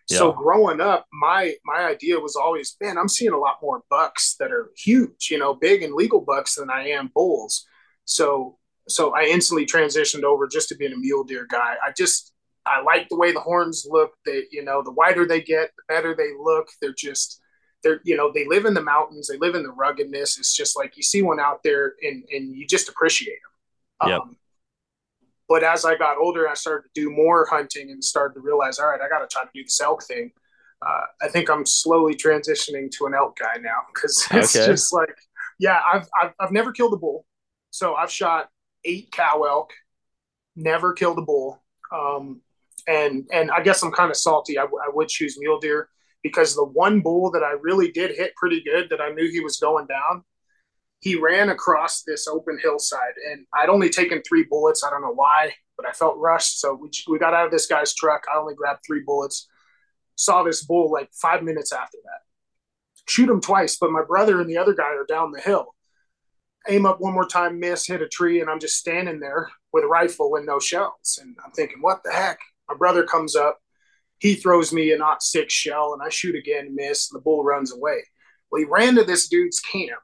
So 0.06 0.32
growing 0.32 0.80
up, 0.80 1.06
my 1.12 1.54
my 1.64 1.84
idea 1.84 2.18
was 2.18 2.36
always, 2.36 2.76
man, 2.80 2.98
I'm 2.98 3.08
seeing 3.08 3.32
a 3.32 3.38
lot 3.38 3.58
more 3.62 3.82
bucks 3.88 4.36
that 4.38 4.52
are 4.52 4.70
huge, 4.76 5.28
you 5.30 5.38
know, 5.38 5.54
big 5.54 5.82
and 5.82 5.94
legal 5.94 6.20
bucks 6.20 6.56
than 6.56 6.70
I 6.70 6.88
am 6.88 7.10
bulls. 7.14 7.64
So 8.04 8.58
so 8.88 9.14
I 9.14 9.22
instantly 9.24 9.64
transitioned 9.64 10.24
over 10.24 10.46
just 10.48 10.68
to 10.68 10.76
being 10.76 10.92
a 10.92 10.96
mule 10.96 11.24
deer 11.24 11.46
guy. 11.50 11.76
I 11.84 11.92
just 11.96 12.32
I 12.66 12.82
like 12.82 13.08
the 13.08 13.16
way 13.16 13.32
the 13.32 13.40
horns 13.40 13.86
look. 13.88 14.12
They, 14.26 14.44
you 14.50 14.64
know, 14.64 14.82
the 14.82 14.92
wider 14.92 15.26
they 15.26 15.40
get, 15.40 15.70
the 15.76 15.94
better 15.94 16.14
they 16.14 16.30
look. 16.38 16.68
They're 16.80 16.94
just 16.96 17.40
they're 17.82 18.00
you 18.04 18.16
know 18.16 18.30
they 18.32 18.46
live 18.46 18.64
in 18.64 18.74
the 18.74 18.82
mountains. 18.82 19.28
They 19.28 19.38
live 19.38 19.54
in 19.54 19.62
the 19.62 19.72
ruggedness. 19.72 20.38
It's 20.38 20.56
just 20.56 20.76
like 20.76 20.96
you 20.96 21.02
see 21.02 21.22
one 21.22 21.40
out 21.40 21.62
there 21.62 21.94
and 22.02 22.24
and 22.32 22.56
you 22.56 22.66
just 22.66 22.88
appreciate 22.88 23.38
them. 24.02 24.10
Yep. 24.10 24.22
Um, 24.22 24.36
but 25.48 25.62
as 25.64 25.84
I 25.84 25.96
got 25.96 26.18
older, 26.18 26.48
I 26.48 26.54
started 26.54 26.88
to 26.94 27.00
do 27.00 27.10
more 27.10 27.46
hunting 27.50 27.90
and 27.90 28.02
started 28.02 28.34
to 28.34 28.40
realize, 28.40 28.78
all 28.78 28.88
right, 28.88 29.00
I 29.00 29.08
got 29.08 29.18
to 29.20 29.26
try 29.26 29.42
to 29.44 29.50
do 29.54 29.62
this 29.62 29.80
elk 29.80 30.02
thing. 30.04 30.32
Uh, 30.84 31.02
I 31.20 31.28
think 31.28 31.50
I'm 31.50 31.66
slowly 31.66 32.14
transitioning 32.16 32.90
to 32.92 33.06
an 33.06 33.14
elk 33.14 33.38
guy 33.38 33.60
now 33.60 33.80
because 33.92 34.26
it's 34.32 34.56
Okay. 34.56 34.66
just 34.66 34.92
like, 34.92 35.14
yeah, 35.58 35.80
I've, 35.92 36.08
I've 36.20 36.32
I've 36.40 36.52
never 36.52 36.72
killed 36.72 36.94
a 36.94 36.96
bull, 36.96 37.26
so 37.70 37.94
I've 37.94 38.10
shot 38.10 38.48
eight 38.84 39.12
cow 39.12 39.42
elk, 39.44 39.72
never 40.56 40.92
killed 40.92 41.18
a 41.18 41.22
bull, 41.22 41.62
um, 41.92 42.40
and 42.88 43.28
and 43.32 43.50
I 43.50 43.62
guess 43.62 43.82
I'm 43.82 43.92
kind 43.92 44.10
of 44.10 44.16
salty. 44.16 44.58
I, 44.58 44.66
would 44.92 45.08
choose 45.08 45.38
mule 45.38 45.60
deer 45.60 45.88
because 46.22 46.54
the 46.54 46.64
one 46.64 47.00
bull 47.00 47.30
that 47.32 47.42
I 47.42 47.52
really 47.60 47.90
did 47.90 48.16
hit 48.16 48.36
pretty 48.36 48.62
good 48.62 48.88
that 48.90 49.00
I 49.00 49.10
knew 49.10 49.30
he 49.30 49.40
was 49.40 49.58
going 49.58 49.86
down, 49.86 50.24
he 51.00 51.16
ran 51.16 51.48
across 51.48 52.02
this 52.02 52.28
open 52.28 52.58
hillside, 52.62 53.14
and 53.30 53.44
I'd 53.52 53.68
only 53.68 53.90
taken 53.90 54.22
three 54.22 54.44
bullets. 54.48 54.84
I 54.84 54.90
don't 54.90 55.02
know 55.02 55.14
why, 55.14 55.52
but 55.76 55.86
I 55.86 55.92
felt 55.92 56.18
rushed, 56.18 56.60
so 56.60 56.74
we 56.74 56.90
we 57.08 57.18
got 57.18 57.34
out 57.34 57.46
of 57.46 57.50
this 57.50 57.66
guy's 57.66 57.94
truck. 57.94 58.22
I 58.32 58.38
only 58.38 58.54
grabbed 58.54 58.80
three 58.86 59.02
bullets. 59.04 59.48
Saw 60.14 60.44
this 60.44 60.64
bull 60.64 60.92
like 60.92 61.10
five 61.12 61.42
minutes 61.42 61.72
after 61.72 61.98
that. 62.04 62.20
Shoot 63.08 63.28
him 63.28 63.40
twice, 63.40 63.76
but 63.80 63.90
my 63.90 64.04
brother 64.04 64.40
and 64.40 64.48
the 64.48 64.58
other 64.58 64.74
guy 64.74 64.94
are 64.94 65.06
down 65.06 65.32
the 65.32 65.40
hill. 65.40 65.74
Aim 66.68 66.86
up 66.86 67.00
one 67.00 67.14
more 67.14 67.26
time, 67.26 67.58
miss, 67.58 67.86
hit 67.86 68.02
a 68.02 68.08
tree, 68.08 68.40
and 68.40 68.48
I'm 68.48 68.60
just 68.60 68.76
standing 68.76 69.18
there 69.18 69.50
with 69.72 69.82
a 69.82 69.88
rifle 69.88 70.36
and 70.36 70.46
no 70.46 70.60
shells. 70.60 71.18
And 71.20 71.36
I'm 71.44 71.50
thinking, 71.50 71.78
what 71.80 72.04
the 72.04 72.12
heck? 72.12 72.38
My 72.68 72.76
brother 72.76 73.02
comes 73.02 73.34
up, 73.34 73.58
he 74.22 74.36
throws 74.36 74.72
me 74.72 74.92
a 74.92 74.96
not 74.96 75.20
six 75.20 75.52
shell, 75.52 75.94
and 75.94 76.00
I 76.00 76.08
shoot 76.08 76.36
again, 76.36 76.76
miss, 76.76 77.10
and 77.10 77.18
the 77.18 77.22
bull 77.24 77.42
runs 77.42 77.72
away. 77.72 78.04
Well, 78.52 78.60
he 78.60 78.66
ran 78.70 78.94
to 78.94 79.02
this 79.02 79.26
dude's 79.26 79.58
camp, 79.58 80.00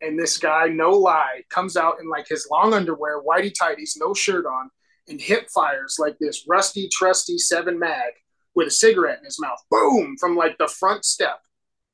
and 0.00 0.18
this 0.18 0.38
guy, 0.38 0.68
no 0.68 0.92
lie, 0.92 1.42
comes 1.50 1.76
out 1.76 1.96
in 2.00 2.08
like 2.08 2.26
his 2.26 2.48
long 2.50 2.72
underwear, 2.72 3.20
whitey 3.22 3.52
tighties, 3.52 3.92
no 3.98 4.14
shirt 4.14 4.46
on, 4.46 4.70
and 5.06 5.20
hip 5.20 5.50
fires 5.50 5.96
like 5.98 6.16
this 6.18 6.44
rusty, 6.48 6.88
trusty 6.90 7.36
seven 7.36 7.78
mag 7.78 8.12
with 8.54 8.68
a 8.68 8.70
cigarette 8.70 9.18
in 9.18 9.26
his 9.26 9.38
mouth. 9.38 9.58
Boom! 9.70 10.16
From 10.18 10.34
like 10.34 10.56
the 10.56 10.66
front 10.68 11.04
step 11.04 11.38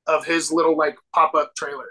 of 0.07 0.25
his 0.25 0.53
little 0.53 0.77
like 0.79 0.97
pop 1.13 1.35
up 1.35 1.57
trailer. 1.57 1.89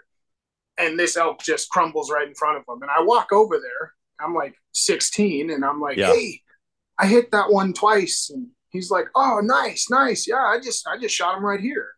And 0.78 0.98
this 0.98 1.18
elk 1.18 1.44
just 1.44 1.70
crumbles 1.70 2.10
right 2.10 2.26
in 2.28 2.36
front 2.36 2.56
of 2.58 2.64
him. 2.74 2.82
And 2.84 2.90
I 2.90 3.02
walk 3.02 3.34
over 3.34 3.60
there. 3.60 3.94
I'm 4.18 4.34
like 4.34 4.56
16, 4.72 5.50
and 5.52 5.66
I'm 5.66 5.82
like, 5.82 5.98
Yeah. 5.98 6.14
hey, 6.14 6.40
I 6.98 7.08
hit 7.08 7.32
that 7.32 7.52
one 7.52 7.74
twice. 7.74 8.32
And 8.34 8.48
he's 8.74 8.92
like, 8.92 9.06
oh, 9.16 9.40
nice, 9.42 9.88
nice. 9.90 10.28
Yeah, 10.28 10.44
I 10.44 10.60
just 10.62 10.86
I 10.88 10.98
just 10.98 11.16
shot 11.16 11.38
him 11.38 11.46
right 11.46 11.62
here. 11.62 11.90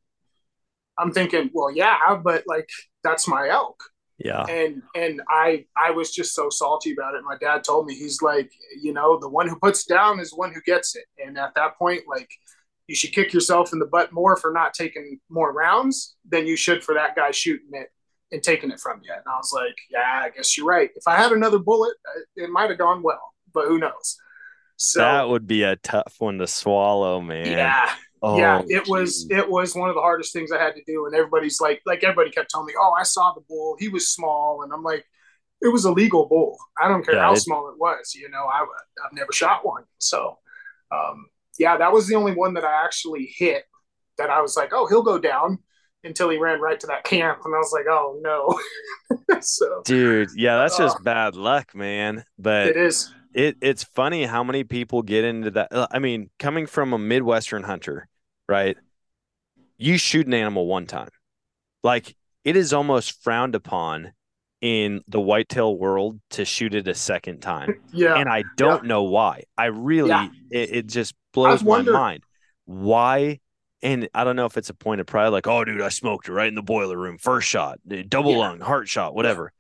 I'm 0.97 1.11
thinking, 1.11 1.49
well, 1.53 1.71
yeah, 1.75 1.97
but 2.23 2.43
like 2.47 2.69
that's 3.03 3.27
my 3.27 3.49
elk 3.49 3.81
Yeah. 4.17 4.43
and 4.45 4.81
and 4.95 5.21
I 5.29 5.65
I 5.75 5.91
was 5.91 6.11
just 6.13 6.33
so 6.35 6.49
salty 6.49 6.93
about 6.93 7.15
it. 7.15 7.23
My 7.27 7.37
dad 7.37 7.63
told 7.63 7.85
me 7.85 7.95
he's 7.95 8.21
like, 8.21 8.51
you 8.81 8.93
know, 8.93 9.19
the 9.19 9.29
one 9.29 9.47
who 9.49 9.57
puts 9.59 9.85
down 9.85 10.19
is 10.19 10.29
the 10.31 10.37
one 10.37 10.53
who 10.53 10.61
gets 10.65 10.95
it. 10.95 11.05
And 11.23 11.37
at 11.37 11.53
that 11.55 11.77
point, 11.77 12.03
like, 12.07 12.29
you 12.87 12.95
should 12.95 13.11
kick 13.13 13.33
yourself 13.33 13.73
in 13.73 13.79
the 13.79 13.85
butt 13.87 14.11
more 14.13 14.37
for 14.37 14.53
not 14.53 14.73
taking 14.73 15.19
more 15.29 15.51
rounds 15.51 16.15
than 16.29 16.47
you 16.47 16.55
should 16.55 16.83
for 16.83 16.93
that 16.95 17.15
guy 17.15 17.31
shooting 17.31 17.71
it 17.73 17.89
and 18.31 18.41
taking 18.41 18.71
it 18.71 18.79
from 18.79 19.01
you. 19.03 19.11
And 19.11 19.23
I 19.27 19.37
was 19.37 19.51
like, 19.53 19.75
yeah, 19.89 20.21
I 20.23 20.29
guess 20.29 20.55
you're 20.57 20.65
right. 20.67 20.89
If 20.95 21.07
I 21.07 21.15
had 21.17 21.31
another 21.31 21.59
bullet, 21.59 21.95
uh, 22.07 22.21
it 22.37 22.49
might 22.49 22.69
have 22.69 22.79
gone 22.79 23.03
well, 23.03 23.33
but 23.53 23.65
who 23.67 23.79
knows? 23.79 24.17
So 24.77 24.99
that 24.99 25.29
would 25.29 25.47
be 25.47 25.63
a 25.63 25.75
tough 25.77 26.15
one 26.19 26.37
to 26.39 26.47
swallow, 26.47 27.21
man. 27.21 27.47
yeah, 27.51 27.93
Oh, 28.21 28.37
yeah, 28.37 28.61
it 28.67 28.87
was 28.87 29.27
it 29.29 29.49
was 29.49 29.75
one 29.75 29.89
of 29.89 29.95
the 29.95 30.01
hardest 30.01 30.33
things 30.33 30.51
I 30.51 30.61
had 30.61 30.75
to 30.75 30.83
do, 30.85 31.05
and 31.05 31.15
everybody's 31.15 31.61
like, 31.61 31.81
like 31.85 32.03
everybody 32.03 32.31
kept 32.31 32.49
telling 32.49 32.65
me, 32.67 32.73
"Oh, 32.79 32.91
I 32.97 33.03
saw 33.03 33.33
the 33.33 33.41
bull. 33.47 33.75
He 33.79 33.87
was 33.89 34.09
small," 34.09 34.63
and 34.63 34.73
I'm 34.73 34.83
like, 34.83 35.05
"It 35.61 35.67
was 35.67 35.85
a 35.85 35.91
legal 35.91 36.25
bull. 36.27 36.57
I 36.81 36.87
don't 36.87 37.05
care 37.05 37.15
Yeah, 37.15 37.21
how 37.27 37.33
it- 37.33 37.37
small 37.37 37.69
it 37.69 37.77
was. 37.77 38.13
You 38.15 38.29
know, 38.29 38.45
I 38.45 38.65
I've 39.05 39.13
never 39.13 39.31
shot 39.31 39.65
one, 39.65 39.83
so 39.99 40.39
um, 40.91 41.27
yeah, 41.59 41.77
that 41.77 41.91
was 41.91 42.07
the 42.07 42.15
only 42.15 42.33
one 42.33 42.53
that 42.55 42.63
I 42.65 42.83
actually 42.83 43.31
hit. 43.37 43.63
That 44.17 44.29
I 44.29 44.41
was 44.41 44.57
like, 44.57 44.71
"Oh, 44.73 44.87
he'll 44.87 45.03
go 45.03 45.19
down," 45.19 45.59
until 46.03 46.29
he 46.29 46.37
ran 46.37 46.59
right 46.61 46.79
to 46.79 46.87
that 46.87 47.03
camp, 47.03 47.41
and 47.45 47.53
I 47.53 47.57
was 47.59 47.71
like, 47.73 47.85
"Oh 47.87 48.19
no!" 48.23 49.39
so 49.41 49.81
Dude, 49.85 50.29
yeah, 50.35 50.57
that's 50.57 50.77
just 50.77 50.97
Oh. 50.99 51.03
bad 51.03 51.35
luck, 51.35 51.75
man. 51.75 52.23
But 52.39 52.67
it 52.67 52.77
is, 52.77 53.13
it 53.35 53.57
it's 53.61 53.83
funny 53.83 54.25
how 54.25 54.43
many 54.43 54.63
people 54.63 55.01
get 55.03 55.23
into 55.25 55.51
that. 55.51 55.67
uh, 55.71 55.87
I 55.91 55.99
mean, 55.99 56.29
coming 56.39 56.65
from 56.65 56.93
a 56.93 56.97
Midwestern 56.97 57.63
hunter, 57.63 58.07
right? 58.49 58.77
You 59.77 59.97
shoot 59.97 60.27
an 60.27 60.33
animal 60.33 60.67
one 60.67 60.85
time. 60.85 61.09
Like 61.83 62.15
it 62.43 62.55
is 62.55 62.73
almost 62.73 63.21
frowned 63.23 63.55
upon 63.55 64.13
in 64.61 65.01
the 65.07 65.19
whitetail 65.19 65.77
world 65.77 66.19
to 66.31 66.45
shoot 66.45 66.73
it 66.73 66.87
a 66.87 66.95
second 66.95 67.41
time. 67.41 67.81
yeah, 67.93 68.15
And 68.17 68.29
I 68.29 68.43
don't 68.57 68.85
know 68.85 69.03
why. 69.03 69.43
I 69.57 69.65
really 69.65 70.09
Yeah. 70.09 70.27
it, 70.49 70.69
it 70.77 70.87
just 70.87 71.13
blows 71.33 71.63
my 71.63 71.81
mind. 71.83 72.23
Why? 72.65 73.39
And 73.83 74.09
I 74.15 74.23
don't 74.23 74.35
know 74.35 74.45
if 74.45 74.57
it's 74.57 74.69
a 74.69 74.73
point 74.73 75.01
of 75.01 75.07
pride, 75.07 75.27
like, 75.29 75.45
oh 75.47 75.63
dude, 75.65 75.81
I 75.81 75.89
smoked 75.89 76.27
it 76.29 76.31
right 76.33 76.47
in 76.47 76.55
the 76.55 76.63
boiler 76.63 76.97
room, 76.97 77.17
first 77.19 77.47
shot, 77.47 77.79
double 78.09 78.31
Yeah. 78.31 78.37
lung, 78.37 78.59
heart 78.61 78.87
shot, 78.87 79.13
whatever. 79.13 79.51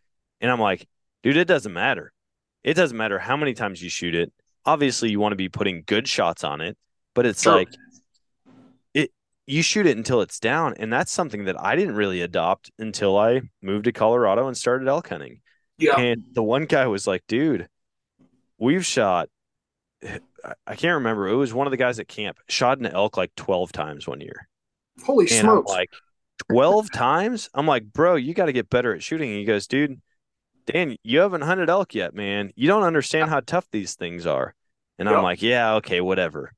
And 0.41 0.49
I'm 0.49 0.59
like, 0.59 0.87
dude, 1.23 1.37
it 1.37 1.45
doesn't 1.47 1.73
matter. 1.73 2.11
It 2.65 2.73
doesn't 2.73 2.97
matter 2.97 3.19
how 3.19 3.37
many 3.37 3.53
times 3.53 3.81
you 3.81 3.89
shoot 3.89 4.13
it. 4.15 4.33
Obviously, 4.65 5.09
you 5.11 5.19
want 5.21 5.31
to 5.33 5.37
be 5.37 5.47
putting 5.49 5.83
good 5.85 6.07
shots 6.07 6.43
on 6.43 6.59
it, 6.59 6.75
but 7.13 7.25
it's 7.25 7.43
True. 7.43 7.53
like 7.53 7.69
it 8.93 9.11
you 9.45 9.61
shoot 9.61 9.85
it 9.85 9.95
until 9.95 10.21
it's 10.21 10.39
down. 10.39 10.73
And 10.79 10.91
that's 10.91 11.11
something 11.11 11.45
that 11.45 11.61
I 11.61 11.75
didn't 11.75 11.95
really 11.95 12.21
adopt 12.21 12.71
until 12.79 13.17
I 13.17 13.41
moved 13.61 13.85
to 13.85 13.91
Colorado 13.91 14.47
and 14.47 14.57
started 14.57 14.87
elk 14.87 15.09
hunting. 15.09 15.41
yeah, 15.77 15.95
And 15.99 16.23
the 16.33 16.41
one 16.43 16.65
guy 16.65 16.87
was 16.87 17.05
like, 17.05 17.23
dude, 17.27 17.69
we've 18.57 18.85
shot, 18.85 19.29
I- 20.03 20.19
I 20.65 20.75
can't 20.75 20.95
remember. 20.95 21.27
It 21.27 21.35
was 21.35 21.53
one 21.53 21.67
of 21.67 21.71
the 21.71 21.77
guys 21.77 21.99
at 21.99 22.07
camp, 22.07 22.39
shot 22.49 22.79
an 22.79 22.87
elk 22.87 23.17
like 23.17 23.33
12 23.35 23.71
times 23.71 24.07
one 24.07 24.21
year. 24.21 24.47
Holy 25.05 25.25
and 25.25 25.31
smokes! 25.41 25.71
I'm 25.71 25.75
like, 25.77 25.89
12 26.49 26.91
times? 26.93 27.49
I'm 27.53 27.67
like, 27.67 27.91
bro, 27.93 28.15
you 28.15 28.33
got 28.33 28.45
to 28.47 28.53
get 28.53 28.69
better 28.69 28.95
at 28.95 29.03
shooting. 29.03 29.29
And 29.29 29.39
he 29.39 29.45
goes, 29.45 29.67
dude, 29.67 29.99
Dan, 30.67 30.95
you 31.03 31.19
haven't 31.19 31.41
hunted 31.41 31.69
elk 31.69 31.93
yet, 31.93 32.13
man. 32.15 32.51
You 32.55 32.67
don't 32.67 32.83
understand 32.83 33.29
how 33.29 33.39
tough 33.41 33.67
these 33.71 33.95
things 33.95 34.25
are. 34.25 34.55
And 34.97 35.07
I'm 35.09 35.21
like, 35.23 35.41
yeah, 35.41 35.75
okay, 35.75 36.01
whatever. 36.01 36.53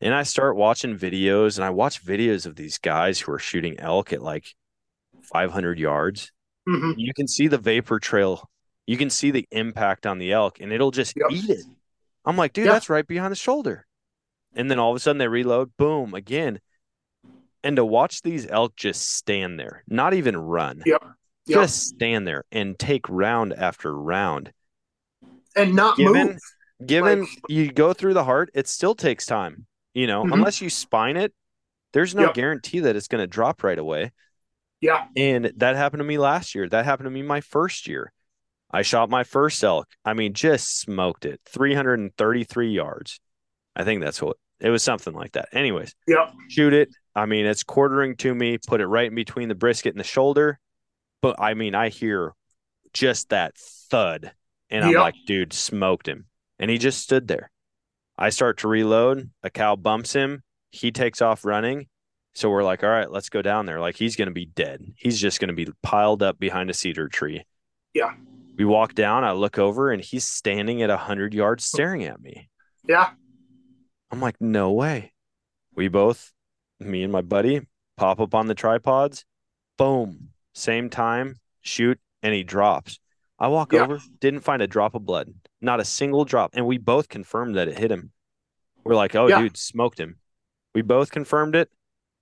And 0.00 0.14
I 0.14 0.22
start 0.22 0.56
watching 0.56 0.96
videos 0.96 1.58
and 1.58 1.64
I 1.64 1.70
watch 1.70 2.02
videos 2.04 2.46
of 2.46 2.56
these 2.56 2.78
guys 2.78 3.20
who 3.20 3.32
are 3.32 3.38
shooting 3.38 3.78
elk 3.78 4.12
at 4.12 4.22
like 4.22 4.46
500 5.22 5.78
yards. 5.78 6.32
Mhm. 6.66 6.94
You 6.96 7.12
can 7.12 7.28
see 7.28 7.48
the 7.48 7.58
vapor 7.58 7.98
trail. 7.98 8.48
You 8.86 8.96
can 8.96 9.10
see 9.10 9.30
the 9.30 9.46
impact 9.50 10.06
on 10.06 10.18
the 10.18 10.32
elk 10.32 10.58
and 10.60 10.72
it'll 10.72 10.90
just 10.90 11.14
Yep. 11.16 11.26
eat 11.32 11.50
it. 11.50 11.64
I'm 12.24 12.36
like, 12.36 12.52
dude, 12.54 12.66
Yeah. 12.66 12.72
that's 12.72 12.88
right 12.88 13.06
behind 13.06 13.32
the 13.32 13.36
shoulder. 13.36 13.86
And 14.54 14.70
then 14.70 14.78
all 14.78 14.90
of 14.90 14.96
a 14.96 15.00
sudden 15.00 15.18
they 15.18 15.28
reload, 15.28 15.76
boom, 15.76 16.14
again. 16.14 16.60
And 17.62 17.76
to 17.76 17.84
watch 17.84 18.22
these 18.22 18.46
elk 18.46 18.74
just 18.76 19.06
stand 19.06 19.60
there, 19.60 19.84
not 19.86 20.14
even 20.14 20.36
run, 20.36 20.82
Yep. 20.86 21.02
Yep. 21.50 21.60
just 21.60 21.88
stand 21.88 22.26
there 22.26 22.44
and 22.52 22.78
take 22.78 23.08
round 23.08 23.52
after 23.52 23.94
round. 23.96 24.52
and 25.56 25.74
not 25.74 25.96
Given 25.96 26.12
move. 26.28 26.38
given 26.86 27.20
Like- 27.20 27.28
you 27.48 27.72
go 27.72 27.92
through 27.92 28.14
the 28.14 28.22
heart, 28.24 28.50
it 28.54 28.68
still 28.68 28.94
takes 28.94 29.26
time. 29.26 29.66
You 29.94 30.06
know, 30.06 30.22
Mhm. 30.24 30.32
unless 30.34 30.60
you 30.62 30.70
spine 30.70 31.16
it, 31.16 31.34
there's 31.92 32.14
no 32.14 32.26
Yep. 32.26 32.34
guarantee 32.34 32.78
that 32.80 32.94
it's 32.94 33.08
going 33.08 33.20
to 33.22 33.26
drop 33.26 33.64
right 33.64 33.78
away. 33.78 34.12
Yeah. 34.80 35.08
And 35.16 35.52
that 35.56 35.74
happened 35.74 35.98
to 36.00 36.04
me 36.04 36.18
last 36.18 36.54
year. 36.54 36.68
That 36.68 36.84
happened 36.84 37.06
to 37.06 37.10
me 37.10 37.22
my 37.22 37.40
first 37.40 37.88
year. 37.88 38.12
I 38.70 38.82
shot 38.82 39.10
my 39.10 39.24
first 39.24 39.62
elk. 39.64 39.88
I 40.04 40.14
mean, 40.14 40.32
just 40.34 40.78
smoked 40.78 41.24
it. 41.26 41.40
333 41.46 42.70
yards. 42.70 43.18
I 43.74 43.82
think 43.82 44.00
that's 44.02 44.22
what 44.22 44.36
it 44.60 44.70
was 44.70 44.84
something 44.84 45.12
like 45.14 45.32
that. 45.32 45.48
Anyways, 45.52 45.94
Yep. 46.06 46.32
shoot 46.48 46.72
it. 46.72 46.90
I 47.16 47.26
mean, 47.26 47.44
it's 47.44 47.64
quartering 47.64 48.16
to 48.18 48.34
me, 48.36 48.56
put 48.58 48.80
it 48.80 48.86
right 48.86 49.08
in 49.08 49.14
between 49.16 49.48
the 49.48 49.54
brisket 49.56 49.94
and 49.94 50.00
the 50.00 50.04
shoulder. 50.04 50.60
But 51.22 51.40
I 51.40 51.54
mean, 51.54 51.74
I 51.74 51.88
hear 51.88 52.34
just 52.92 53.30
that 53.30 53.56
thud. 53.56 54.32
And 54.70 54.84
I'm 54.84 54.94
like, 54.94 55.16
dude, 55.26 55.52
smoked 55.52 56.06
him. 56.06 56.26
And 56.58 56.70
he 56.70 56.78
just 56.78 57.02
stood 57.02 57.26
there. 57.26 57.50
I 58.16 58.30
start 58.30 58.58
to 58.58 58.68
reload. 58.68 59.30
A 59.42 59.50
cow 59.50 59.76
bumps 59.76 60.12
him. 60.12 60.42
He 60.70 60.92
takes 60.92 61.20
off 61.20 61.44
running. 61.44 61.88
So 62.34 62.48
we're 62.48 62.62
like, 62.62 62.84
all 62.84 62.90
right, 62.90 63.10
let's 63.10 63.28
go 63.28 63.42
down 63.42 63.66
there. 63.66 63.80
Like 63.80 63.96
he's 63.96 64.14
going 64.14 64.28
to 64.28 64.34
be 64.34 64.46
dead. 64.46 64.84
He's 64.96 65.20
just 65.20 65.40
going 65.40 65.48
to 65.48 65.54
be 65.54 65.68
piled 65.82 66.22
up 66.22 66.38
behind 66.38 66.70
a 66.70 66.74
cedar 66.74 67.08
tree. 67.08 67.44
Yeah. 67.92 68.14
We 68.56 68.64
walk 68.64 68.94
down. 68.94 69.24
I 69.24 69.32
look 69.32 69.58
over 69.58 69.90
and 69.90 70.02
he's 70.02 70.24
standing 70.24 70.82
at 70.82 70.90
a 70.90 70.94
100 70.94 71.34
yards 71.34 71.64
staring 71.64 72.04
at 72.04 72.20
me. 72.20 72.48
Yeah. 72.86 73.10
I'm 74.12 74.20
like, 74.20 74.36
no 74.40 74.70
way. 74.72 75.12
We 75.74 75.88
both, 75.88 76.32
me 76.78 77.02
and 77.02 77.12
my 77.12 77.22
buddy, 77.22 77.66
pop 77.96 78.20
up 78.20 78.34
on 78.34 78.46
the 78.46 78.54
tripods. 78.54 79.24
Boom. 79.76 80.29
Same 80.54 80.90
time, 80.90 81.38
shoot, 81.60 81.98
and 82.22 82.34
he 82.34 82.42
drops. 82.42 82.98
I 83.38 83.48
walk 83.48 83.72
Yeah. 83.72 83.82
over, 83.82 84.00
didn't 84.20 84.40
find 84.40 84.60
a 84.62 84.66
drop 84.66 84.94
of 84.94 85.04
blood, 85.06 85.32
not 85.60 85.80
a 85.80 85.84
single 85.84 86.24
drop. 86.24 86.50
And 86.54 86.66
we 86.66 86.78
both 86.78 87.08
confirmed 87.08 87.56
that 87.56 87.68
it 87.68 87.78
hit 87.78 87.90
him. 87.90 88.12
We're 88.84 88.94
like, 88.94 89.14
oh, 89.14 89.26
Yeah. 89.28 89.40
dude, 89.42 89.56
smoked 89.56 89.98
him. 89.98 90.18
We 90.74 90.82
both 90.82 91.10
confirmed 91.10 91.54
it. 91.56 91.70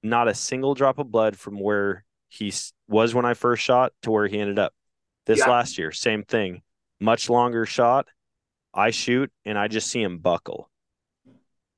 Not 0.03 0.29
a 0.29 0.35
single 0.35 0.74
drop 0.74 0.99
of 0.99 1.11
blood 1.11 1.37
from 1.37 1.59
where 1.59 2.05
he 2.29 2.53
was 2.87 3.14
when 3.14 3.24
I 3.24 3.35
first 3.35 3.62
shot 3.62 3.93
to 4.03 4.11
where 4.11 4.26
he 4.29 4.39
ended 4.39 4.59
up. 4.59 4.74
This 5.26 5.41
Yeah. 5.41 5.51
last 5.51 5.76
year, 5.79 5.91
same 5.93 6.22
thing. 6.22 6.62
Much 7.01 7.29
longer 7.29 7.66
shot. 7.66 8.09
I 8.74 8.91
shoot 8.91 9.33
and 9.45 9.59
I 9.59 9.66
just 9.68 9.89
see 9.89 10.03
him 10.03 10.18
buckle 10.18 10.70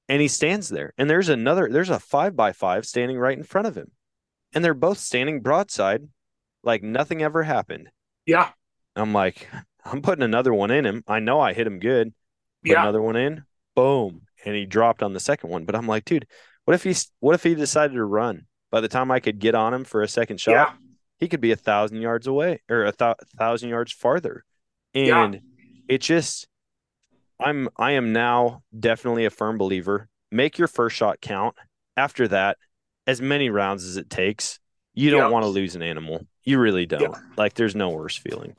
and 0.08 0.20
he 0.20 0.26
stands 0.28 0.68
there 0.68 0.92
and 0.98 1.08
there's 1.08 1.28
another 1.28 1.68
there's 1.70 1.88
a 1.88 2.00
five 2.00 2.34
by 2.34 2.52
five 2.52 2.84
standing 2.84 3.16
right 3.16 3.38
in 3.38 3.44
front 3.44 3.68
of 3.68 3.76
him 3.76 3.92
and 4.52 4.64
they're 4.64 4.74
both 4.74 4.98
standing 4.98 5.40
broadside 5.40 6.08
like 6.62 6.82
nothing 6.82 7.22
ever 7.22 7.42
happened. 7.42 7.88
Yeah. 8.26 8.50
i'm 8.96 9.12
like 9.12 9.48
i'm 9.84 10.02
putting 10.02 10.22
another 10.22 10.52
one 10.52 10.70
in 10.70 10.84
him. 10.86 11.02
I 11.08 11.20
know 11.20 11.40
i 11.40 11.52
hit 11.52 11.66
him 11.66 11.78
good. 11.78 12.08
Put 12.64 12.72
Yeah. 12.72 12.82
another 12.82 13.00
one 13.02 13.16
in. 13.16 13.44
Boom. 13.74 14.22
And 14.44 14.54
he 14.54 14.66
dropped 14.66 15.02
on 15.02 15.12
the 15.12 15.20
second 15.20 15.50
one. 15.50 15.64
But 15.64 15.74
i'm 15.74 15.86
like 15.86 16.04
dude 16.04 16.26
what 16.64 16.74
if 16.74 16.82
he's 16.84 17.10
what 17.20 17.34
if 17.34 17.42
he 17.42 17.54
decided 17.54 17.94
to 17.94 18.04
run? 18.04 18.46
By 18.70 18.80
the 18.80 18.88
time 18.88 19.10
i 19.10 19.20
could 19.20 19.38
get 19.38 19.54
on 19.54 19.72
him 19.74 19.84
for 19.84 20.02
a 20.02 20.08
second 20.08 20.40
shot 20.40 20.52
Yeah. 20.52 20.72
he 21.18 21.28
could 21.28 21.40
be 21.40 21.52
a 21.52 21.56
thousand 21.56 22.00
yards 22.02 22.26
away 22.26 22.60
or 22.68 22.84
a 22.84 22.92
thou- 22.92 23.16
thousand 23.38 23.70
yards 23.70 23.92
farther. 23.92 24.44
Yeah. 24.92 25.24
and 25.24 25.40
it 25.88 26.00
just 26.02 26.46
i'm 27.40 27.68
i 27.76 27.92
am 27.92 28.12
now 28.12 28.62
definitely 28.78 29.24
a 29.24 29.30
firm 29.30 29.56
believer. 29.58 30.08
Make 30.32 30.58
your 30.58 30.68
first 30.68 30.94
shot 30.96 31.20
count. 31.20 31.56
After 31.96 32.28
that 32.28 32.56
as 33.06 33.20
many 33.20 33.50
rounds 33.50 33.84
as 33.84 33.96
it 33.96 34.08
takes 34.10 34.60
you 34.94 35.10
don't 35.10 35.20
Yeah. 35.22 35.28
want 35.28 35.44
to 35.44 35.48
lose 35.48 35.74
an 35.76 35.82
animal 35.82 36.26
you 36.44 36.58
really 36.58 36.86
don't 36.86 37.02
Yeah. 37.02 37.20
like 37.36 37.54
there's 37.54 37.74
no 37.74 37.90
worse 37.90 38.16
feeling 38.16 38.54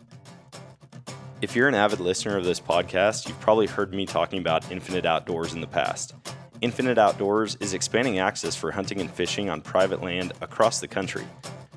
if 1.42 1.56
you're 1.56 1.68
an 1.68 1.76
avid 1.76 2.00
listener 2.00 2.38
of 2.38 2.44
this 2.46 2.60
podcast 2.60 3.28
you've 3.28 3.40
probably 3.40 3.68
heard 3.68 3.94
me 3.94 4.06
talking 4.06 4.40
about 4.40 4.72
infinite 4.72 5.06
outdoors 5.06 5.54
in 5.54 5.62
the 5.62 5.68
past 5.68 6.14
infinite 6.62 6.98
outdoors 6.98 7.58
is 7.60 7.74
expanding 7.74 8.20
access 8.20 8.56
for 8.56 8.72
hunting 8.72 9.02
and 9.02 9.10
fishing 9.12 9.50
on 9.50 9.62
private 9.62 10.02
land 10.02 10.34
across 10.42 10.80
the 10.80 10.88
country 10.88 11.26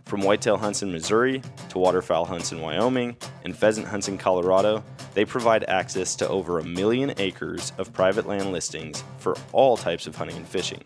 from 0.04 0.20
whitetail 0.20 0.58
hunts 0.58 0.82
in 0.82 0.92
Missouri 0.92 1.40
to 1.70 1.78
waterfowl 1.78 2.26
hunts 2.26 2.52
in 2.52 2.60
Wyoming 2.60 3.16
and 3.44 3.56
pheasant 3.56 3.86
hunts 3.88 4.06
in 4.06 4.18
Colorado, 4.18 4.84
they 5.14 5.24
provide 5.24 5.64
access 5.64 6.14
to 6.16 6.28
over 6.28 6.58
a 6.58 6.62
million 6.62 7.14
acres 7.16 7.72
of 7.78 7.90
private 7.94 8.26
land 8.28 8.52
listings 8.52 9.02
for 9.16 9.34
all 9.52 9.78
types 9.78 10.06
of 10.06 10.14
hunting 10.14 10.36
and 10.36 10.46
fishing. 10.46 10.84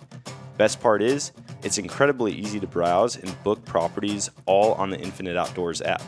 Best 0.58 0.80
part 0.80 1.02
is, 1.02 1.30
it's 1.62 1.78
incredibly 1.78 2.32
easy 2.32 2.58
to 2.58 2.66
browse 2.66 3.16
and 3.16 3.42
book 3.44 3.64
properties 3.64 4.28
all 4.44 4.72
on 4.74 4.90
the 4.90 4.98
Infinite 4.98 5.36
Outdoors 5.36 5.80
app. 5.80 6.02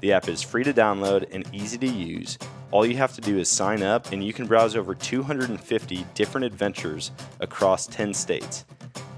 The 0.00 0.14
app 0.14 0.26
is 0.26 0.40
free 0.40 0.64
to 0.64 0.72
download 0.72 1.28
and 1.32 1.46
easy 1.52 1.76
to 1.76 1.86
use. 1.86 2.38
All 2.70 2.86
you 2.86 2.96
have 2.96 3.12
to 3.16 3.20
do 3.20 3.38
is 3.38 3.50
sign 3.50 3.82
up, 3.82 4.10
and 4.10 4.24
you 4.24 4.32
can 4.32 4.46
browse 4.46 4.74
over 4.74 4.94
250 4.94 6.06
different 6.14 6.46
adventures 6.46 7.10
across 7.40 7.86
10 7.88 8.14
states. 8.14 8.64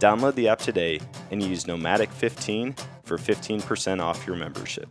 Download 0.00 0.34
the 0.34 0.48
app 0.48 0.58
today 0.58 0.98
and 1.30 1.40
use 1.40 1.64
Nomadic15 1.64 2.76
for 3.04 3.18
15% 3.18 4.00
off 4.00 4.26
your 4.26 4.34
membership. 4.34 4.88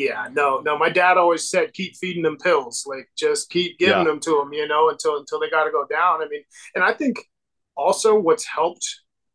Yeah, 0.00 0.28
no, 0.32 0.60
no. 0.60 0.78
My 0.78 0.88
dad 0.88 1.18
always 1.18 1.50
said, 1.50 1.74
keep 1.74 1.94
feeding 1.96 2.22
them 2.22 2.38
pills. 2.38 2.86
Like, 2.86 3.06
just 3.18 3.50
keep 3.50 3.78
giving 3.78 3.98
Yeah. 3.98 4.04
them 4.04 4.20
to 4.20 4.30
them, 4.30 4.52
you 4.52 4.66
know, 4.66 4.88
until 4.88 5.18
until 5.18 5.38
they 5.38 5.50
got 5.50 5.64
to 5.64 5.70
go 5.70 5.84
down. 5.86 6.22
I 6.22 6.28
mean, 6.28 6.42
and 6.74 6.82
I 6.82 6.94
think 6.94 7.18
also 7.76 8.18
what's 8.18 8.46
helped 8.46 8.86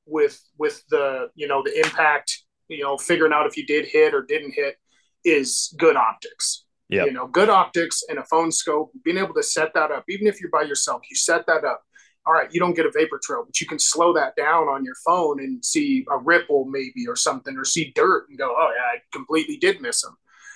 with 0.07 0.41
with 0.57 0.83
the 0.89 1.29
you 1.35 1.47
know 1.47 1.61
the 1.63 1.79
impact, 1.79 2.43
you 2.67 2.81
know, 2.83 2.97
figuring 2.97 3.31
out 3.31 3.45
if 3.45 3.57
you 3.57 3.65
did 3.65 3.85
hit 3.85 4.15
or 4.15 4.23
didn't 4.23 4.53
hit, 4.53 4.75
is 5.23 5.73
good 5.77 5.95
optics. 5.95 6.65
Yep. 6.89 7.05
You 7.07 7.13
know, 7.13 7.27
good 7.27 7.49
optics 7.49 8.03
and 8.09 8.17
a 8.17 8.23
phone 8.23 8.51
scope, 8.51 8.91
being 9.03 9.17
able 9.17 9.33
to 9.35 9.43
set 9.43 9.73
that 9.75 9.91
up, 9.91 10.05
even 10.09 10.25
if 10.25 10.39
you're 10.41 10.51
by 10.51 10.63
yourself, 10.63 11.01
you 11.09 11.15
set 11.15 11.45
that 11.47 11.63
up. 11.63 11.81
All 12.27 12.33
right, 12.33 12.51
you 12.51 12.59
don't 12.59 12.75
get 12.75 12.87
a 12.87 12.91
vapor 12.91 13.19
trail, 13.23 13.43
but 13.45 13.61
you 13.61 13.67
can 13.67 13.77
slow 13.77 14.11
that 14.13 14.35
down 14.35 14.67
on 14.67 14.83
your 14.83 14.95
phone 15.05 15.39
and 15.39 15.63
see 15.63 16.05
a 16.09 16.17
ripple 16.17 16.65
maybe 16.65 17.07
or 17.07 17.15
something, 17.15 17.55
or 17.55 17.65
see 17.65 17.91
dirt 17.95 18.29
and 18.29 18.37
go, 18.39 18.49
oh 18.57 18.71
yeah, 18.75 18.97
I 18.97 19.01
completely 19.13 19.57
did 19.57 19.79
miss 19.79 20.01
them 20.01 20.15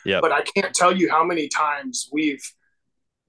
Yep. 0.09 0.21
but 0.21 0.31
I 0.31 0.41
can't 0.41 0.73
tell 0.73 0.95
you 0.95 1.09
how 1.09 1.23
many 1.23 1.47
times 1.47 2.09
we've 2.11 2.43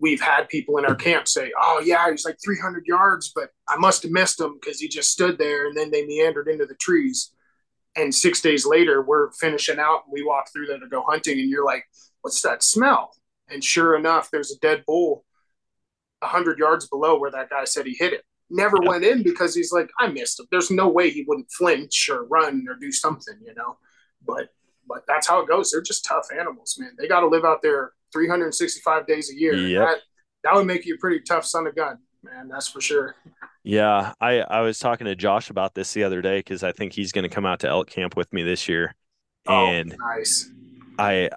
we've 0.01 0.21
had 0.21 0.49
people 0.49 0.79
in 0.79 0.85
our 0.85 0.95
mm-hmm. 0.95 1.11
camp 1.11 1.29
say, 1.29 1.53
"Oh 1.61 1.81
yeah, 1.85 2.11
he's 2.11 2.25
like 2.25 2.39
300 2.43 2.87
yards, 2.87 3.33
but 3.35 3.51
I 3.69 3.77
must 3.77 4.03
have 4.03 4.13
missed 4.13 4.41
him 4.41 4.59
because 4.61 4.81
he 4.81 4.89
just 4.89 5.11
stood 5.11 5.39
there 5.39 5.69
and 5.69 5.77
then 5.77 5.91
they 5.91 6.07
meandered 6.07 6.49
into 6.49 6.67
the 6.67 6.75
trees." 6.75 7.33
And 7.97 8.15
six 8.15 8.41
days 8.41 8.65
later, 8.65 9.03
we're 9.03 9.33
finishing 9.33 9.79
out 9.79 10.05
and 10.05 10.13
we 10.13 10.23
walk 10.25 10.47
through 10.53 10.67
there 10.67 10.79
to 10.79 10.89
go 10.89 11.03
hunting, 11.07 11.39
and 11.39 11.51
you're 11.51 11.65
like, 11.65 11.85
"What's 12.23 12.43
that 12.43 12.63
smell?" 12.63 13.15
And 13.49 13.63
sure 13.63 13.97
enough, 13.97 14.31
there's 14.31 14.53
a 14.53 14.59
dead 14.59 14.85
bull 14.87 15.25
a 16.23 16.27
hundred 16.27 16.59
yards 16.59 16.87
below 16.87 17.19
where 17.19 17.31
that 17.31 17.51
guy 17.51 17.65
said 17.65 17.87
he 17.87 17.95
hit 17.95 18.13
it. 18.13 18.25
Never 18.51 18.77
Yep. 18.81 18.89
went 18.89 19.05
in 19.05 19.23
because 19.23 19.55
he's 19.55 19.73
like, 19.73 19.91
"I 19.99 20.09
missed 20.09 20.41
him." 20.41 20.47
There's 20.51 20.71
no 20.71 20.89
way 20.89 21.11
he 21.11 21.25
wouldn't 21.27 21.53
flinch 21.53 22.09
or 22.11 22.25
run 22.25 22.67
or 22.69 22.75
do 22.75 22.93
something, 22.93 23.39
you 23.45 23.55
know. 23.55 23.79
But 24.25 24.51
but 24.87 25.05
that's 25.07 25.29
how 25.29 25.41
it 25.41 25.49
goes. 25.49 25.71
They're 25.71 25.83
just 25.83 26.05
tough 26.05 26.27
animals, 26.37 26.77
man. 26.79 26.93
They 26.99 27.09
got 27.09 27.21
to 27.21 27.29
live 27.29 27.45
out 27.45 27.63
there 27.63 27.93
365 28.13 29.07
days 29.07 29.31
a 29.31 29.39
year. 29.39 29.55
Yep. 29.55 29.87
That, 29.87 29.99
that 30.45 30.55
would 30.55 30.67
make 30.67 30.87
you 30.87 30.95
a 30.95 30.99
pretty 30.99 31.21
tough 31.21 31.45
son 31.45 31.67
of 31.67 31.77
gun, 31.77 31.99
man. 32.23 32.49
That's 32.49 32.69
for 32.69 32.81
sure. 32.81 33.15
Yeah, 33.63 34.15
I 34.21 34.41
I 34.41 34.61
was 34.63 34.79
talking 34.79 35.05
to 35.05 35.15
Josh 35.15 35.51
about 35.51 35.75
this 35.75 35.93
the 35.93 36.05
other 36.05 36.23
day 36.23 36.39
because 36.39 36.63
I 36.63 36.73
think 36.73 36.95
he's 36.95 37.13
going 37.13 37.25
to 37.25 37.29
come 37.29 37.45
out 37.45 37.61
to 37.61 37.69
elk 37.69 37.91
camp 37.91 38.17
with 38.17 38.33
me 38.33 38.43
this 38.43 38.69
year, 38.69 38.95
oh, 39.47 39.67
and 39.67 39.93
oh, 39.93 40.17
nice. 40.17 40.51
I 40.99 41.31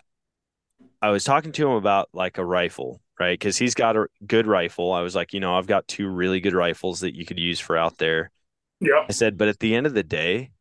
I 1.01 1.09
was 1.09 1.25
talking 1.25 1.51
to 1.51 1.67
him 1.67 1.75
about 1.75 2.07
like 2.13 2.37
a 2.37 2.45
rifle, 2.45 3.01
right? 3.19 3.37
Because 3.37 3.57
he's 3.57 3.75
got 3.75 3.97
a 3.97 4.07
good 4.25 4.47
rifle. 4.47 4.93
I 4.93 5.01
was 5.01 5.15
like, 5.15 5.33
you 5.33 5.41
know, 5.41 5.57
I've 5.57 5.67
got 5.67 5.85
two 5.85 6.07
really 6.07 6.39
good 6.39 6.53
rifles 6.53 7.01
that 7.01 7.13
you 7.13 7.25
could 7.25 7.39
use 7.39 7.59
for 7.59 7.75
out 7.75 7.97
there. 7.97 8.31
Yep. 8.79 9.05
I 9.09 9.11
said, 9.11 9.37
but 9.37 9.49
at 9.49 9.59
the 9.59 9.75
end 9.75 9.85
of 9.85 9.93
the 9.93 10.03
day, 10.03 10.51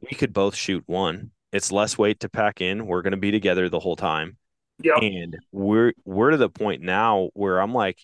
we 0.00 0.16
could 0.16 0.32
both 0.32 0.54
shoot 0.54 0.84
one. 0.86 1.32
It's 1.56 1.72
less 1.72 1.96
weight 1.98 2.20
to 2.20 2.28
pack 2.28 2.60
in. 2.60 2.86
We're 2.86 3.02
going 3.02 3.12
to 3.12 3.16
be 3.16 3.30
together 3.30 3.68
the 3.68 3.80
whole 3.80 3.96
time. 3.96 4.36
Yep. 4.82 4.98
and 5.00 5.36
we're 5.52 5.94
we're 6.04 6.32
to 6.32 6.36
the 6.36 6.50
point 6.50 6.82
now 6.82 7.30
where 7.32 7.60
I'm 7.60 7.72
like, 7.72 7.98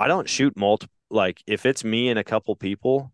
I 0.00 0.08
don't 0.08 0.28
shoot 0.28 0.56
multiple. 0.56 0.92
like 1.10 1.40
if 1.46 1.64
it's 1.64 1.84
me 1.84 2.08
and 2.08 2.18
a 2.18 2.24
couple 2.24 2.56
people, 2.56 3.12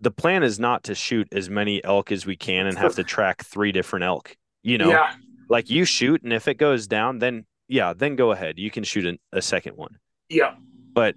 the 0.00 0.10
plan 0.10 0.42
is 0.42 0.58
not 0.58 0.84
to 0.84 0.94
shoot 0.94 1.28
as 1.32 1.50
many 1.50 1.84
elk 1.84 2.10
as 2.12 2.24
we 2.24 2.34
can 2.34 2.66
and 2.66 2.78
have 2.78 2.94
to 2.94 3.04
track 3.14 3.44
three 3.44 3.72
different 3.72 4.04
elk. 4.06 4.36
You 4.62 4.78
know, 4.78 4.88
Yeah. 4.88 5.14
like 5.50 5.68
you 5.68 5.84
shoot, 5.84 6.22
and 6.22 6.32
if 6.32 6.48
it 6.48 6.54
goes 6.56 6.86
down, 6.86 7.18
then 7.18 7.44
yeah, 7.68 7.92
then 7.92 8.16
go 8.16 8.32
ahead. 8.32 8.58
You 8.58 8.70
can 8.70 8.82
shoot 8.82 9.04
an, 9.04 9.18
a 9.32 9.42
second 9.42 9.76
one. 9.76 9.98
Yeah. 10.30 10.54
But 10.94 11.14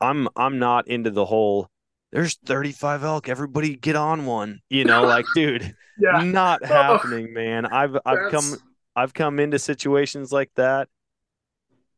I'm 0.00 0.28
I'm 0.34 0.58
not 0.58 0.88
into 0.88 1.10
the 1.10 1.26
whole. 1.26 1.68
There's 2.12 2.36
35 2.46 3.04
elk. 3.04 3.28
Everybody 3.28 3.76
get 3.76 3.96
on 3.96 4.24
one. 4.24 4.60
You 4.70 4.84
know, 4.84 5.02
like 5.02 5.26
dude, 5.34 5.74
Yeah. 5.98 6.22
not 6.22 6.60
oh. 6.62 6.66
happening, 6.66 7.32
man. 7.34 7.66
I've 7.66 7.96
I've 8.06 8.30
come 8.30 8.56
I've 8.96 9.14
come 9.14 9.38
into 9.38 9.58
situations 9.58 10.32
like 10.32 10.50
that 10.56 10.88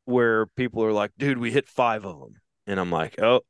where 0.04 0.46
people 0.46 0.84
are 0.84 0.92
like, 0.92 1.12
dude, 1.18 1.38
we 1.38 1.50
hit 1.52 1.68
five 1.68 2.04
of 2.04 2.18
them. 2.18 2.34
And 2.66 2.80
I'm 2.80 2.90
like, 2.90 3.20
oh, 3.20 3.40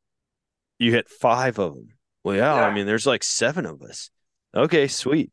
you 0.78 0.92
hit 0.92 1.08
five 1.08 1.58
of 1.58 1.74
them. 1.74 1.88
Well, 2.24 2.36
yeah, 2.36 2.54
I 2.54 2.72
mean, 2.74 2.86
there's 2.86 3.06
like 3.06 3.24
seven 3.24 3.64
of 3.66 3.82
us. 3.82 4.10
Okay, 4.54 4.88
sweet. 4.88 5.30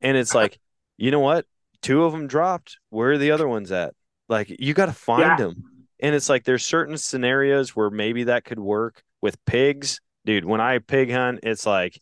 And 0.00 0.16
it's 0.16 0.34
like, 0.42 0.58
you 0.98 1.10
know 1.10 1.20
what? 1.20 1.46
Two 1.82 2.04
of 2.04 2.12
them 2.12 2.26
dropped. 2.26 2.78
Where 2.90 3.12
are 3.12 3.18
the 3.18 3.30
other 3.30 3.48
ones 3.48 3.72
at? 3.72 3.94
Like, 4.28 4.54
you 4.58 4.74
got 4.74 4.86
to 4.86 4.92
find 4.92 5.22
Yeah. 5.22 5.36
them. 5.36 5.62
And 6.00 6.14
it's 6.14 6.28
like, 6.28 6.44
there's 6.44 6.64
certain 6.64 6.98
scenarios 6.98 7.74
where 7.74 7.88
maybe 7.90 8.24
that 8.24 8.44
could 8.44 8.58
work 8.58 9.02
with 9.22 9.42
pigs. 9.46 10.00
Dude, 10.26 10.44
when 10.44 10.60
I 10.60 10.78
pig 10.80 11.10
hunt, 11.10 11.40
it's 11.44 11.64
like 11.64 11.98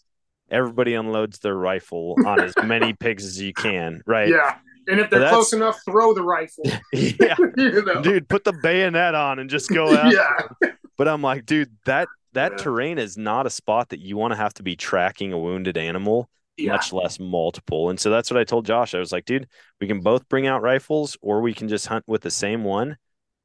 everybody 0.51 0.95
unloads 0.95 1.39
their 1.39 1.55
rifle 1.55 2.17
on 2.27 2.41
as 2.41 2.55
many 2.65 2.93
pigs 2.99 3.25
as 3.25 3.41
you 3.41 3.53
can, 3.53 4.01
right? 4.07 4.29
Yeah. 4.29 4.57
And 4.89 4.99
if 5.01 5.09
they're 5.11 5.29
close 5.29 5.53
enough, 5.53 5.79
throw 5.85 6.13
the 6.15 6.23
rifle. 6.23 6.65
yeah. 6.93 7.37
you 7.57 7.85
know? 7.85 8.03
Dude, 8.03 8.29
put 8.29 8.45
the 8.45 8.53
bayonet 8.53 9.15
on 9.15 9.39
and 9.39 9.49
just 9.49 9.71
go 9.71 9.95
out. 9.97 10.13
yeah. 10.13 10.69
But 10.99 11.07
I'm 11.09 11.23
like, 11.23 11.47
dude, 11.47 11.71
that 11.87 12.09
that 12.33 12.53
Yeah. 12.53 12.65
terrain 12.65 12.99
is 12.99 13.17
not 13.17 13.47
a 13.47 13.51
spot 13.51 13.91
that 13.91 14.01
you 14.01 14.17
want 14.17 14.33
to 14.33 14.37
have 14.37 14.55
to 14.55 14.63
be 14.63 14.75
tracking 14.75 15.33
a 15.33 15.39
wounded 15.39 15.77
animal, 15.79 16.29
Yeah. 16.57 16.73
much 16.73 16.93
less 16.93 17.21
multiple. 17.21 17.91
And 17.91 18.01
so 18.01 18.11
that's 18.11 18.31
what 18.31 18.41
I 18.41 18.45
told 18.45 18.67
Josh. 18.67 18.95
I 18.95 18.99
was 18.99 19.13
like, 19.13 19.25
dude, 19.25 19.47
we 19.81 19.87
can 19.87 20.01
both 20.01 20.29
bring 20.29 20.47
out 20.47 20.61
rifles 20.63 21.17
or 21.23 21.41
we 21.43 21.55
can 21.55 21.69
just 21.69 21.87
hunt 21.87 22.05
with 22.07 22.23
the 22.23 22.31
same 22.31 22.65
one. 22.65 22.97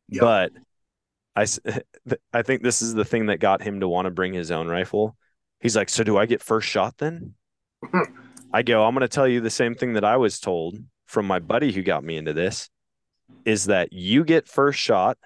Yep. 0.09 0.21
But 0.21 0.51
I 1.35 1.45
I 2.33 2.41
think 2.41 2.63
this 2.63 2.81
is 2.81 2.93
the 2.93 3.05
thing 3.05 3.27
that 3.27 3.39
got 3.39 3.61
him 3.61 3.79
to 3.79 3.87
want 3.87 4.05
to 4.05 4.11
bring 4.11 4.33
his 4.33 4.51
own 4.51 4.67
rifle. 4.67 5.15
He's 5.59 5.75
like, 5.75 5.89
"So 5.89 6.03
do 6.03 6.17
I 6.17 6.25
get 6.25 6.41
first 6.41 6.67
shot 6.67 6.97
then?" 6.97 7.35
I 8.53 8.63
go, 8.63 8.85
"I'm 8.85 8.93
going 8.93 9.01
to 9.01 9.07
tell 9.07 9.27
you 9.27 9.41
the 9.41 9.49
same 9.49 9.75
thing 9.75 9.93
that 9.93 10.03
I 10.03 10.17
was 10.17 10.39
told 10.39 10.77
from 11.05 11.27
my 11.27 11.39
buddy 11.39 11.71
who 11.71 11.81
got 11.81 12.03
me 12.03 12.17
into 12.17 12.33
this 12.33 12.69
is 13.45 13.65
that 13.65 13.93
you 13.93 14.23
get 14.23 14.47
first 14.47 14.79
shot 14.79 15.17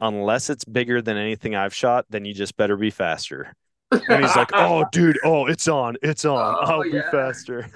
unless 0.00 0.50
it's 0.50 0.64
bigger 0.64 1.00
than 1.00 1.16
anything 1.16 1.54
I've 1.54 1.74
shot, 1.74 2.06
then 2.10 2.24
you 2.24 2.34
just 2.34 2.56
better 2.56 2.76
be 2.76 2.90
faster." 2.90 3.54
And 3.90 4.24
he's 4.24 4.36
like, 4.36 4.50
"Oh, 4.54 4.84
dude, 4.92 5.18
oh, 5.24 5.46
it's 5.46 5.68
on. 5.68 5.96
It's 6.02 6.24
on. 6.24 6.38
Oh, 6.38 6.72
I'll 6.72 6.82
be 6.82 7.00
faster." 7.10 7.68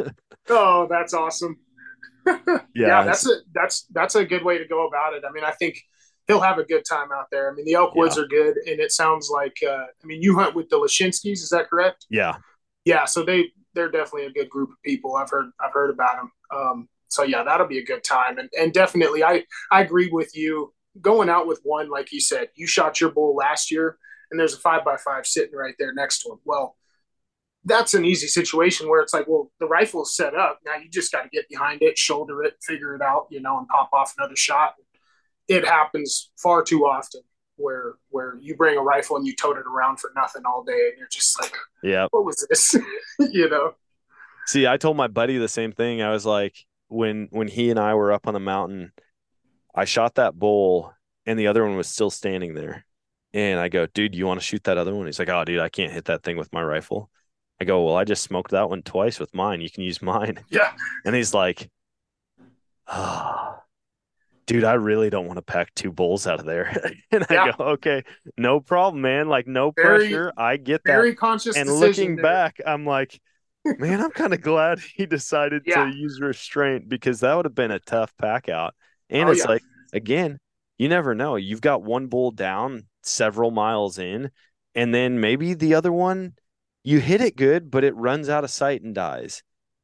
oh, 0.49 0.87
that's 0.89 1.15
awesome. 1.15 1.59
yeah, 2.27 2.59
yeah, 2.75 3.05
that's 3.05 3.29
a 3.29 3.35
that's 3.55 3.87
that's 3.93 4.17
a 4.17 4.25
good 4.25 4.45
way 4.45 4.59
to 4.59 4.67
go 4.67 4.89
about 4.89 5.15
it. 5.15 5.23
I 5.29 5.33
mean, 5.33 5.45
I 5.45 5.53
think 5.53 5.81
he'll 6.27 6.41
have 6.41 6.59
a 6.59 6.65
good 6.65 6.85
time 6.89 7.09
out 7.13 7.27
there. 7.31 7.51
I 7.51 7.55
mean, 7.55 7.65
the 7.65 7.75
elk 7.75 7.95
woods 7.95 8.19
are 8.19 8.27
good, 8.27 8.57
and 8.67 8.81
it 8.81 8.93
sounds 8.93 9.31
like 9.31 9.57
uh, 9.67 9.85
I 10.03 10.07
mean, 10.07 10.23
you 10.23 10.37
hunt 10.37 10.55
with 10.55 10.69
the 10.69 10.77
Lashinskis, 10.77 11.43
is 11.43 11.51
that 11.51 11.69
correct? 11.69 12.07
yeah. 12.11 12.37
Yeah, 12.85 13.05
so 13.05 13.25
they 13.25 13.47
they're 13.75 13.91
definitely 13.91 14.27
a 14.27 14.33
good 14.33 14.49
group 14.49 14.71
of 14.71 14.83
people. 14.85 15.17
I've 15.17 15.29
heard 15.31 15.51
I've 15.61 15.73
heard 15.73 15.91
about 15.91 16.17
them. 16.17 16.33
Um, 16.55 16.89
so 17.09 17.25
yeah, 17.25 17.43
that'll 17.43 17.67
be 17.67 17.79
a 17.79 17.85
good 17.85 18.05
time, 18.05 18.39
and 18.39 18.49
and 18.59 18.73
definitely 18.73 19.25
I 19.25 19.43
I 19.71 19.81
agree 19.83 20.09
with 20.11 20.37
you. 20.37 20.73
Going 21.01 21.29
out 21.29 21.47
with 21.47 21.61
one, 21.63 21.91
like 21.91 22.13
you 22.13 22.21
said, 22.21 22.49
you 22.55 22.67
shot 22.67 23.01
your 23.01 23.11
bull 23.11 23.35
last 23.35 23.71
year, 23.71 23.99
and 24.31 24.41
there's 24.41 24.55
a 24.55 24.59
five 24.59 24.85
by 24.85 24.97
five 24.97 25.27
sitting 25.27 25.55
right 25.55 25.75
there 25.79 25.93
next 25.93 26.21
to 26.23 26.31
him. 26.31 26.39
Well, 26.45 26.77
that's 27.65 27.95
an 27.95 28.05
easy 28.05 28.29
situation 28.29 28.89
where 28.89 29.03
it's 29.03 29.13
like, 29.13 29.27
well, 29.27 29.51
the 29.59 29.67
rifle's 29.67 30.17
set 30.17 30.35
up. 30.37 30.61
Now 30.65 30.77
you 30.77 30.89
just 30.89 31.11
got 31.11 31.25
to 31.25 31.29
get 31.29 31.49
behind 31.49 31.83
it, 31.83 31.99
shoulder 31.99 32.45
it, 32.45 32.55
figure 32.63 32.95
it 32.95 33.03
out, 33.03 33.27
you 33.31 33.41
know, 33.41 33.59
and 33.59 33.67
pop 33.67 33.91
off 33.93 34.15
another 34.17 34.37
shot. 34.37 34.75
It 35.49 35.65
happens 35.65 36.31
far 36.43 36.63
too 36.63 36.87
often 36.87 37.23
where 37.57 37.95
where 38.11 38.37
you 38.41 38.55
bring 38.57 38.77
a 38.77 38.83
rifle 38.83 39.17
and 39.17 39.27
you 39.27 39.35
tote 39.35 39.57
it 39.57 39.65
around 39.67 39.99
for 39.99 40.11
nothing 40.17 40.43
all 40.45 40.63
day, 40.65 40.89
and 40.91 40.99
you're 40.99 41.09
just 41.11 41.41
like, 41.41 41.55
Yeah. 41.83 42.07
what 42.11 42.25
was 42.25 42.47
this? 42.49 42.75
you 43.33 43.49
know? 43.49 43.73
See, 44.47 44.67
I 44.67 44.77
told 44.77 44.97
my 44.97 45.09
buddy 45.09 45.39
the 45.39 45.49
same 45.49 45.73
thing. 45.73 46.03
I 46.03 46.11
was 46.11 46.27
like, 46.27 46.57
when 46.89 47.29
when 47.31 47.49
he 47.49 47.71
and 47.71 47.79
I 47.81 47.95
were 47.95 48.13
up 48.13 48.27
on 48.27 48.35
the 48.35 48.41
mountain, 48.41 48.93
I 49.75 49.85
shot 49.87 50.17
that 50.17 50.39
bull 50.39 50.93
and 51.25 51.39
the 51.39 51.49
other 51.49 51.65
one 51.65 51.77
was 51.77 51.89
still 51.89 52.11
standing 52.11 52.55
there. 52.55 52.85
And 53.33 53.59
I 53.59 53.69
go, 53.69 53.87
dude, 53.87 54.15
you 54.15 54.27
want 54.27 54.41
to 54.41 54.47
shoot 54.47 54.65
that 54.65 54.79
other 54.79 54.95
one? 54.95 55.07
He's 55.07 55.19
like, 55.19 55.29
oh, 55.29 55.45
dude, 55.45 55.59
I 55.59 55.69
can't 55.69 55.93
hit 55.93 56.07
that 56.07 56.23
thing 56.23 56.37
with 56.37 56.53
my 56.53 56.63
rifle. 56.63 57.11
I 57.61 57.65
go, 57.65 57.85
well, 57.85 57.97
I 57.97 58.05
just 58.05 58.23
smoked 58.23 58.53
that 58.53 58.71
one 58.71 58.83
twice 58.83 59.19
with 59.19 59.35
mine. 59.35 59.61
You 59.61 59.69
can 59.71 59.83
use 59.83 60.01
mine. 60.01 60.39
Yeah. 60.49 60.73
And 61.05 61.15
he's 61.15 61.35
like, 61.35 61.69
ah, 62.87 63.61
dude, 64.47 64.65
I 64.65 64.75
really 64.75 65.11
don't 65.11 65.27
want 65.27 65.37
to 65.39 65.43
pack 65.43 65.75
two 65.75 65.93
bulls 65.93 66.27
out 66.27 66.39
of 66.41 66.47
there. 66.47 66.95
and 67.11 67.25
I 67.29 67.35
Yeah. 67.35 67.53
go, 67.57 67.65
okay, 67.65 68.03
no 68.39 68.61
problem, 68.61 69.03
man. 69.03 69.29
Like, 69.29 69.47
no 69.47 69.73
Very- 69.73 70.09
pressure. 70.09 70.33
I 70.37 70.57
get 70.57 70.83
that 70.85 70.93
Very 70.93 71.15
conscious 71.15 71.57
and 71.57 71.69
looking 71.71 72.17
there. 72.17 72.23
back, 72.23 72.61
I'm 72.67 72.87
like, 72.87 73.21
man, 73.65 74.01
I'm 74.01 74.11
kind 74.13 74.33
of 74.33 74.41
glad 74.41 74.79
he 74.79 75.07
decided 75.07 75.63
Yeah. 75.67 75.87
to 75.87 75.97
use 75.97 76.21
restraint 76.21 76.89
because 76.89 77.21
that 77.21 77.35
would 77.35 77.45
have 77.45 77.55
been 77.55 77.73
a 77.73 77.81
tough 77.81 78.17
pack 78.17 78.49
out. 78.49 78.75
And 79.11 79.29
Oh, 79.29 79.33
it's 79.33 79.45
yeah. 79.45 79.51
like, 79.51 79.63
again, 79.93 80.39
you 80.79 80.89
never 80.89 81.15
know. 81.15 81.37
You've 81.37 81.61
got 81.61 81.83
one 81.83 82.07
bull 82.07 82.31
down 82.31 82.85
several 83.03 83.51
miles 83.51 83.99
in, 83.99 84.31
and 84.75 84.95
then 84.95 85.21
maybe 85.21 85.55
the 85.55 85.75
other 85.75 85.93
one, 85.93 86.35
you 86.85 87.01
hit 87.01 87.21
it 87.21 87.35
good, 87.37 87.71
but 87.71 87.83
it 87.83 87.97
runs 87.97 88.29
out 88.29 88.45
of 88.45 88.51
sight 88.51 88.83
and 88.83 88.95
dies. 88.95 89.43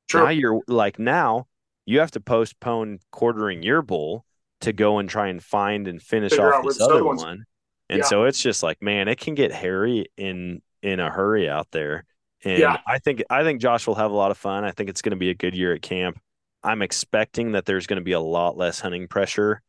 True. 0.08 0.24
Now 0.24 0.30
you're 0.30 0.60
like, 0.68 0.98
now 0.98 1.46
you 1.86 1.98
have 2.00 2.10
to 2.12 2.20
postpone 2.20 2.98
quartering 3.10 3.62
your 3.62 3.82
bull 3.82 4.24
to 4.62 4.72
go 4.72 4.98
and 4.98 5.08
try 5.08 5.28
and 5.28 5.42
find 5.42 5.86
and 5.88 6.00
finish 6.02 6.30
Figure 6.32 6.54
off 6.54 6.64
this 6.64 6.80
other 6.80 6.94
other 6.94 7.04
one's- 7.04 7.22
one. 7.22 7.44
And 7.88 7.98
Yeah. 7.98 8.04
so 8.04 8.24
it's 8.24 8.40
just 8.42 8.62
like, 8.62 8.80
man, 8.80 9.08
it 9.08 9.18
can 9.18 9.34
get 9.34 9.52
hairy 9.52 10.06
in 10.16 10.62
in 10.82 10.98
a 10.98 11.10
hurry 11.10 11.48
out 11.48 11.68
there. 11.72 12.04
And 12.44 12.58
Yeah. 12.58 12.78
I 12.86 12.98
think 12.98 13.22
I 13.30 13.44
think 13.44 13.60
Josh 13.60 13.86
will 13.86 13.94
have 13.96 14.10
a 14.10 14.14
lot 14.14 14.30
of 14.30 14.38
fun. 14.38 14.64
I 14.64 14.70
think 14.72 14.88
it's 14.90 15.02
going 15.02 15.10
to 15.10 15.16
be 15.16 15.30
a 15.30 15.34
good 15.34 15.54
year 15.54 15.74
at 15.74 15.82
camp. 15.82 16.18
I'm 16.64 16.82
expecting 16.82 17.52
that 17.52 17.66
there's 17.66 17.86
going 17.86 17.98
to 18.00 18.04
be 18.04 18.12
a 18.12 18.20
lot 18.20 18.56
less 18.56 18.80
hunting 18.80 19.08
pressure 19.08 19.60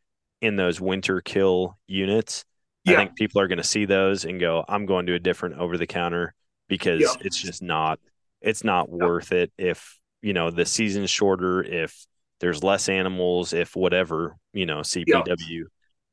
in 0.41 0.55
those 0.55 0.79
winter 0.81 1.21
kill 1.21 1.77
units. 1.87 2.45
Yeah. 2.85 2.93
I 2.93 2.95
think 2.97 3.15
people 3.15 3.41
are 3.41 3.47
going 3.47 3.57
to 3.57 3.63
see 3.63 3.85
those 3.85 4.25
and 4.25 4.39
go, 4.39 4.63
I'm 4.67 4.85
going 4.85 5.05
to 5.07 5.13
a 5.13 5.19
different 5.19 5.57
over 5.59 5.77
the 5.77 5.87
counter 5.87 6.33
because 6.67 7.01
Yeah. 7.01 7.13
it's 7.21 7.41
just 7.41 7.61
not 7.61 7.99
it's 8.41 8.63
not 8.63 8.89
worth 8.89 9.31
it 9.31 9.51
if, 9.57 9.97
you 10.21 10.33
know, 10.33 10.49
the 10.51 10.65
season's 10.65 11.09
shorter, 11.09 11.63
if 11.63 12.05
there's 12.43 12.61
less 12.63 12.89
animals, 12.89 13.53
if 13.53 13.73
whatever, 13.75 14.35
you 14.53 14.65
know, 14.65 14.79
CPW 14.81 15.63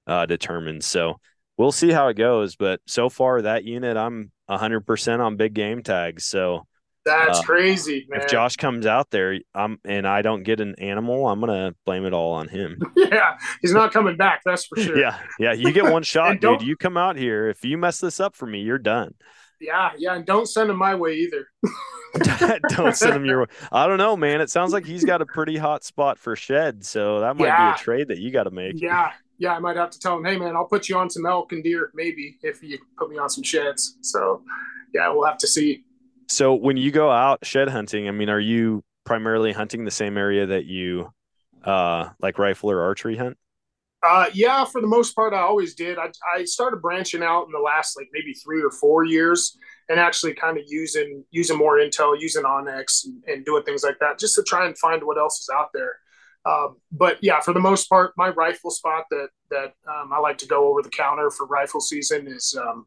uh 0.07 0.27
determines. 0.27 0.87
So 0.87 1.19
we'll 1.59 1.73
see 1.73 1.91
how 1.91 2.07
it 2.09 2.15
goes. 2.17 2.55
But 2.57 2.81
so 2.87 3.09
far 3.09 3.43
that 3.43 3.65
unit 3.65 3.97
I'm 3.97 4.31
hundred 4.49 4.87
percent 4.87 5.21
on 5.21 5.37
big 5.37 5.53
game 5.55 5.83
tags. 5.83 6.25
So 6.27 6.67
That's 7.05 7.39
Uh, 7.41 7.43
crazy, 7.43 8.07
man. 8.09 8.21
if 8.21 8.29
Josh 8.29 8.57
comes 8.57 8.87
out 8.87 9.11
there, 9.11 9.39
I'm 9.55 9.79
and 9.85 10.07
I 10.07 10.23
don't 10.23 10.43
get 10.45 10.61
an 10.61 10.75
animal, 10.79 11.27
I'm 11.29 11.41
gonna 11.41 11.75
blame 11.85 12.05
it 12.07 12.13
all 12.13 12.33
on 12.35 12.47
him. 12.49 12.79
yeah, 12.97 13.37
he's 13.61 13.73
not 13.73 13.93
coming 13.93 14.17
back. 14.17 14.43
That's 14.45 14.67
for 14.67 14.77
sure. 14.81 14.99
Yeah, 14.99 15.19
yeah. 15.39 15.53
You 15.53 15.73
get 15.73 15.91
one 15.91 16.03
shot, 16.15 16.41
dude. 16.41 16.63
You 16.63 16.77
come 16.77 16.97
out 16.97 17.17
here. 17.17 17.49
If 17.49 17.65
you 17.65 17.77
mess 17.79 17.99
this 18.01 18.21
up 18.21 18.37
for 18.37 18.47
me, 18.47 18.61
you're 18.61 18.79
done. 18.79 19.15
Yeah, 19.61 19.91
yeah. 19.99 20.15
And 20.15 20.25
don't 20.27 20.47
send 20.49 20.71
him 20.71 20.77
my 20.79 20.95
way 20.95 21.15
either. 21.15 21.47
don't 22.69 22.97
send 22.97 23.15
him 23.15 23.25
your 23.25 23.41
way. 23.43 23.47
I 23.71 23.87
don't 23.87 23.99
know, 23.99 24.17
man. 24.17 24.41
It 24.41 24.51
sounds 24.51 24.73
like 24.73 24.85
he's 24.85 25.05
got 25.05 25.23
a 25.23 25.27
pretty 25.27 25.57
hot 25.57 25.85
spot 25.85 26.19
for 26.19 26.35
shed, 26.35 26.85
so 26.85 27.21
that 27.21 27.37
might 27.37 27.47
Yeah. 27.47 27.73
be 27.73 27.81
a 27.81 27.83
trade 27.83 28.09
that 28.09 28.19
you 28.19 28.31
got 28.33 28.45
to 28.45 28.51
make. 28.51 28.81
Yeah, 28.81 29.13
yeah. 29.39 29.55
I 29.55 29.61
might 29.61 29.77
have 29.77 29.91
to 29.91 29.99
tell 30.01 30.17
him, 30.17 30.25
hey, 30.25 30.37
man, 30.37 30.57
I'll 30.57 30.67
put 30.67 30.89
you 30.89 30.99
on 30.99 31.09
some 31.09 31.25
elk 31.25 31.53
and 31.53 31.63
deer, 31.63 31.91
maybe 31.95 32.37
if 32.43 32.63
you 32.63 32.79
put 32.99 33.11
me 33.11 33.19
on 33.19 33.31
some 33.31 33.45
sheds. 33.45 33.97
So, 34.01 34.43
yeah, 34.93 35.09
we'll 35.13 35.25
have 35.25 35.39
to 35.39 35.47
see. 35.47 35.85
So 36.29 36.55
when 36.55 36.77
you 36.77 36.91
go 36.91 37.11
out 37.11 37.45
shed 37.45 37.69
hunting, 37.69 38.09
I 38.09 38.11
mean, 38.11 38.29
are 38.29 38.41
you 38.41 38.83
primarily 39.05 39.53
hunting 39.53 39.85
the 39.85 39.91
same 39.91 40.17
area 40.17 40.47
that 40.47 40.65
you 40.65 41.13
uh 41.65 42.09
like 42.21 42.39
rifle 42.39 42.71
or 42.71 42.81
archery 42.83 43.17
hunt? 43.17 43.37
Uh, 44.03 44.27
yeah, 44.33 44.65
for 44.65 44.81
the 44.81 44.87
most 44.87 45.15
part, 45.15 45.35
I 45.35 45.41
always 45.41 45.75
did. 45.75 45.99
I, 45.99 46.11
I 46.35 46.45
started 46.45 46.81
branching 46.81 47.23
out 47.23 47.45
in 47.45 47.53
the 47.53 47.59
last 47.59 47.99
like 47.99 48.09
maybe 48.13 48.33
three 48.33 48.63
or 48.63 48.71
four 48.71 49.05
years, 49.05 49.59
and 49.91 50.01
actually 50.01 50.33
kind 50.35 50.57
of 50.57 50.65
using 50.67 51.23
using 51.31 51.59
more 51.59 51.77
intel, 51.77 52.19
using 52.19 52.45
onX, 52.45 53.05
and, 53.05 53.23
and 53.27 53.45
doing 53.45 53.63
things 53.63 53.85
like 53.85 53.99
that, 54.01 54.19
just 54.19 54.35
to 54.37 54.43
try 54.43 54.67
and 54.67 54.79
find 54.79 55.03
what 55.03 55.19
else 55.19 55.41
is 55.41 55.51
out 55.55 55.69
there. 55.75 55.99
Um, 56.47 56.77
but 56.91 57.19
yeah, 57.21 57.41
for 57.41 57.53
the 57.53 57.61
most 57.61 57.89
part, 57.91 58.15
my 58.17 58.31
rifle 58.31 58.71
spot 58.71 59.05
that 59.11 59.29
that 59.51 59.75
um, 59.87 60.13
I 60.13 60.19
like 60.19 60.39
to 60.39 60.47
go 60.47 60.69
over 60.69 60.81
the 60.83 60.89
counter 60.89 61.31
for 61.31 61.47
rifle 61.47 61.81
season 61.81 62.27
is 62.27 62.57
um, 62.59 62.87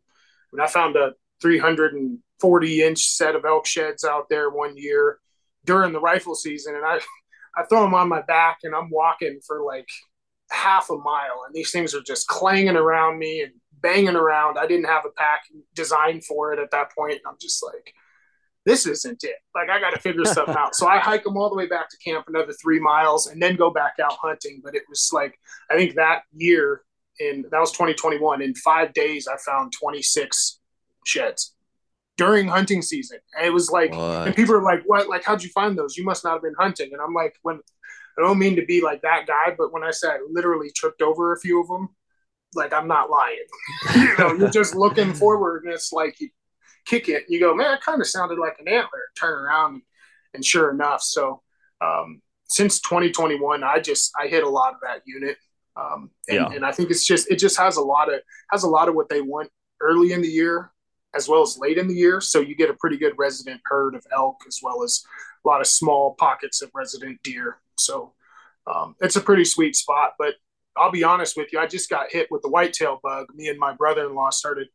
when 0.50 0.62
I 0.62 0.68
found 0.68 0.96
a 0.96 1.14
340 1.44 2.82
inch 2.82 3.06
set 3.06 3.36
of 3.36 3.46
elk 3.46 3.68
sheds 3.68 4.04
out 4.04 4.30
there 4.30 4.50
one 4.50 4.76
year 4.76 5.20
during 5.64 5.94
the 5.94 6.02
rifle 6.02 6.34
season, 6.34 6.76
and 6.76 6.86
I 6.86 7.00
I 7.56 7.66
throw 7.66 7.84
them 7.84 7.94
on 7.94 8.10
my 8.10 8.24
back 8.24 8.60
and 8.64 8.74
I'm 8.74 8.90
walking 8.90 9.40
for 9.46 9.62
like 9.64 9.88
half 10.54 10.90
a 10.90 10.98
mile 10.98 11.44
and 11.46 11.54
these 11.54 11.72
things 11.72 11.94
are 11.96 12.02
just 12.02 12.28
clanging 12.28 12.76
around 12.76 13.18
me 13.20 13.42
and 13.42 13.54
banging 13.82 14.16
around. 14.16 14.58
I 14.58 14.68
didn't 14.68 14.86
have 14.86 15.04
a 15.06 15.10
pack 15.10 15.42
designed 15.76 16.24
for 16.26 16.54
it 16.54 16.60
at 16.60 16.72
that 16.72 16.92
point. 16.96 17.20
I'm 17.28 17.36
just 17.42 17.64
like, 17.64 17.94
this 18.66 18.86
isn't 18.86 19.24
it. 19.24 19.36
Like 19.54 19.70
I 19.70 19.80
got 19.80 19.92
to 19.92 20.00
figure 20.00 20.26
stuff 20.26 20.50
out. 20.50 20.76
So 20.76 20.88
I 20.88 21.00
hike 21.00 21.24
them 21.24 21.38
all 21.38 21.50
the 21.50 21.56
way 21.56 21.68
back 21.68 21.90
to 21.90 21.98
camp, 21.98 22.26
another 22.28 22.54
three 22.54 22.80
miles, 22.80 23.28
and 23.28 23.42
then 23.42 23.56
go 23.56 23.72
back 23.72 23.94
out 24.02 24.14
hunting. 24.14 24.62
But 24.64 24.76
it 24.76 24.84
was 24.90 25.10
like 25.12 25.38
I 25.70 25.76
think 25.76 25.96
that 25.96 26.22
year 26.34 26.82
in 27.20 27.46
that 27.52 27.60
was 27.60 27.72
2021. 27.72 28.42
In 28.42 28.56
five 28.56 28.94
days, 28.94 29.28
I 29.28 29.38
found 29.46 29.74
26 29.74 30.60
sheds 31.06 31.54
during 32.18 32.48
hunting 32.48 32.82
season. 32.82 33.18
And 33.38 33.46
it 33.46 33.54
was 33.54 33.70
like, 33.70 33.92
What? 33.92 34.28
and 34.28 34.36
people 34.36 34.56
are 34.56 34.64
like, 34.64 34.84
"What? 34.86 35.10
Like, 35.10 35.24
how'd 35.24 35.44
you 35.44 35.50
find 35.50 35.78
those? 35.78 35.98
You 35.98 36.06
must 36.06 36.24
not 36.24 36.34
have 36.34 36.42
been 36.42 36.56
hunting." 36.58 36.92
And 36.94 37.02
I'm 37.02 37.14
like, 37.14 37.36
when 37.42 37.60
I 38.18 38.22
don't 38.22 38.40
mean 38.40 38.56
to 38.58 38.66
be 38.66 38.82
like 38.82 39.02
that 39.02 39.26
guy, 39.28 39.56
but 39.58 39.74
when 39.74 39.84
I 39.84 39.92
said 39.92 40.12
I 40.12 40.18
literally 40.30 40.70
tripped 40.76 41.02
over 41.02 41.34
a 41.34 41.40
few 41.40 41.62
of 41.62 41.68
them, 41.68 41.90
like 42.56 42.74
I'm 42.74 42.88
not 42.88 43.10
lying. 43.10 43.38
you 43.96 44.18
know, 44.18 44.34
you're 44.34 44.50
just 44.50 44.76
looking 44.76 45.14
forward, 45.22 45.64
and 45.64 45.74
it's 45.74 45.92
like 45.92 46.20
you 46.20 46.30
kick 46.86 47.10
it. 47.10 47.24
You 47.28 47.40
go, 47.40 47.56
man, 47.56 47.74
it 47.74 47.82
kind 47.82 48.02
of 48.02 48.08
sounded 48.08 48.38
like 48.38 48.58
an 48.60 48.68
antler. 48.68 49.02
Turn 49.20 49.34
around, 49.34 49.82
and 50.34 50.46
sure 50.46 50.72
enough, 50.72 51.02
so 51.02 51.42
um, 51.82 52.22
since 52.46 52.80
2021, 52.82 53.64
I 53.64 53.80
just 53.80 54.12
I 54.20 54.28
hit 54.28 54.44
a 54.44 54.50
lot 54.50 54.74
of 54.74 54.80
that 54.84 55.02
unit, 55.06 55.38
um, 55.76 56.12
and, 56.28 56.36
Yeah. 56.38 56.50
and 56.52 56.66
I 56.66 56.72
think 56.72 56.92
it's 56.92 57.06
just 57.06 57.32
it 57.32 57.38
just 57.38 57.58
has 57.58 57.78
a 57.78 57.82
lot 57.82 58.14
of 58.14 58.20
has 58.52 58.64
a 58.64 58.70
lot 58.70 58.90
of 58.90 58.96
what 58.96 59.10
they 59.10 59.22
want 59.22 59.50
early 59.82 60.14
in 60.14 60.22
the 60.22 60.28
year 60.30 60.72
as 61.16 61.30
well 61.30 61.42
as 61.42 61.58
late 61.60 61.78
in 61.78 61.88
the 61.88 61.94
year. 61.94 62.20
So 62.20 62.40
you 62.40 62.56
get 62.56 62.70
a 62.70 62.74
pretty 62.76 62.98
good 62.98 63.14
resident 63.18 63.62
herd 63.66 63.96
of 63.96 64.04
elk 64.16 64.38
as 64.48 64.60
well 64.64 64.84
as 64.84 65.04
a 65.46 65.48
lot 65.48 65.62
of 65.62 65.68
small 65.68 66.16
pockets 66.16 66.62
of 66.62 66.72
resident 66.74 67.22
deer. 67.24 67.60
So 67.78 68.14
um, 68.68 68.96
it's 69.02 69.16
a 69.16 69.22
pretty 69.22 69.46
sweet 69.46 69.76
spot. 69.76 70.14
But 70.18 70.36
I'll 70.76 70.92
be 70.92 71.04
honest 71.04 71.38
with 71.38 71.52
you, 71.54 71.60
I 71.60 71.68
just 71.68 71.90
got 71.90 72.12
hit 72.12 72.28
with 72.32 72.42
the 72.42 72.50
whitetail 72.50 73.00
bug. 73.04 73.28
Me 73.34 73.48
and 73.48 73.60
my 73.60 73.74
brother 73.74 74.06
in 74.06 74.16
law 74.16 74.30
started 74.30 74.68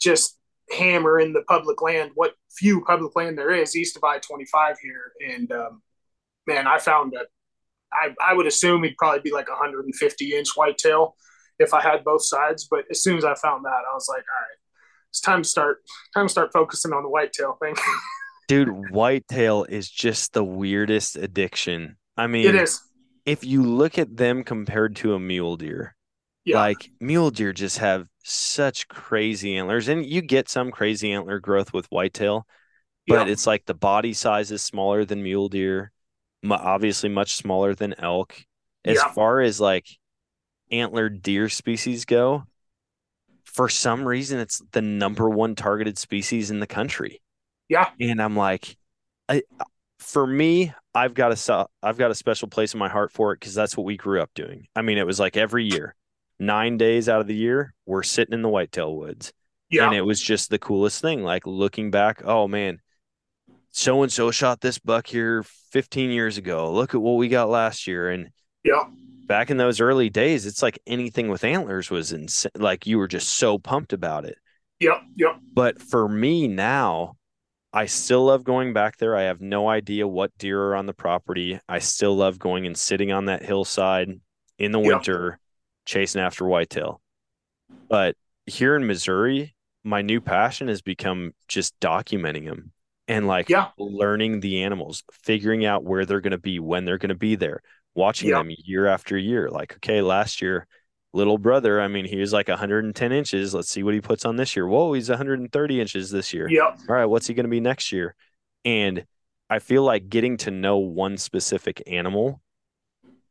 just 0.00 0.38
hammering 0.70 1.32
the 1.32 1.42
public 1.42 1.82
land, 1.82 2.12
what 2.14 2.34
few 2.50 2.84
public 2.84 3.14
land 3.16 3.36
there 3.36 3.50
is 3.50 3.76
east 3.76 3.96
of 3.96 4.04
I 4.04 4.18
25 4.18 4.76
here. 4.80 5.12
And 5.28 5.52
um, 5.52 5.82
man, 6.46 6.66
I 6.66 6.78
found 6.78 7.12
that 7.12 7.26
I, 7.92 8.14
I 8.24 8.34
would 8.34 8.46
assume 8.46 8.82
he'd 8.82 8.96
probably 8.96 9.20
be 9.20 9.32
like 9.32 9.48
a 9.48 9.52
150 9.52 10.34
inch 10.34 10.48
whitetail 10.54 11.14
if 11.58 11.74
I 11.74 11.80
had 11.80 12.04
both 12.04 12.24
sides. 12.24 12.66
But 12.70 12.84
as 12.90 13.02
soon 13.02 13.18
as 13.18 13.24
I 13.24 13.34
found 13.34 13.64
that, 13.64 13.70
I 13.70 13.94
was 13.94 14.08
like, 14.08 14.18
all 14.18 14.40
right, 14.40 14.58
it's 15.10 15.20
time 15.20 15.42
to 15.42 15.48
start 15.48 15.82
time 16.14 16.26
to 16.26 16.30
start 16.30 16.52
focusing 16.52 16.92
on 16.92 17.02
the 17.02 17.08
whitetail 17.08 17.58
thing. 17.62 17.74
Dude, 18.48 18.90
whitetail 18.90 19.64
is 19.64 19.88
just 19.88 20.32
the 20.32 20.44
weirdest 20.44 21.16
addiction. 21.16 21.96
I 22.16 22.26
mean, 22.26 22.46
it 22.46 22.54
is. 22.54 22.82
if 23.24 23.44
you 23.44 23.62
look 23.62 23.98
at 23.98 24.16
them 24.16 24.44
compared 24.44 24.96
to 24.96 25.14
a 25.14 25.20
mule 25.20 25.56
deer, 25.56 25.96
Yeah. 26.44 26.58
like 26.58 26.90
mule 27.00 27.30
deer 27.30 27.52
just 27.52 27.78
have 27.78 28.06
such 28.24 28.88
crazy 28.88 29.56
antlers, 29.56 29.88
and 29.88 30.04
you 30.04 30.22
get 30.22 30.48
some 30.48 30.70
crazy 30.70 31.12
antler 31.12 31.40
growth 31.40 31.72
with 31.72 31.86
whitetail, 31.90 32.46
but 33.08 33.26
yeah. 33.26 33.32
it's 33.32 33.46
like 33.46 33.64
the 33.66 33.74
body 33.74 34.12
size 34.12 34.52
is 34.52 34.62
smaller 34.62 35.04
than 35.04 35.22
mule 35.22 35.48
deer, 35.48 35.92
obviously 36.50 37.08
much 37.08 37.34
smaller 37.34 37.74
than 37.74 37.94
elk. 37.98 38.36
As 38.84 38.96
Yeah. 38.98 39.12
far 39.12 39.40
as 39.40 39.60
like 39.60 39.86
antlered 40.70 41.22
deer 41.22 41.48
species 41.48 42.04
go, 42.04 42.44
for 43.44 43.68
some 43.68 44.06
reason, 44.06 44.38
it's 44.40 44.62
the 44.72 44.82
number 44.82 45.28
one 45.28 45.54
targeted 45.54 45.98
species 45.98 46.50
in 46.50 46.60
the 46.60 46.66
country. 46.66 47.20
Yeah. 47.68 47.90
And 48.00 48.20
I'm 48.22 48.36
like, 48.36 48.76
I, 49.28 49.42
for 50.02 50.26
me, 50.26 50.72
I've 50.94 51.14
got 51.14 51.32
a 51.32 51.66
I've 51.82 51.98
got 51.98 52.10
a 52.10 52.14
special 52.14 52.48
place 52.48 52.74
in 52.74 52.78
my 52.78 52.88
heart 52.88 53.12
for 53.12 53.32
it 53.32 53.40
because 53.40 53.54
that's 53.54 53.76
what 53.76 53.84
we 53.84 53.96
grew 53.96 54.20
up 54.20 54.30
doing. 54.34 54.66
I 54.76 54.82
mean, 54.82 54.98
it 54.98 55.06
was 55.06 55.20
like 55.20 55.36
every 55.36 55.64
year, 55.64 55.94
nine 56.38 56.76
days 56.76 57.08
out 57.08 57.20
of 57.20 57.26
the 57.26 57.34
year, 57.34 57.74
we're 57.86 58.02
sitting 58.02 58.34
in 58.34 58.42
the 58.42 58.48
whitetail 58.48 58.94
woods, 58.94 59.32
yeah. 59.70 59.86
and 59.86 59.94
it 59.94 60.02
was 60.02 60.20
just 60.20 60.50
the 60.50 60.58
coolest 60.58 61.00
thing. 61.00 61.22
Like 61.22 61.46
looking 61.46 61.90
back, 61.90 62.22
oh 62.24 62.46
man, 62.48 62.80
so 63.70 64.02
and 64.02 64.12
so 64.12 64.30
shot 64.30 64.60
this 64.60 64.78
buck 64.78 65.06
here 65.06 65.44
15 65.70 66.10
years 66.10 66.36
ago. 66.36 66.72
Look 66.72 66.94
at 66.94 67.00
what 67.00 67.16
we 67.16 67.28
got 67.28 67.48
last 67.48 67.86
year, 67.86 68.10
and 68.10 68.28
yeah. 68.64 68.84
back 69.26 69.50
in 69.50 69.56
those 69.56 69.80
early 69.80 70.10
days, 70.10 70.46
it's 70.46 70.62
like 70.62 70.78
anything 70.86 71.28
with 71.28 71.44
antlers 71.44 71.90
was 71.90 72.12
insane. 72.12 72.52
Like 72.56 72.86
you 72.86 72.98
were 72.98 73.08
just 73.08 73.30
so 73.30 73.58
pumped 73.58 73.92
about 73.92 74.24
it. 74.24 74.36
Yep. 74.80 75.02
Yep. 75.16 75.40
But 75.54 75.80
for 75.80 76.08
me 76.08 76.48
now, 76.48 77.14
I 77.72 77.86
still 77.86 78.24
love 78.24 78.44
going 78.44 78.72
back 78.72 78.98
there. 78.98 79.16
I 79.16 79.22
have 79.22 79.40
no 79.40 79.68
idea 79.68 80.06
what 80.06 80.36
deer 80.38 80.60
are 80.60 80.76
on 80.76 80.86
the 80.86 80.92
property. 80.92 81.58
I 81.68 81.78
still 81.78 82.14
love 82.14 82.38
going 82.38 82.66
and 82.66 82.76
sitting 82.76 83.12
on 83.12 83.26
that 83.26 83.42
hillside 83.44 84.10
in 84.58 84.72
the 84.72 84.78
Yeah. 84.82 84.94
winter, 84.94 85.38
chasing 85.86 86.20
after 86.20 86.44
whitetail. 86.46 87.00
But 87.88 88.16
here 88.46 88.76
in 88.76 88.86
Missouri, 88.86 89.54
my 89.84 90.02
new 90.02 90.20
passion 90.20 90.68
has 90.68 90.82
become 90.82 91.32
just 91.48 91.78
documenting 91.80 92.44
them 92.46 92.72
and 93.08 93.26
like 93.26 93.48
Yeah. 93.48 93.70
learning 93.78 94.40
the 94.40 94.62
animals, 94.62 95.02
figuring 95.12 95.64
out 95.64 95.84
where 95.84 96.04
they're 96.04 96.20
going 96.20 96.32
to 96.32 96.38
be, 96.38 96.58
when 96.60 96.84
they're 96.84 96.98
going 96.98 97.08
to 97.08 97.14
be 97.14 97.36
there, 97.36 97.62
watching 97.94 98.30
Yeah. 98.30 98.38
them 98.38 98.50
year 98.50 98.86
after 98.86 99.16
year. 99.16 99.48
Like, 99.50 99.74
okay, 99.76 100.02
last 100.02 100.42
year, 100.42 100.66
little 101.12 101.38
brother, 101.38 101.80
I 101.80 101.88
mean, 101.88 102.04
he 102.06 102.16
was 102.16 102.32
like 102.32 102.48
110 102.48 103.12
inches. 103.12 103.54
Let's 103.54 103.68
see 103.68 103.82
what 103.82 103.94
he 103.94 104.00
puts 104.00 104.24
on 104.24 104.36
this 104.36 104.56
year. 104.56 104.66
Whoa, 104.66 104.92
he's 104.92 105.08
130 105.08 105.80
inches 105.80 106.10
this 106.10 106.32
year. 106.32 106.48
Yep. 106.48 106.78
All 106.88 106.96
right, 106.96 107.04
what's 107.06 107.26
he 107.26 107.34
going 107.34 107.44
to 107.44 107.50
be 107.50 107.60
next 107.60 107.92
year? 107.92 108.14
And 108.64 109.04
I 109.50 109.58
feel 109.58 109.82
like 109.82 110.08
getting 110.08 110.38
to 110.38 110.50
know 110.50 110.78
one 110.78 111.18
specific 111.18 111.82
animal 111.86 112.40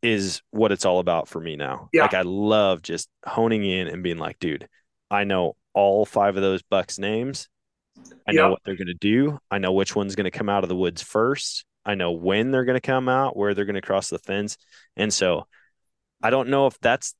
is 0.01 0.41
what 0.51 0.71
it's 0.71 0.85
all 0.85 0.99
about 0.99 1.27
for 1.27 1.39
me 1.39 1.55
now. 1.55 1.89
Yeah. 1.93 2.03
Like 2.03 2.13
I 2.13 2.21
love 2.21 2.81
just 2.81 3.09
honing 3.25 3.63
in 3.63 3.87
and 3.87 4.03
being 4.03 4.17
like, 4.17 4.39
dude, 4.39 4.67
I 5.09 5.23
know 5.23 5.55
all 5.73 6.05
five 6.05 6.35
of 6.35 6.41
those 6.41 6.61
bucks 6.63 6.99
names. 6.99 7.47
I 8.27 8.31
know 8.31 8.51
what 8.51 8.61
they're 8.63 8.77
going 8.77 8.87
to 8.87 8.93
do. 8.93 9.39
I 9.49 9.57
know 9.57 9.73
which 9.73 9.95
one's 9.95 10.15
going 10.15 10.25
to 10.25 10.37
come 10.37 10.49
out 10.49 10.63
of 10.63 10.69
the 10.69 10.75
woods 10.75 11.01
first. 11.01 11.65
I 11.85 11.95
know 11.95 12.11
when 12.11 12.51
they're 12.51 12.65
going 12.65 12.79
to 12.79 12.81
come 12.81 13.09
out, 13.09 13.35
where 13.35 13.53
they're 13.53 13.65
going 13.65 13.75
to 13.75 13.81
cross 13.81 14.09
the 14.09 14.19
fence. 14.19 14.57
And 14.95 15.13
so 15.13 15.47
I 16.21 16.29
don't 16.29 16.49
know 16.49 16.67
if 16.67 16.79
that's 16.79 17.15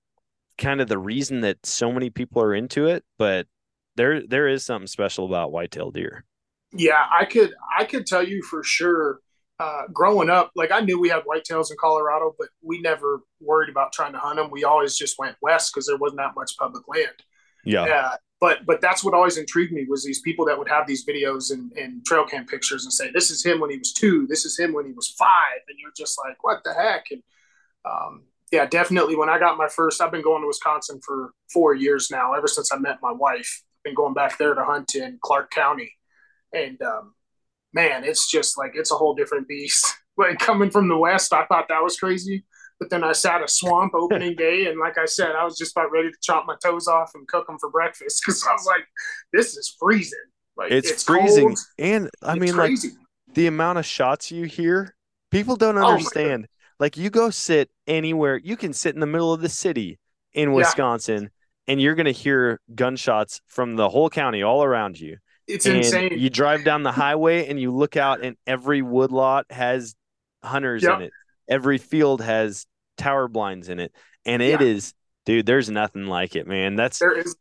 kind 0.62 0.80
of 0.80 0.88
the 0.88 0.98
reason 0.98 1.42
that 1.42 1.66
so 1.66 1.92
many 1.92 2.10
people 2.10 2.42
are 2.42 2.54
into 2.54 2.88
it, 2.88 3.04
but 3.18 3.48
there 3.96 4.26
there 4.26 4.48
is 4.48 4.64
something 4.64 4.88
special 4.88 5.26
about 5.26 5.52
whitetail 5.52 5.92
deer. 5.92 6.24
Yeah, 6.72 7.06
I 7.12 7.26
could 7.26 7.54
I 7.78 7.84
could 7.84 8.06
tell 8.06 8.24
you 8.24 8.42
for 8.44 8.64
sure. 8.64 9.20
Uh, 9.60 9.84
growing 9.94 10.28
up, 10.28 10.50
like 10.56 10.72
I 10.72 10.80
knew 10.80 11.00
we 11.00 11.10
had 11.10 11.22
whitetails 11.24 11.70
in 11.70 11.78
Colorado, 11.80 12.34
but 12.40 12.48
we 12.64 12.82
never 12.82 13.22
worried 13.40 13.70
about 13.70 13.94
trying 13.94 14.12
to 14.14 14.18
hunt 14.18 14.38
them. 14.38 14.50
We 14.50 14.64
always 14.64 14.98
just 14.98 15.20
went 15.20 15.36
west 15.40 15.72
because 15.72 15.86
there 15.86 15.98
wasn't 15.98 16.18
that 16.18 16.34
much 16.36 16.58
public 16.58 16.88
land. 16.88 17.14
Yeah. 17.64 17.86
Yeah, 17.86 18.16
but 18.40 18.66
but 18.66 18.82
that's 18.82 19.04
what 19.04 19.14
always 19.14 19.38
intrigued 19.38 19.72
me 19.72 19.86
was 19.88 20.04
these 20.04 20.22
people 20.22 20.46
that 20.46 20.58
would 20.58 20.68
have 20.68 20.88
these 20.88 21.06
videos 21.06 21.52
and, 21.52 21.72
and 21.74 22.04
trail 22.06 22.26
cam 22.26 22.48
pictures 22.48 22.86
and 22.86 22.94
say 22.94 23.12
this 23.12 23.30
is 23.30 23.46
him 23.46 23.60
when 23.60 23.70
he 23.70 23.78
was 23.78 23.94
two, 23.94 24.26
this 24.26 24.46
is 24.46 24.58
him 24.58 24.74
when 24.74 24.88
he 24.88 24.94
was 24.94 25.10
five, 25.10 25.62
and 25.68 25.78
you're 25.80 25.94
just 25.96 26.18
like 26.18 26.44
what 26.44 26.64
the 26.64 26.74
heck? 26.74 27.06
And 27.12 27.22
um, 27.86 28.24
yeah, 28.52 28.66
definitely. 28.66 29.16
When 29.16 29.30
I 29.30 29.40
got 29.40 29.58
my 29.58 29.68
first, 29.68 30.02
I've 30.02 30.12
been 30.12 30.22
going 30.24 30.42
to 30.42 30.48
Wisconsin 30.48 31.00
for 31.06 31.32
four 31.54 31.74
years 31.74 32.10
now. 32.12 32.34
Ever 32.34 32.48
since 32.48 32.72
I 32.72 32.78
met 32.78 33.00
my 33.02 33.12
wife, 33.12 33.64
been 33.84 33.96
going 33.96 34.14
back 34.14 34.38
there 34.38 34.54
to 34.54 34.64
hunt 34.64 34.96
in 34.96 35.20
Clark 35.22 35.52
County, 35.52 35.92
and 36.54 36.82
um, 36.82 37.14
man, 37.74 38.04
it's 38.04 38.30
just 38.30 38.58
like 38.58 38.74
it's 38.76 38.92
a 38.92 38.96
whole 38.96 39.16
different 39.16 39.48
beast. 39.48 39.86
Like 40.18 40.40
coming 40.40 40.70
from 40.70 40.90
the 40.90 40.98
west, 40.98 41.34
I 41.34 41.46
thought 41.46 41.70
that 41.70 41.82
was 41.82 41.98
crazy. 41.98 42.44
But 42.80 42.90
then 42.90 43.04
I 43.04 43.14
sat 43.14 43.42
a 43.44 43.48
swamp 43.48 43.94
opening 43.96 44.36
day, 44.36 44.68
and 44.68 44.80
like 44.80 44.98
I 44.98 45.06
said, 45.06 45.32
I 45.32 45.44
was 45.46 45.58
just 45.58 45.72
about 45.76 45.92
ready 45.92 46.12
to 46.12 46.18
chop 46.22 46.46
my 46.46 46.56
toes 46.64 46.88
off 46.88 47.12
and 47.16 47.28
cook 47.28 47.48
them 47.48 47.58
for 47.60 47.72
breakfast 47.72 48.22
because 48.26 48.46
I 48.48 48.52
was 48.54 48.66
like, 48.68 48.86
"This 49.34 49.56
is 49.58 49.76
freezing. 49.80 50.20
Like 50.58 50.72
It's, 50.72 51.04
freezing. 51.04 51.48
cold, 51.48 51.60
And 51.80 52.10
I 52.22 52.36
it's 52.36 52.42
mean, 52.42 52.58
like 52.58 52.74
the 53.34 53.48
amount 53.48 53.80
of 53.80 53.86
shots 53.86 54.32
you 54.32 54.46
hear, 54.46 54.96
people 55.32 55.56
don't 55.56 55.78
Oh, 55.80 55.92
understand. 55.92 56.48
Like 56.82 56.98
you 56.98 57.10
go 57.10 57.30
sit 57.30 57.70
anywhere, 57.88 58.38
you 58.38 58.58
can 58.58 58.74
sit 58.74 58.94
in 58.96 59.00
the 59.00 59.06
middle 59.08 59.32
of 59.32 59.40
the 59.40 59.48
city 59.50 60.00
in 60.34 60.50
Yeah. 60.50 60.56
Wisconsin, 60.56 61.30
and 61.68 61.80
you're 61.80 61.96
gonna 61.96 62.12
hear 62.12 62.60
gunshots 62.76 63.40
from 63.46 63.76
the 63.78 63.88
whole 63.88 64.10
county 64.10 64.42
all 64.44 64.64
around 64.64 65.00
you. 65.00 65.18
it's 65.48 65.66
and 65.66 65.78
insane. 65.78 66.18
you 66.18 66.30
drive 66.30 66.64
down 66.64 66.84
the 66.84 66.92
highway 66.94 67.48
and 67.48 67.60
you 67.60 67.72
look 67.72 67.96
out, 67.98 68.22
and 68.22 68.36
every 68.48 68.82
woodlot 68.82 69.46
has 69.50 69.96
hunters 70.44 70.82
Yep. 70.84 70.96
in 70.98 71.02
it. 71.04 71.12
Every 71.50 71.78
field 71.78 72.22
has 72.22 72.66
tower 72.98 73.28
blinds 73.28 73.68
in 73.70 73.80
it, 73.80 73.94
and 74.26 74.42
it 74.42 74.62
Yeah. 74.62 74.68
is, 74.68 74.94
dude. 75.26 75.46
There's 75.46 75.70
nothing 75.70 76.06
like 76.08 76.36
it, 76.36 76.48
man. 76.48 76.76
That's 76.76 77.00
there 77.00 77.12
is 77.18 77.36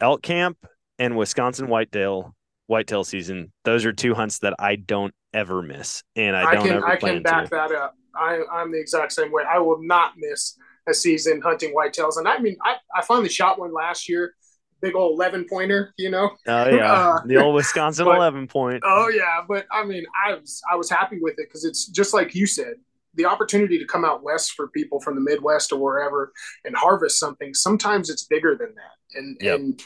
elk 0.00 0.22
camp 0.22 0.56
and 0.98 1.16
Wisconsin 1.16 1.68
whitetail 1.68 2.34
whitetail 2.66 3.04
season. 3.04 3.52
Those 3.64 3.84
are 3.84 3.92
two 3.92 4.14
hunts 4.14 4.38
that 4.38 4.54
I 4.58 4.76
don't 4.76 5.14
ever 5.34 5.60
miss, 5.62 6.02
and 6.16 6.34
I 6.34 6.44
I, 6.50 6.54
don't 6.54 6.66
can 6.66 6.76
ever 6.76 6.88
I 6.88 6.96
plan 6.96 7.14
can 7.16 7.22
back 7.24 7.44
to. 7.44 7.50
that 7.50 7.72
up. 7.72 7.94
I, 8.16 8.40
I'm 8.52 8.72
the 8.72 8.80
exact 8.80 9.12
same 9.12 9.32
way. 9.32 9.42
I 9.48 9.58
will 9.58 9.82
not 9.82 10.12
miss 10.16 10.56
a 10.88 10.94
season 10.94 11.40
hunting 11.40 11.74
whitetails. 11.74 12.16
And 12.18 12.28
I 12.28 12.38
mean, 12.38 12.56
I, 12.64 12.76
I 12.94 13.02
finally 13.02 13.28
shot 13.28 13.58
one 13.58 13.72
last 13.72 14.08
year, 14.08 14.34
big 14.82 14.94
old 14.94 15.18
11 15.18 15.46
pointer, 15.48 15.94
you 15.96 16.10
know? 16.10 16.30
Oh 16.46 16.68
yeah, 16.68 16.92
Uh, 17.14 17.20
the 17.26 17.36
old 17.36 17.54
Wisconsin 17.54 18.04
but- 18.06 18.16
eleven 18.16 18.46
point. 18.46 18.82
Oh 18.86 19.08
yeah. 19.08 19.42
But 19.48 19.66
I 19.72 19.84
mean, 19.84 20.04
I 20.26 20.34
was, 20.34 20.60
I 20.70 20.76
was 20.76 20.90
happy 20.90 21.18
with 21.20 21.34
it 21.38 21.48
because 21.48 21.64
it's 21.64 21.86
just 21.86 22.12
like 22.14 22.34
you 22.34 22.46
said, 22.46 22.74
the 23.14 23.24
opportunity 23.26 23.78
to 23.78 23.84
come 23.86 24.04
out 24.04 24.22
west 24.24 24.52
for 24.52 24.68
people 24.68 25.00
from 25.00 25.14
the 25.14 25.20
Midwest 25.20 25.72
or 25.72 25.78
wherever 25.78 26.32
and 26.64 26.74
harvest 26.76 27.18
something. 27.18 27.54
Sometimes 27.54 28.10
it's 28.10 28.24
bigger 28.24 28.56
than 28.56 28.74
that. 28.74 29.18
and 29.18 29.36
Yep. 29.40 29.58
and 29.60 29.82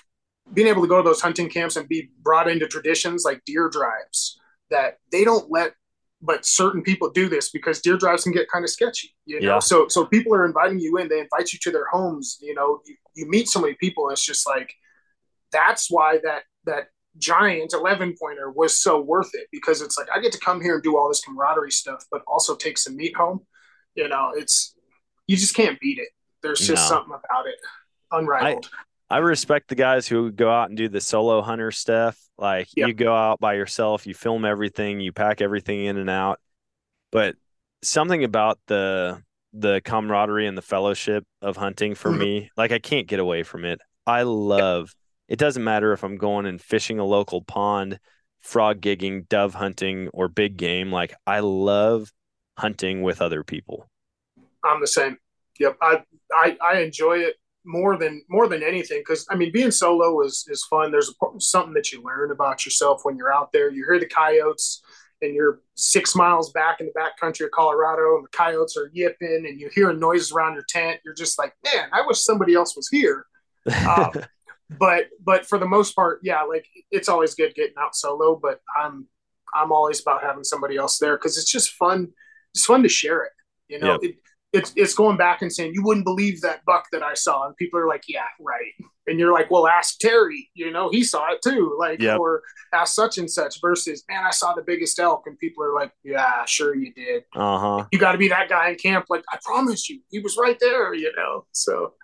being 0.54 0.66
able 0.66 0.80
to 0.80 0.88
go 0.88 0.96
to 0.96 1.02
those 1.06 1.20
hunting 1.20 1.50
camps 1.50 1.76
and 1.76 1.86
be 1.88 2.10
brought 2.22 2.48
into 2.48 2.66
traditions 2.66 3.22
like 3.26 3.44
deer 3.44 3.68
drives 3.68 4.40
that 4.70 4.96
they 5.12 5.22
don't 5.24 5.50
let 5.50 5.74
but 6.20 6.44
certain 6.44 6.82
people 6.82 7.10
do 7.10 7.28
this 7.28 7.50
because 7.50 7.80
deer 7.80 7.96
drives 7.96 8.24
can 8.24 8.32
get 8.32 8.50
kind 8.50 8.64
of 8.64 8.70
sketchy 8.70 9.14
you 9.24 9.40
know? 9.40 9.54
Yeah. 9.54 9.58
so 9.58 9.86
so 9.88 10.04
people 10.04 10.34
are 10.34 10.44
inviting 10.44 10.78
you 10.80 10.96
in 10.98 11.08
they 11.08 11.20
invite 11.20 11.52
you 11.52 11.58
to 11.62 11.70
their 11.70 11.86
homes 11.92 12.38
you 12.40 12.54
know? 12.54 12.80
You, 12.86 12.96
you 13.14 13.28
meet 13.28 13.48
so 13.48 13.60
many 13.60 13.74
people 13.74 14.08
and 14.08 14.12
it's 14.12 14.24
just 14.24 14.46
like 14.46 14.72
that's 15.52 15.90
why 15.90 16.18
that 16.24 16.42
that 16.64 16.88
giant 17.16 17.72
11 17.72 18.14
pointer 18.20 18.50
was 18.50 18.78
so 18.78 19.00
worth 19.00 19.30
it 19.34 19.48
because 19.50 19.82
it's 19.82 19.96
like 19.98 20.08
i 20.14 20.20
get 20.20 20.32
to 20.32 20.38
come 20.38 20.60
here 20.60 20.74
and 20.74 20.82
do 20.82 20.96
all 20.96 21.08
this 21.08 21.20
camaraderie 21.20 21.70
stuff 21.72 22.04
but 22.12 22.22
also 22.26 22.54
take 22.54 22.78
some 22.78 22.96
meat 22.96 23.16
home 23.16 23.40
you 23.94 24.08
know? 24.08 24.32
It's 24.36 24.74
you 25.26 25.36
just 25.36 25.54
can't 25.54 25.78
beat 25.80 25.98
it. 25.98 26.08
There's 26.42 26.60
just 26.60 26.84
No. 26.88 26.96
something 26.96 27.12
about 27.12 27.46
it 27.46 27.56
unrivaled. 28.12 28.70
I 28.72 28.76
respect 29.16 29.68
the 29.68 29.74
guys 29.74 30.06
who 30.06 30.30
go 30.30 30.50
out 30.52 30.68
and 30.68 30.76
do 30.76 30.88
the 30.90 31.00
solo 31.00 31.40
hunter 31.40 31.70
stuff. 31.70 32.18
Like 32.36 32.68
you 32.76 32.92
go 32.92 33.14
out 33.14 33.40
by 33.40 33.54
yourself, 33.54 34.06
you 34.06 34.12
film 34.14 34.44
everything, 34.44 35.00
you 35.00 35.12
pack 35.12 35.40
everything 35.40 35.86
in 35.86 35.96
and 35.96 36.10
out. 36.10 36.38
But 37.10 37.34
something 37.82 38.22
about 38.22 38.58
the 38.66 39.22
the 39.54 39.80
camaraderie 39.82 40.46
and 40.46 40.58
the 40.58 40.62
fellowship 40.62 41.24
of 41.40 41.56
hunting 41.56 41.94
for 41.94 42.10
Mhm. 42.10 42.18
me, 42.18 42.50
like 42.56 42.70
I 42.70 42.78
can't 42.78 43.06
get 43.08 43.18
away 43.18 43.42
from 43.44 43.64
it. 43.64 43.80
I 44.06 44.22
love 44.22 44.94
it 45.26 45.38
doesn't 45.38 45.64
matter 45.64 45.92
if 45.92 46.04
I'm 46.04 46.16
going 46.16 46.44
and 46.46 46.60
fishing 46.60 46.98
a 46.98 47.04
local 47.04 47.42
pond, 47.42 47.98
frog 48.40 48.80
gigging, 48.82 49.26
dove 49.28 49.54
hunting, 49.54 50.08
or 50.12 50.28
big 50.28 50.58
game. 50.58 50.92
Like 50.92 51.14
I 51.26 51.40
love 51.40 52.12
hunting 52.58 53.02
with 53.02 53.22
other 53.22 53.42
people. 53.42 53.88
I'm 54.62 54.80
the 54.82 54.86
same. 54.86 55.16
Yep. 55.58 55.78
I 55.80 56.04
I, 56.32 56.58
I 56.62 56.80
enjoy 56.80 57.20
it 57.20 57.36
more 57.68 57.98
than 57.98 58.22
more 58.28 58.48
than 58.48 58.62
anything 58.62 59.00
because 59.00 59.26
I 59.30 59.36
mean 59.36 59.52
being 59.52 59.70
solo 59.70 60.22
is 60.22 60.46
is 60.48 60.64
fun. 60.64 60.90
There's 60.90 61.10
a, 61.10 61.40
something 61.40 61.74
that 61.74 61.92
you 61.92 62.02
learn 62.02 62.30
about 62.30 62.64
yourself 62.64 63.02
when 63.04 63.16
you're 63.16 63.32
out 63.32 63.52
there. 63.52 63.70
You 63.70 63.84
hear 63.84 64.00
the 64.00 64.06
coyotes 64.06 64.82
and 65.20 65.34
you're 65.34 65.60
six 65.74 66.14
miles 66.14 66.50
back 66.52 66.80
in 66.80 66.86
the 66.86 66.92
back 66.92 67.18
country 67.18 67.44
of 67.44 67.52
Colorado 67.52 68.16
and 68.16 68.24
the 68.24 68.36
coyotes 68.36 68.76
are 68.76 68.90
yipping 68.94 69.44
and 69.46 69.60
you 69.60 69.68
hear 69.74 69.92
noises 69.92 70.32
around 70.32 70.54
your 70.54 70.64
tent. 70.68 71.00
You're 71.04 71.14
just 71.14 71.38
like, 71.38 71.52
man, 71.64 71.88
I 71.92 72.06
wish 72.06 72.20
somebody 72.20 72.54
else 72.54 72.74
was 72.74 72.88
here. 72.88 73.26
Uh, 73.66 74.10
but 74.78 75.06
but 75.22 75.46
for 75.46 75.58
the 75.58 75.66
most 75.66 75.94
part, 75.94 76.20
yeah, 76.22 76.42
like 76.42 76.66
it's 76.90 77.08
always 77.08 77.34
good 77.34 77.54
getting 77.54 77.76
out 77.78 77.94
solo. 77.94 78.38
But 78.42 78.60
I'm 78.80 79.06
I'm 79.54 79.72
always 79.72 80.00
about 80.00 80.22
having 80.22 80.44
somebody 80.44 80.76
else 80.76 80.98
there 80.98 81.16
because 81.16 81.36
it's 81.36 81.50
just 81.50 81.70
fun. 81.72 82.08
It's 82.54 82.64
fun 82.64 82.82
to 82.82 82.88
share 82.88 83.24
it. 83.24 83.32
You 83.68 83.78
know, 83.78 83.92
Yep. 83.92 84.00
it, 84.04 84.14
it's 84.52 84.72
it's 84.76 84.94
going 84.94 85.16
back 85.16 85.42
and 85.42 85.52
saying 85.52 85.72
you 85.74 85.82
wouldn't 85.82 86.06
believe 86.06 86.40
that 86.40 86.64
buck 86.64 86.86
that 86.92 87.02
I 87.02 87.14
saw, 87.14 87.46
and 87.46 87.56
people 87.56 87.78
are 87.80 87.86
like, 87.86 88.04
yeah, 88.08 88.24
right. 88.40 88.72
And 89.06 89.18
you're 89.18 89.32
like, 89.32 89.50
well, 89.50 89.66
ask 89.66 89.98
Terry. 89.98 90.50
You 90.54 90.70
know, 90.70 90.90
he 90.90 91.02
saw 91.02 91.32
it 91.32 91.40
too. 91.42 91.76
Like, 91.78 92.00
Yep. 92.00 92.18
or 92.18 92.42
ask 92.74 92.94
such 92.94 93.18
and 93.18 93.30
such. 93.30 93.60
Versus, 93.60 94.04
man, 94.08 94.24
I 94.24 94.30
saw 94.30 94.54
the 94.54 94.62
biggest 94.62 94.98
elk, 94.98 95.24
and 95.26 95.38
people 95.38 95.64
are 95.64 95.74
like, 95.74 95.92
yeah, 96.04 96.44
sure 96.46 96.74
you 96.74 96.92
did. 96.92 97.24
uh-huh. 97.34 97.86
You 97.92 97.98
got 97.98 98.12
to 98.12 98.18
be 98.18 98.28
that 98.28 98.48
guy 98.48 98.70
in 98.70 98.76
camp. 98.76 99.06
Like, 99.08 99.24
I 99.32 99.38
promise 99.42 99.88
you, 99.88 100.00
he 100.10 100.18
was 100.20 100.36
right 100.36 100.58
there. 100.60 100.94
You 100.94 101.12
know, 101.16 101.44
so. 101.52 101.94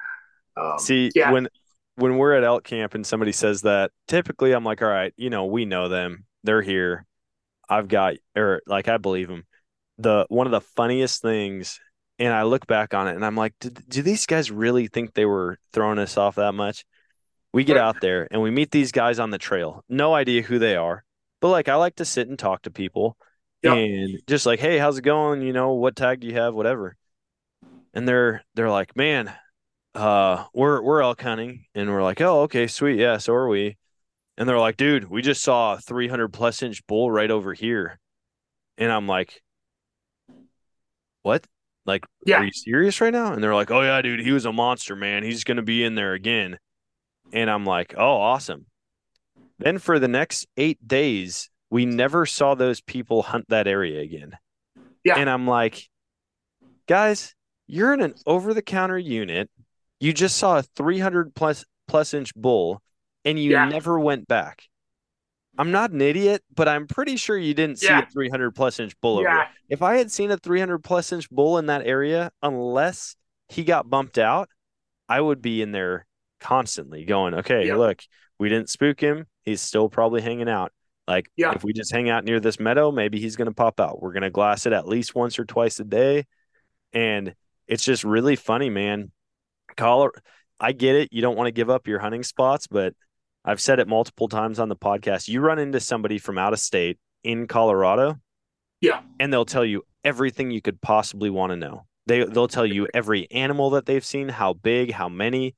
Um, 0.56 0.78
See, 0.78 1.10
yeah. 1.14 1.32
when 1.32 1.48
when 1.96 2.16
we're 2.16 2.34
at 2.34 2.44
elk 2.44 2.64
camp 2.64 2.94
and 2.94 3.06
somebody 3.06 3.32
says 3.32 3.62
that, 3.62 3.90
typically 4.08 4.52
I'm 4.52 4.64
like, 4.64 4.82
all 4.82 4.88
right, 4.88 5.12
you 5.16 5.30
know, 5.30 5.46
we 5.46 5.64
know 5.64 5.88
them. 5.88 6.26
They're 6.44 6.62
here. 6.62 7.06
I've 7.68 7.88
got 7.88 8.14
or 8.36 8.62
like 8.66 8.88
I 8.88 8.98
believe 8.98 9.28
them. 9.28 9.46
The 9.98 10.26
one 10.28 10.46
of 10.46 10.50
the 10.52 10.60
funniest 10.60 11.22
things 11.22 11.80
and 12.18 12.32
I 12.32 12.44
look 12.44 12.66
back 12.66 12.94
on 12.94 13.08
it 13.08 13.14
and 13.16 13.24
I'm 13.24 13.36
like, 13.36 13.54
do, 13.60 13.70
do 13.70 14.02
these 14.02 14.26
guys 14.26 14.50
really 14.50 14.86
think 14.88 15.14
they 15.14 15.24
were 15.26 15.58
throwing 15.72 15.98
us 15.98 16.16
off 16.16 16.36
that 16.36 16.52
much? 16.52 16.84
We 17.52 17.64
get 17.64 17.76
out 17.76 18.00
there 18.00 18.28
and 18.30 18.42
we 18.42 18.50
meet 18.50 18.70
these 18.72 18.92
guys 18.92 19.18
on 19.18 19.30
the 19.30 19.38
trail. 19.38 19.84
No 19.88 20.14
idea 20.14 20.42
who 20.42 20.58
they 20.58 20.76
are. 20.76 21.04
But 21.40 21.50
like 21.50 21.68
I 21.68 21.76
like 21.76 21.96
to 21.96 22.04
sit 22.04 22.28
and 22.28 22.38
talk 22.38 22.62
to 22.62 22.70
people 22.70 23.16
Yep. 23.62 23.72
and 23.72 24.20
just 24.26 24.46
like, 24.46 24.60
hey, 24.60 24.78
how's 24.78 24.98
it 24.98 25.02
going? 25.02 25.42
You 25.42 25.52
know, 25.52 25.72
what 25.74 25.96
tag 25.96 26.20
do 26.20 26.26
you 26.28 26.34
have? 26.34 26.54
Whatever. 26.54 26.96
And 27.94 28.08
they're 28.08 28.44
they're 28.54 28.70
like, 28.70 28.96
man, 28.96 29.32
uh, 29.94 30.46
we're 30.54 30.82
we're 30.82 31.02
elk 31.02 31.22
hunting, 31.22 31.66
and 31.74 31.90
we're 31.90 32.02
like, 32.02 32.20
oh, 32.20 32.42
okay, 32.42 32.66
sweet, 32.66 32.98
yeah, 32.98 33.18
so 33.18 33.34
are 33.34 33.48
we. 33.48 33.76
And 34.38 34.48
they're 34.48 34.58
like, 34.60 34.76
dude, 34.78 35.04
we 35.10 35.22
just 35.22 35.42
saw 35.42 35.74
a 35.74 35.80
300 35.80 36.28
plus 36.32 36.62
inch 36.62 36.86
bull 36.86 37.10
right 37.10 37.30
over 37.30 37.54
here, 37.54 38.00
and 38.78 38.92
I'm 38.92 39.06
like, 39.08 39.42
what? 41.22 41.46
Like, 41.86 42.04
Yeah. 42.24 42.38
are 42.40 42.44
you 42.44 42.52
serious 42.52 43.00
right 43.00 43.12
now? 43.12 43.32
And 43.32 43.42
they're 43.42 43.54
like, 43.54 43.70
oh 43.70 43.82
yeah, 43.82 44.00
dude, 44.02 44.20
he 44.20 44.32
was 44.32 44.44
a 44.46 44.52
monster, 44.52 44.96
man. 44.96 45.22
He's 45.22 45.44
gonna 45.44 45.62
be 45.62 45.84
in 45.84 45.94
there 45.94 46.14
again. 46.14 46.58
And 47.32 47.50
I'm 47.50 47.64
like, 47.66 47.94
oh, 47.96 48.16
awesome. 48.16 48.66
Then 49.58 49.78
for 49.78 49.98
the 49.98 50.08
next 50.08 50.46
eight 50.56 50.86
days, 50.86 51.50
we 51.70 51.86
never 51.86 52.26
saw 52.26 52.54
those 52.54 52.80
people 52.80 53.22
hunt 53.22 53.46
that 53.48 53.66
area 53.66 54.00
again. 54.00 54.36
Yeah. 55.04 55.18
And 55.18 55.28
I'm 55.28 55.46
like, 55.46 55.88
guys, 56.86 57.34
you're 57.66 57.92
in 57.94 58.00
an 58.00 58.14
over 58.26 58.54
the 58.54 58.62
counter 58.62 58.98
unit. 58.98 59.50
You 60.00 60.12
just 60.12 60.36
saw 60.36 60.58
a 60.58 60.62
300 60.62 61.34
plus 61.34 61.64
plus 61.88 62.14
inch 62.14 62.34
bull 62.34 62.82
and 63.24 63.38
you 63.38 63.52
Yeah. 63.52 63.66
never 63.66 63.98
went 63.98 64.26
back. 64.28 64.64
I'm 65.58 65.70
not 65.70 65.90
an 65.92 66.00
idiot, 66.00 66.42
but 66.54 66.68
I'm 66.68 66.86
pretty 66.86 67.16
sure 67.16 67.36
you 67.38 67.54
didn't 67.54 67.78
see 67.78 67.86
Yeah. 67.86 68.02
a 68.02 68.06
300 68.06 68.52
plus 68.54 68.80
inch 68.80 68.98
bull 69.00 69.18
over 69.18 69.28
Yeah. 69.28 69.36
there. 69.36 69.48
If 69.68 69.82
I 69.82 69.96
had 69.96 70.10
seen 70.10 70.30
a 70.30 70.36
300 70.36 70.78
plus 70.78 71.12
inch 71.12 71.30
bull 71.30 71.58
in 71.58 71.66
that 71.66 71.86
area, 71.86 72.32
unless 72.42 73.16
he 73.48 73.62
got 73.64 73.88
bumped 73.88 74.18
out, 74.18 74.48
I 75.08 75.20
would 75.20 75.40
be 75.42 75.62
in 75.62 75.72
there 75.72 76.06
constantly 76.40 77.04
going, 77.04 77.34
okay, 77.34 77.66
Yeah. 77.66 77.76
look, 77.76 78.02
we 78.38 78.48
didn't 78.48 78.68
spook 78.70 79.00
him. 79.00 79.26
He's 79.42 79.60
still 79.60 79.88
probably 79.88 80.22
hanging 80.22 80.48
out. 80.48 80.72
Like, 81.06 81.30
Yeah. 81.36 81.52
if 81.54 81.62
we 81.62 81.72
just 81.72 81.92
hang 81.92 82.08
out 82.08 82.24
near 82.24 82.40
this 82.40 82.58
meadow, 82.58 82.90
maybe 82.90 83.20
he's 83.20 83.36
going 83.36 83.48
to 83.48 83.54
pop 83.54 83.78
out. 83.78 84.00
We're 84.00 84.12
going 84.12 84.22
to 84.22 84.30
glass 84.30 84.66
it 84.66 84.72
at 84.72 84.88
least 84.88 85.14
once 85.14 85.38
or 85.38 85.44
twice 85.44 85.78
a 85.78 85.84
day. 85.84 86.24
And 86.92 87.34
it's 87.68 87.84
just 87.84 88.04
really 88.04 88.36
funny, 88.36 88.70
man. 88.70 89.12
Color, 89.76 90.12
I 90.58 90.72
get 90.72 90.96
it. 90.96 91.12
You 91.12 91.20
don't 91.22 91.36
want 91.36 91.46
to 91.48 91.52
give 91.52 91.68
up 91.70 91.86
your 91.86 91.98
hunting 91.98 92.22
spots, 92.22 92.66
but 92.66 92.94
I've 93.44 93.60
said 93.60 93.78
it 93.78 93.88
multiple 93.88 94.28
times 94.28 94.58
on 94.58 94.68
the 94.68 94.76
podcast. 94.76 95.28
You 95.28 95.40
run 95.40 95.58
into 95.58 95.80
somebody 95.80 96.18
from 96.18 96.38
out 96.38 96.52
of 96.52 96.58
state 96.58 96.98
in 97.22 97.46
Colorado, 97.46 98.18
Yeah. 98.80 99.02
and 99.20 99.32
they'll 99.32 99.44
tell 99.44 99.64
you 99.64 99.82
everything 100.02 100.50
you 100.50 100.60
could 100.62 100.80
possibly 100.80 101.30
want 101.30 101.50
to 101.50 101.56
know. 101.56 101.86
They 102.06 102.24
they'll 102.24 102.48
tell 102.48 102.66
you 102.66 102.86
every 102.92 103.30
animal 103.30 103.70
that 103.70 103.86
they've 103.86 104.04
seen, 104.04 104.28
how 104.28 104.52
big, 104.54 104.92
how 104.92 105.08
many. 105.08 105.54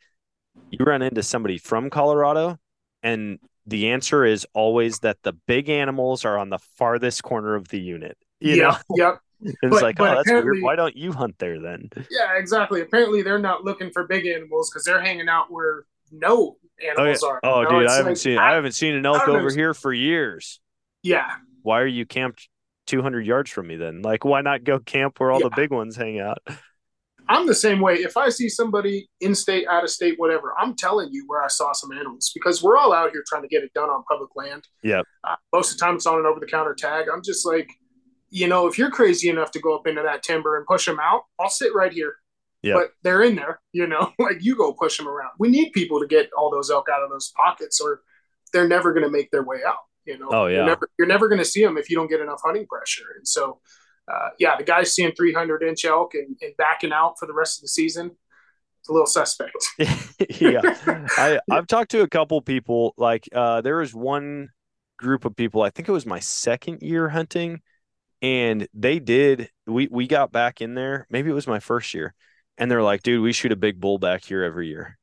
You 0.71 0.85
run 0.85 1.03
into 1.03 1.23
somebody 1.23 1.59
from 1.59 1.91
Colorado, 1.91 2.59
and 3.03 3.39
the 3.67 3.89
answer 3.91 4.25
is 4.25 4.47
always 4.55 5.01
that 5.01 5.19
the 5.23 5.33
big 5.33 5.69
animals 5.69 6.25
are 6.25 6.39
on 6.39 6.49
the 6.51 6.59
farthest 6.59 7.23
corner 7.25 7.55
of 7.57 7.69
the 7.69 7.81
unit. 7.81 8.17
You 8.41 8.57
know, 8.59 8.77
yeah. 8.95 9.09
Yep. 9.09 9.21
it's 9.43 9.57
But- 9.63 9.83
like, 9.83 9.97
but 9.97 10.13
oh, 10.13 10.17
that's 10.17 10.31
weird. 10.31 10.63
Why 10.63 10.77
don't 10.77 10.97
you 10.97 11.13
hunt 11.13 11.37
there 11.39 11.61
then? 11.61 11.91
Yeah, 12.11 12.37
exactly. 12.39 12.81
Apparently, 12.81 13.23
they're 13.23 13.39
not 13.39 13.65
looking 13.65 13.91
for 13.91 14.05
big 14.07 14.25
animals 14.27 14.71
because 14.71 14.85
they're 14.85 15.01
hanging 15.03 15.29
out 15.29 15.51
where 15.51 15.85
no 16.13 16.57
animals 16.83 17.23
are. 17.23 17.41
Oh, 17.43 17.61
You 17.61 17.65
know, 17.65 17.71
dude, 17.71 17.83
it's 17.85 17.93
I 17.93 17.97
haven't 17.97 18.11
like, 18.13 18.17
seen 18.19 18.39
I 18.39 18.55
haven't 18.55 18.73
seen 18.73 18.95
an 18.95 19.07
elk 19.07 19.29
over 19.29 19.51
here 19.51 19.75
for 19.75 19.93
years. 19.93 20.61
Yeah, 21.03 21.31
Why 21.63 21.81
are 21.81 21.87
you 21.87 22.05
camped 22.05 22.49
200 22.87 23.27
yards 23.27 23.51
from 23.51 23.69
me 23.69 23.77
then? 23.77 24.03
Like, 24.03 24.25
why 24.25 24.41
not 24.41 24.65
go 24.65 24.79
camp 24.79 25.21
where 25.21 25.31
all 25.31 25.41
the 25.41 25.51
big 25.55 25.71
ones 25.71 25.95
hang 25.97 26.19
out? 26.19 26.39
I'm 27.29 27.47
the 27.47 27.55
same 27.55 27.81
way. 27.81 27.95
If 27.95 28.17
I 28.17 28.29
see 28.29 28.49
somebody 28.49 29.09
in 29.21 29.35
state, 29.35 29.67
out 29.69 29.83
of 29.83 29.91
state, 29.91 30.15
whatever, 30.17 30.55
I'm 30.59 30.77
telling 30.77 31.09
you 31.13 31.25
where 31.27 31.43
I 31.43 31.49
saw 31.49 31.73
some 31.73 31.91
animals 31.93 32.31
because 32.35 32.63
we're 32.63 32.77
all 32.77 32.93
out 32.93 33.11
here 33.11 33.25
trying 33.27 33.43
to 33.43 33.49
get 33.49 33.65
it 33.65 33.73
done 33.75 33.89
on 33.89 34.05
public 34.09 34.31
land. 34.37 34.65
Yeah. 34.83 35.03
Uh, 35.25 35.35
most 35.53 35.73
of 35.73 35.79
the 35.79 35.85
time, 35.85 35.97
it's 35.97 36.07
on 36.07 36.19
an 36.21 36.27
over 36.27 36.39
the 36.39 36.47
counter 36.47 36.75
tag. 36.75 37.07
I'm 37.13 37.23
just 37.25 37.45
like, 37.45 37.69
you 38.31 38.47
know, 38.49 38.67
if 38.67 38.79
you're 38.79 38.91
crazy 38.91 39.29
enough 39.29 39.51
to 39.53 39.61
go 39.61 39.75
up 39.77 39.87
into 39.87 40.03
that 40.03 40.23
timber 40.23 40.57
and 40.57 40.67
push 40.67 40.87
them 40.87 40.99
out, 41.01 41.23
I'll 41.41 41.49
sit 41.51 41.75
right 41.75 41.93
here. 41.93 42.15
Yep. 42.67 42.75
But 42.77 42.91
they're 43.03 43.23
in 43.23 43.37
there, 43.37 43.61
you 43.73 43.87
know, 43.87 44.13
like 44.19 44.39
you 44.41 44.57
go 44.57 44.73
push 44.73 44.97
them 44.99 45.09
around. 45.09 45.31
We 45.39 45.49
need 45.49 45.73
people 45.73 46.01
to 46.01 46.07
get 46.07 46.31
all 46.37 46.51
those 46.51 46.71
elk 46.71 46.89
out 46.93 47.03
of 47.03 47.11
those 47.11 47.33
pockets, 47.37 47.81
or 47.81 48.01
they're 48.53 48.69
never 48.69 48.93
going 48.93 49.05
to 49.05 49.11
make 49.11 49.31
their 49.31 49.45
way 49.45 49.59
out. 49.67 49.77
You 50.05 50.19
know, 50.19 50.29
Oh, 50.31 50.47
yeah. 50.47 50.57
you're 50.57 50.67
never, 50.67 50.91
you're 50.99 51.09
never 51.09 51.29
going 51.29 51.39
to 51.41 51.45
see 51.45 51.65
them 51.65 51.77
if 51.77 51.91
you 51.91 51.97
don't 51.97 52.09
get 52.09 52.21
enough 52.21 52.41
hunting 52.45 52.67
pressure. 52.67 53.05
And 53.17 53.27
so, 53.27 53.61
uh, 54.13 54.29
yeah, 54.39 54.57
the 54.57 54.65
guy's 54.65 54.93
seeing 54.95 55.13
300 55.13 55.63
inch 55.63 55.85
elk 55.85 56.15
and, 56.15 56.37
and 56.41 56.53
backing 56.57 56.93
out 56.93 57.19
for 57.19 57.27
the 57.27 57.35
rest 57.35 57.59
of 57.59 57.63
the 57.63 57.69
season. 57.69 58.13
It's 58.81 58.89
a 58.89 58.93
little 58.93 59.07
suspect. 59.07 59.57
yeah. 60.41 60.61
I 61.17 61.41
I've 61.51 61.67
talked 61.67 61.91
to 61.91 62.03
a 62.03 62.09
couple 62.09 62.41
people 62.41 62.95
like 62.97 63.29
uh 63.35 63.61
there 63.63 63.79
was 63.79 63.93
one 63.95 64.51
group 64.99 65.25
of 65.25 65.35
people, 65.37 65.63
I 65.63 65.71
think 65.71 65.89
it 65.89 65.93
was 65.93 66.07
my 66.07 66.21
second 66.21 66.83
year 66.83 67.09
hunting 67.09 67.61
and 68.23 68.67
they 68.73 68.99
did 68.99 69.51
we 69.67 69.89
we 69.91 70.07
got 70.07 70.31
back 70.33 70.61
in 70.61 70.75
there, 70.75 71.07
maybe 71.11 71.31
it 71.31 71.35
was 71.35 71.47
my 71.49 71.59
first 71.61 71.93
year. 71.95 72.15
And 72.59 72.71
they're 72.71 72.83
like, 72.83 73.03
"Dude, 73.03 73.23
we 73.23 73.33
shoot 73.33 73.53
a 73.53 73.57
big 73.57 73.81
bull 73.81 73.99
back 73.99 74.25
here 74.25 74.43
every 74.43 74.69
year." 74.69 74.99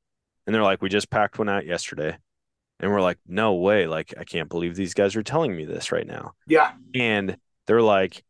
And 0.45 0.53
they're 0.53 0.63
like, 0.63 0.81
"We 0.81 0.89
just 0.89 1.09
packed 1.09 1.37
one 1.39 1.49
out 1.49 1.65
yesterday." 1.65 2.17
And 2.79 2.91
we're 2.91 3.01
like, 3.01 3.19
"No 3.27 3.53
way. 3.55 3.87
Like 3.87 4.13
I 4.17 4.23
can't 4.23 4.49
believe 4.49 4.75
these 4.75 4.93
guys 4.93 5.15
are 5.15 5.23
telling 5.23 5.55
me 5.55 5.65
this 5.65 5.91
right 5.91 6.07
now." 6.07 6.33
Yeah, 6.47 6.71
and 6.95 7.37
they're 7.67 7.81
like, 7.81 8.23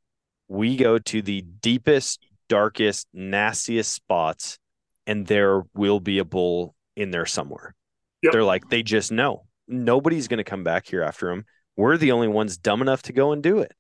we 0.48 0.76
go 0.78 1.00
to 1.00 1.22
the 1.22 1.42
deepest, 1.42 2.20
darkest, 2.50 3.08
nastiest 3.14 3.92
spots, 3.94 4.60
and 5.08 5.26
there 5.26 5.64
will 5.74 6.00
be 6.00 6.20
a 6.20 6.26
bull 6.26 6.76
in 6.96 7.10
there 7.12 7.26
somewhere. 7.26 7.74
Yep. 8.22 8.34
They're 8.34 8.44
like, 8.44 8.70
they 8.70 8.84
just 8.84 9.12
know 9.12 9.46
nobody's 9.68 10.28
going 10.28 10.38
to 10.38 10.44
come 10.44 10.64
back 10.64 10.86
here 10.86 11.02
after 11.02 11.30
them. 11.30 11.46
We're 11.76 11.98
the 11.98 12.12
only 12.12 12.28
ones 12.28 12.58
dumb 12.58 12.82
enough 12.82 13.02
to 13.04 13.14
go 13.14 13.32
and 13.32 13.42
do 13.42 13.60
it. 13.60 13.72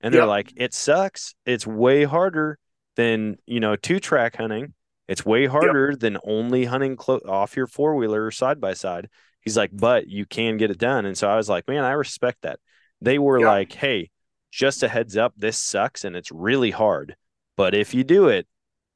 And 0.00 0.12
they're 0.12 0.22
Yep. 0.22 0.28
like, 0.28 0.52
it 0.56 0.74
sucks. 0.74 1.34
It's 1.44 1.66
way 1.66 2.04
harder 2.04 2.58
than, 2.96 3.36
you 3.46 3.60
know, 3.60 3.76
two 3.76 4.00
track 4.00 4.36
hunting. 4.36 4.74
It's 5.08 5.24
way 5.24 5.46
harder 5.46 5.94
than 5.94 6.18
only 6.24 6.64
hunting 6.64 6.96
clo- 6.96 7.20
off 7.28 7.56
your 7.56 7.66
four 7.66 7.94
wheeler 7.96 8.30
side 8.30 8.60
by 8.60 8.74
side. 8.74 9.08
He's 9.40 9.56
like, 9.56 9.70
but 9.72 10.08
you 10.08 10.26
can 10.26 10.56
get 10.56 10.70
it 10.70 10.78
done. 10.78 11.06
And 11.06 11.16
so 11.16 11.28
I 11.28 11.36
was 11.36 11.48
like, 11.48 11.68
man, 11.68 11.84
I 11.84 11.92
respect 11.92 12.42
that. 12.42 12.58
They 13.00 13.18
were 13.18 13.38
Yep. 13.38 13.46
like, 13.46 13.72
hey, 13.72 14.10
just 14.50 14.82
a 14.82 14.88
heads 14.88 15.16
up, 15.16 15.32
this 15.36 15.58
sucks 15.58 16.04
and 16.04 16.16
it's 16.16 16.32
really 16.32 16.70
hard. 16.72 17.14
But 17.56 17.74
if 17.74 17.94
you 17.94 18.02
do 18.04 18.28
it, 18.28 18.46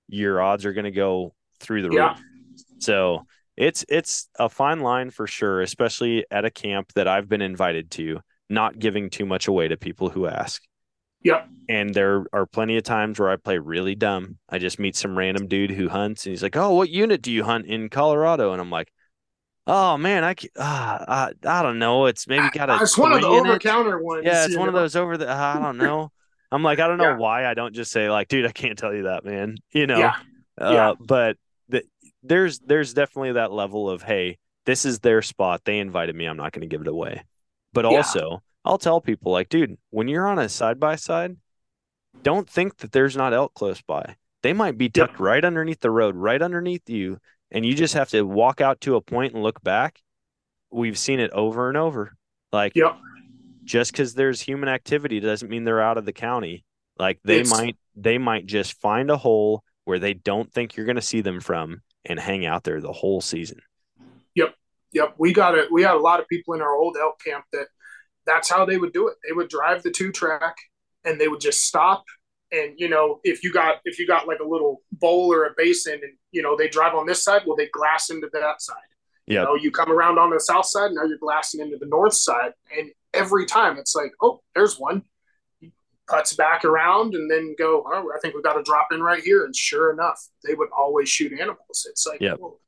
your 0.08 0.40
odds 0.42 0.66
are 0.66 0.72
going 0.72 0.84
to 0.84 0.90
go 0.90 1.34
through 1.60 1.82
the 1.82 1.94
Yeah. 1.94 2.08
roof. 2.10 2.20
So 2.78 3.26
it's 3.56 3.84
it's 3.88 4.28
a 4.38 4.48
fine 4.48 4.80
line 4.80 5.10
for 5.10 5.26
sure, 5.26 5.60
especially 5.60 6.24
at 6.30 6.44
a 6.44 6.50
camp 6.50 6.92
that 6.94 7.06
I've 7.06 7.28
been 7.28 7.42
invited 7.42 7.90
to, 7.92 8.20
not 8.48 8.78
giving 8.78 9.10
too 9.10 9.26
much 9.26 9.46
away 9.48 9.68
to 9.68 9.76
people 9.76 10.08
who 10.08 10.26
ask. 10.26 10.62
Yep. 11.22 11.48
And 11.68 11.94
there 11.94 12.24
are 12.32 12.46
plenty 12.46 12.76
of 12.76 12.82
times 12.82 13.18
where 13.20 13.30
I 13.30 13.36
play 13.36 13.58
really 13.58 13.94
dumb. 13.94 14.38
I 14.48 14.58
just 14.58 14.78
meet 14.78 14.96
some 14.96 15.16
random 15.16 15.46
dude 15.46 15.70
who 15.70 15.88
hunts, 15.88 16.26
and 16.26 16.32
he's 16.32 16.42
like, 16.42 16.56
"Oh, 16.56 16.74
what 16.74 16.90
unit 16.90 17.22
do 17.22 17.30
you 17.30 17.44
hunt 17.44 17.66
in 17.66 17.88
Colorado?" 17.88 18.52
And 18.52 18.60
I'm 18.60 18.70
like, 18.70 18.90
"Oh 19.66 19.96
man, 19.96 20.24
I 20.24 20.34
ah, 20.58 21.04
I, 21.06 21.32
I 21.46 21.62
don't 21.62 21.78
know. 21.78 22.06
It's 22.06 22.26
maybe 22.26 22.48
got 22.50 22.70
a 22.70 22.78
It's 22.82 22.98
one 22.98 23.12
of 23.12 23.20
the 23.20 23.28
over 23.28 23.54
it." 23.54 23.62
counter 23.62 24.02
ones. 24.02 24.24
Yeah, 24.24 24.46
it's 24.46 24.56
one 24.56 24.68
of 24.68 24.74
those 24.74 24.96
over 24.96 25.16
the. 25.16 25.30
I 25.30 25.60
don't 25.60 25.78
know. 25.78 26.10
I'm 26.52 26.64
like, 26.64 26.80
I 26.80 26.88
don't 26.88 26.98
know 26.98 27.10
Yeah. 27.10 27.16
why 27.16 27.46
I 27.46 27.54
don't 27.54 27.74
just 27.74 27.92
say 27.92 28.10
like, 28.10 28.26
dude, 28.26 28.46
I 28.46 28.50
can't 28.52 28.76
tell 28.76 28.92
you 28.92 29.04
that, 29.04 29.24
man. 29.24 29.56
You 29.72 29.86
know. 29.86 29.98
Yeah. 29.98 30.16
Uh, 30.60 30.72
Yeah. 30.72 30.94
But 30.98 31.36
the, 31.68 31.84
there's 32.24 32.58
there's 32.58 32.92
definitely 32.94 33.32
that 33.32 33.52
level 33.52 33.88
of 33.88 34.02
hey, 34.02 34.38
this 34.66 34.84
is 34.84 34.98
their 34.98 35.22
spot. 35.22 35.62
They 35.64 35.78
invited 35.78 36.16
me. 36.16 36.26
I'm 36.26 36.36
not 36.36 36.50
going 36.50 36.62
to 36.62 36.66
give 36.66 36.80
it 36.80 36.88
away. 36.88 37.22
But 37.72 37.84
Yeah. 37.84 37.98
also, 37.98 38.42
I'll 38.64 38.78
tell 38.78 39.00
people 39.00 39.32
like, 39.32 39.48
dude, 39.48 39.78
when 39.90 40.08
you're 40.08 40.26
on 40.26 40.38
a 40.38 40.48
side 40.48 40.78
by 40.78 40.96
side, 40.96 41.36
don't 42.22 42.48
think 42.48 42.78
that 42.78 42.92
there's 42.92 43.16
not 43.16 43.32
elk 43.32 43.54
close 43.54 43.80
by. 43.82 44.16
They 44.42 44.52
might 44.52 44.76
be 44.78 44.86
Yep. 44.86 44.92
tucked 44.94 45.20
right 45.20 45.44
underneath 45.44 45.80
the 45.80 45.90
road, 45.90 46.16
right 46.16 46.40
underneath 46.40 46.88
you, 46.88 47.18
and 47.50 47.64
you 47.64 47.74
just 47.74 47.94
have 47.94 48.10
to 48.10 48.22
walk 48.22 48.60
out 48.60 48.80
to 48.82 48.96
a 48.96 49.00
point 49.00 49.34
and 49.34 49.42
look 49.42 49.62
back. 49.62 50.00
We've 50.70 50.98
seen 50.98 51.20
it 51.20 51.30
over 51.32 51.68
and 51.68 51.76
over. 51.76 52.16
Like 52.52 52.74
Yep. 52.74 52.96
just 53.64 53.92
because 53.92 54.14
there's 54.14 54.40
human 54.40 54.68
activity 54.68 55.20
doesn't 55.20 55.48
mean 55.50 55.64
they're 55.64 55.80
out 55.80 55.98
of 55.98 56.04
the 56.04 56.12
county. 56.12 56.64
Like 56.98 57.20
they 57.24 57.40
It's- 57.40 57.50
might 57.50 57.76
they 57.96 58.18
might 58.18 58.46
just 58.46 58.80
find 58.80 59.10
a 59.10 59.16
hole 59.16 59.62
where 59.84 59.98
they 59.98 60.14
don't 60.14 60.50
think 60.52 60.76
you're 60.76 60.86
going 60.86 60.96
to 60.96 61.02
see 61.02 61.20
them 61.20 61.40
from 61.40 61.82
and 62.04 62.18
hang 62.18 62.46
out 62.46 62.64
there 62.64 62.80
the 62.80 62.92
whole 62.92 63.20
season. 63.20 63.60
Yep, 64.34 64.54
yep, 64.92 65.14
we 65.18 65.32
got 65.32 65.56
it. 65.58 65.70
We 65.72 65.82
had 65.82 65.94
a 65.96 65.98
lot 65.98 66.20
of 66.20 66.28
people 66.28 66.54
in 66.54 66.62
our 66.62 66.74
old 66.74 66.96
elk 66.96 67.20
camp 67.22 67.44
that 67.52 67.66
that's 68.30 68.48
how 68.48 68.64
they 68.64 68.78
would 68.78 68.92
do 68.92 69.08
it. 69.08 69.14
They 69.26 69.32
would 69.34 69.48
drive 69.48 69.82
the 69.82 69.90
two 69.90 70.12
track 70.12 70.56
and 71.04 71.20
they 71.20 71.28
would 71.28 71.40
just 71.40 71.62
stop. 71.66 72.04
And 72.52 72.74
you 72.78 72.88
know, 72.88 73.20
if 73.24 73.44
you 73.44 73.52
got 73.52 73.76
if 73.84 73.98
you 73.98 74.06
got 74.06 74.26
like 74.26 74.40
a 74.40 74.46
little 74.48 74.82
bowl 74.92 75.32
or 75.32 75.46
a 75.46 75.50
basin, 75.56 76.00
and 76.02 76.12
you 76.32 76.42
know 76.42 76.56
they 76.56 76.68
drive 76.68 76.94
on 76.94 77.06
this 77.06 77.22
side, 77.22 77.42
well, 77.46 77.56
they 77.56 77.68
glass 77.68 78.10
into 78.10 78.28
that 78.32 78.60
side. 78.62 78.76
Yeah. 79.26 79.40
You 79.40 79.46
know, 79.46 79.54
you 79.54 79.70
come 79.70 79.92
around 79.92 80.18
on 80.18 80.30
the 80.30 80.40
south 80.40 80.66
side, 80.66 80.90
now 80.92 81.04
you're 81.04 81.18
glassing 81.18 81.60
into 81.60 81.76
the 81.78 81.86
north 81.86 82.14
side, 82.14 82.52
and 82.76 82.90
every 83.14 83.46
time 83.46 83.78
it's 83.78 83.94
like, 83.94 84.12
oh, 84.20 84.40
there's 84.54 84.78
one. 84.78 85.02
He 85.60 85.72
cuts 86.06 86.32
back 86.32 86.64
around 86.64 87.14
and 87.14 87.30
then 87.30 87.54
go. 87.56 87.84
Oh, 87.86 88.10
I 88.14 88.18
think 88.20 88.34
we've 88.34 88.42
got 88.42 88.54
to 88.54 88.62
drop 88.62 88.88
in 88.92 89.00
right 89.00 89.22
here. 89.22 89.44
And 89.44 89.54
sure 89.54 89.92
enough, 89.92 90.20
they 90.44 90.54
would 90.54 90.70
always 90.76 91.08
shoot 91.08 91.32
animals. 91.32 91.86
It's 91.88 92.06
like, 92.06 92.20
Yep. 92.20 92.38
well, 92.40 92.60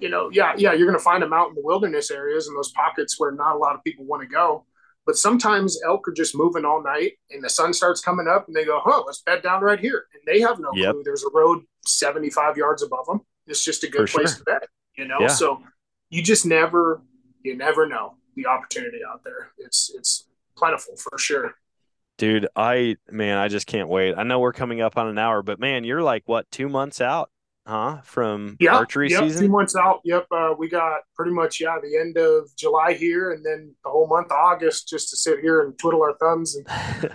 you 0.00 0.08
know, 0.08 0.28
yeah, 0.30 0.54
yeah, 0.56 0.72
you're 0.72 0.86
going 0.86 0.98
to 0.98 1.04
find 1.04 1.22
them 1.22 1.32
out 1.32 1.48
in 1.48 1.54
the 1.54 1.62
wilderness 1.62 2.10
areas 2.10 2.48
and 2.48 2.56
those 2.56 2.72
pockets 2.72 3.18
where 3.18 3.30
not 3.32 3.54
a 3.54 3.58
lot 3.58 3.74
of 3.74 3.84
people 3.84 4.04
want 4.04 4.22
to 4.22 4.28
go. 4.28 4.66
But 5.06 5.16
sometimes 5.16 5.80
elk 5.84 6.08
are 6.08 6.12
just 6.12 6.34
moving 6.34 6.64
all 6.64 6.82
night 6.82 7.12
and 7.30 7.44
the 7.44 7.50
sun 7.50 7.74
starts 7.74 8.00
coming 8.00 8.26
up 8.26 8.46
and 8.46 8.56
they 8.56 8.64
go, 8.64 8.80
huh, 8.82 9.02
let's 9.06 9.20
bed 9.20 9.42
down 9.42 9.62
right 9.62 9.78
here. 9.78 10.06
And 10.14 10.22
they 10.26 10.40
have 10.40 10.58
no 10.58 10.70
Yep. 10.74 10.92
clue. 10.92 11.02
There's 11.04 11.24
a 11.24 11.30
road 11.34 11.62
75 11.84 12.56
yards 12.56 12.82
above 12.82 13.06
them. 13.06 13.20
It's 13.46 13.64
just 13.64 13.84
a 13.84 13.88
good 13.88 14.08
For 14.08 14.18
place 14.18 14.30
sure. 14.30 14.38
to 14.38 14.44
bed, 14.44 14.68
you 14.96 15.06
know? 15.06 15.18
Yeah. 15.20 15.26
So 15.28 15.62
you 16.08 16.22
just 16.22 16.46
never, 16.46 17.02
you 17.42 17.54
never 17.56 17.86
know 17.86 18.14
the 18.34 18.46
opportunity 18.46 19.00
out 19.06 19.22
there. 19.24 19.50
It's, 19.58 19.92
it's 19.94 20.26
plentiful 20.56 20.96
for 20.96 21.18
sure. 21.18 21.54
Dude, 22.16 22.46
I 22.54 22.96
man, 23.10 23.38
I 23.38 23.48
just 23.48 23.66
can't 23.66 23.88
wait. 23.88 24.14
I 24.16 24.22
know 24.22 24.38
we're 24.38 24.52
coming 24.52 24.80
up 24.80 24.96
on 24.96 25.08
an 25.08 25.18
hour, 25.18 25.42
but 25.42 25.58
man, 25.58 25.82
you're 25.82 26.02
like 26.02 26.22
what, 26.26 26.48
2 26.52 26.68
months 26.68 27.00
out, 27.00 27.28
huh, 27.66 28.00
from 28.02 28.56
Yeah, 28.60 28.76
archery 28.76 29.10
yep, 29.10 29.24
season? 29.24 29.46
Two 29.46 29.52
months 29.52 29.76
out. 29.76 30.00
Yep. 30.04 30.26
Uh, 30.30 30.54
we 30.58 30.68
got 30.68 31.00
pretty 31.16 31.32
much 31.32 31.60
yeah 31.60 31.76
the 31.82 31.96
end 31.98 32.16
of 32.16 32.48
July 32.56 32.94
here, 32.94 33.32
and 33.32 33.44
then 33.44 33.74
the 33.84 33.90
whole 33.90 34.06
month 34.06 34.26
of 34.26 34.36
August 34.38 34.88
just 34.88 35.10
to 35.10 35.16
sit 35.16 35.40
here 35.40 35.62
and 35.62 35.78
twiddle 35.78 36.02
our 36.02 36.14
thumbs 36.18 36.56
and 36.56 37.10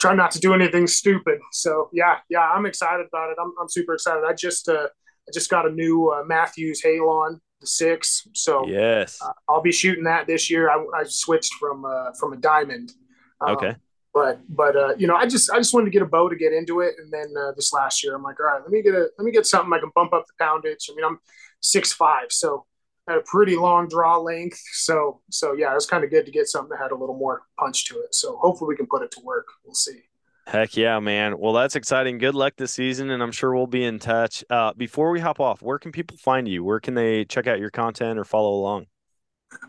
try 0.00 0.14
not 0.14 0.30
to 0.32 0.38
do 0.38 0.54
anything 0.54 0.86
stupid. 0.86 1.38
So 1.52 1.90
yeah, 1.92 2.18
yeah, 2.28 2.48
I'm 2.48 2.66
excited 2.66 3.06
about 3.06 3.30
it. 3.30 3.36
I'm, 3.40 3.52
I'm 3.60 3.68
super 3.68 3.94
excited. 3.94 4.24
I 4.26 4.32
just 4.34 4.68
uh, 4.68 4.88
I 5.28 5.30
just 5.32 5.50
got 5.50 5.66
a 5.66 5.70
new 5.70 6.08
uh, 6.10 6.24
Mathews 6.24 6.82
Halon 6.82 7.40
the 7.60 7.66
six, 7.66 8.26
so 8.34 8.66
yes. 8.66 9.18
uh, 9.22 9.32
I'll 9.48 9.60
be 9.60 9.72
shooting 9.72 10.04
that 10.04 10.26
this 10.26 10.50
year. 10.50 10.70
I, 10.70 10.82
I 10.96 11.04
switched 11.04 11.52
from 11.54 11.84
uh, 11.84 12.12
from 12.18 12.32
a 12.32 12.36
diamond. 12.36 12.92
Um, 13.40 13.56
Okay. 13.56 13.76
But 14.12 14.40
but 14.48 14.76
uh, 14.76 14.94
you 14.96 15.06
know, 15.06 15.14
I 15.14 15.26
just 15.26 15.50
I 15.50 15.58
just 15.58 15.72
wanted 15.72 15.86
to 15.86 15.90
get 15.92 16.02
a 16.02 16.06
bow 16.06 16.28
to 16.28 16.36
get 16.36 16.52
into 16.52 16.80
it, 16.80 16.94
and 16.98 17.12
then 17.12 17.32
uh, 17.40 17.52
this 17.52 17.72
last 17.72 18.02
year, 18.02 18.16
I'm 18.16 18.22
like, 18.22 18.40
all 18.40 18.46
right, 18.46 18.60
let 18.60 18.70
me 18.70 18.82
get 18.82 18.94
a 18.94 19.08
let 19.16 19.24
me 19.24 19.30
get 19.30 19.46
something 19.46 19.72
I 19.72 19.78
can 19.78 19.92
bump 19.94 20.12
up 20.12 20.26
the 20.26 20.44
poundage. 20.44 20.88
I 20.90 20.94
mean, 20.96 21.04
I'm 21.04 21.20
six 21.60 21.92
five, 21.92 22.26
so 22.30 22.66
I 23.06 23.12
had 23.12 23.20
a 23.20 23.24
pretty 23.24 23.54
long 23.56 23.88
draw 23.88 24.18
length. 24.18 24.60
So 24.72 25.20
so 25.30 25.52
yeah, 25.52 25.70
it 25.70 25.74
was 25.74 25.86
kind 25.86 26.02
of 26.02 26.10
good 26.10 26.26
to 26.26 26.32
get 26.32 26.48
something 26.48 26.70
that 26.70 26.82
had 26.82 26.90
a 26.90 26.96
little 26.96 27.16
more 27.16 27.42
punch 27.58 27.86
to 27.86 28.00
it. 28.00 28.14
So 28.14 28.36
hopefully 28.36 28.68
we 28.68 28.76
can 28.76 28.86
put 28.86 29.02
it 29.02 29.12
to 29.12 29.20
work. 29.22 29.46
We'll 29.64 29.74
see. 29.74 30.02
Heck 30.46 30.76
yeah, 30.76 30.98
man. 30.98 31.38
Well, 31.38 31.52
that's 31.52 31.76
exciting. 31.76 32.18
Good 32.18 32.34
luck 32.34 32.54
this 32.56 32.72
season, 32.72 33.10
and 33.10 33.22
I'm 33.22 33.30
sure 33.30 33.54
we'll 33.54 33.68
be 33.68 33.84
in 33.84 34.00
touch. 34.00 34.42
Uh, 34.50 34.72
before 34.72 35.12
we 35.12 35.20
hop 35.20 35.38
off, 35.38 35.62
where 35.62 35.78
can 35.78 35.92
people 35.92 36.16
find 36.16 36.48
you? 36.48 36.64
Where 36.64 36.80
can 36.80 36.94
they 36.94 37.24
check 37.24 37.46
out 37.46 37.60
your 37.60 37.70
content 37.70 38.18
or 38.18 38.24
follow 38.24 38.54
along? 38.54 38.86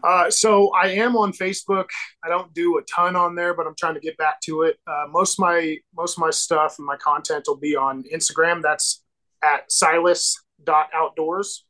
Uh, 0.04 0.30
so 0.30 0.72
I 0.74 0.88
am 0.90 1.16
on 1.16 1.32
Facebook. 1.32 1.86
I 2.24 2.30
don't 2.30 2.54
do 2.54 2.78
a 2.78 2.82
ton 2.84 3.16
on 3.16 3.36
there, 3.36 3.54
but 3.54 3.66
I'm 3.68 3.76
trying 3.76 3.96
to 3.96 4.00
get 4.00 4.18
back 4.18 4.40
to 4.42 4.64
it. 4.64 4.78
Uh, 4.88 5.06
most 5.10 5.36
of 5.36 5.40
my 5.40 5.78
most 5.96 6.18
of 6.18 6.22
my 6.22 6.30
stuff 6.30 6.78
and 6.78 6.86
my 6.86 6.98
content 6.98 7.46
will 7.48 7.58
be 7.58 7.76
on 7.76 8.04
Instagram. 8.14 8.62
That's 8.62 9.04
at 9.44 9.72
silas.outdoors. 9.72 11.66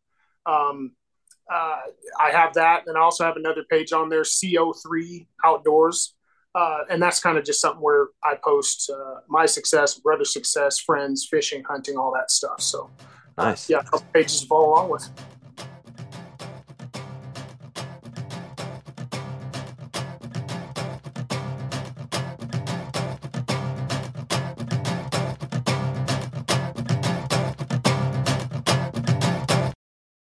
Um, 0.45 0.91
uh, 1.51 1.80
I 2.20 2.32
have 2.32 2.53
that, 2.53 2.84
and 2.88 2.97
I 2.97 3.01
also 3.01 3.26
have 3.26 3.36
another 3.36 3.66
page 3.70 3.91
on 3.91 4.09
there, 4.09 4.22
CO3 4.22 5.28
Outdoors, 5.43 6.16
uh, 6.55 6.80
and 6.89 7.01
that's 7.01 7.20
kind 7.20 7.38
of 7.38 7.43
just 7.43 7.59
something 7.59 7.82
where 7.82 8.07
I 8.24 8.36
post 8.41 8.89
uh, 8.89 9.20
my 9.28 9.45
success, 9.45 9.99
brother 9.99 10.24
success, 10.24 10.80
friends, 10.80 11.28
fishing, 11.30 11.64
hunting, 11.64 11.97
all 11.97 12.14
that 12.14 12.32
stuff. 12.32 12.62
So, 12.62 12.89
Nice. 13.38 13.70
yeah, 13.70 13.80
a 13.80 13.84
couple 13.84 14.05
pages 14.14 14.41
to 14.41 14.47
follow 14.47 14.70
along 14.70 14.89
with. 14.91 15.09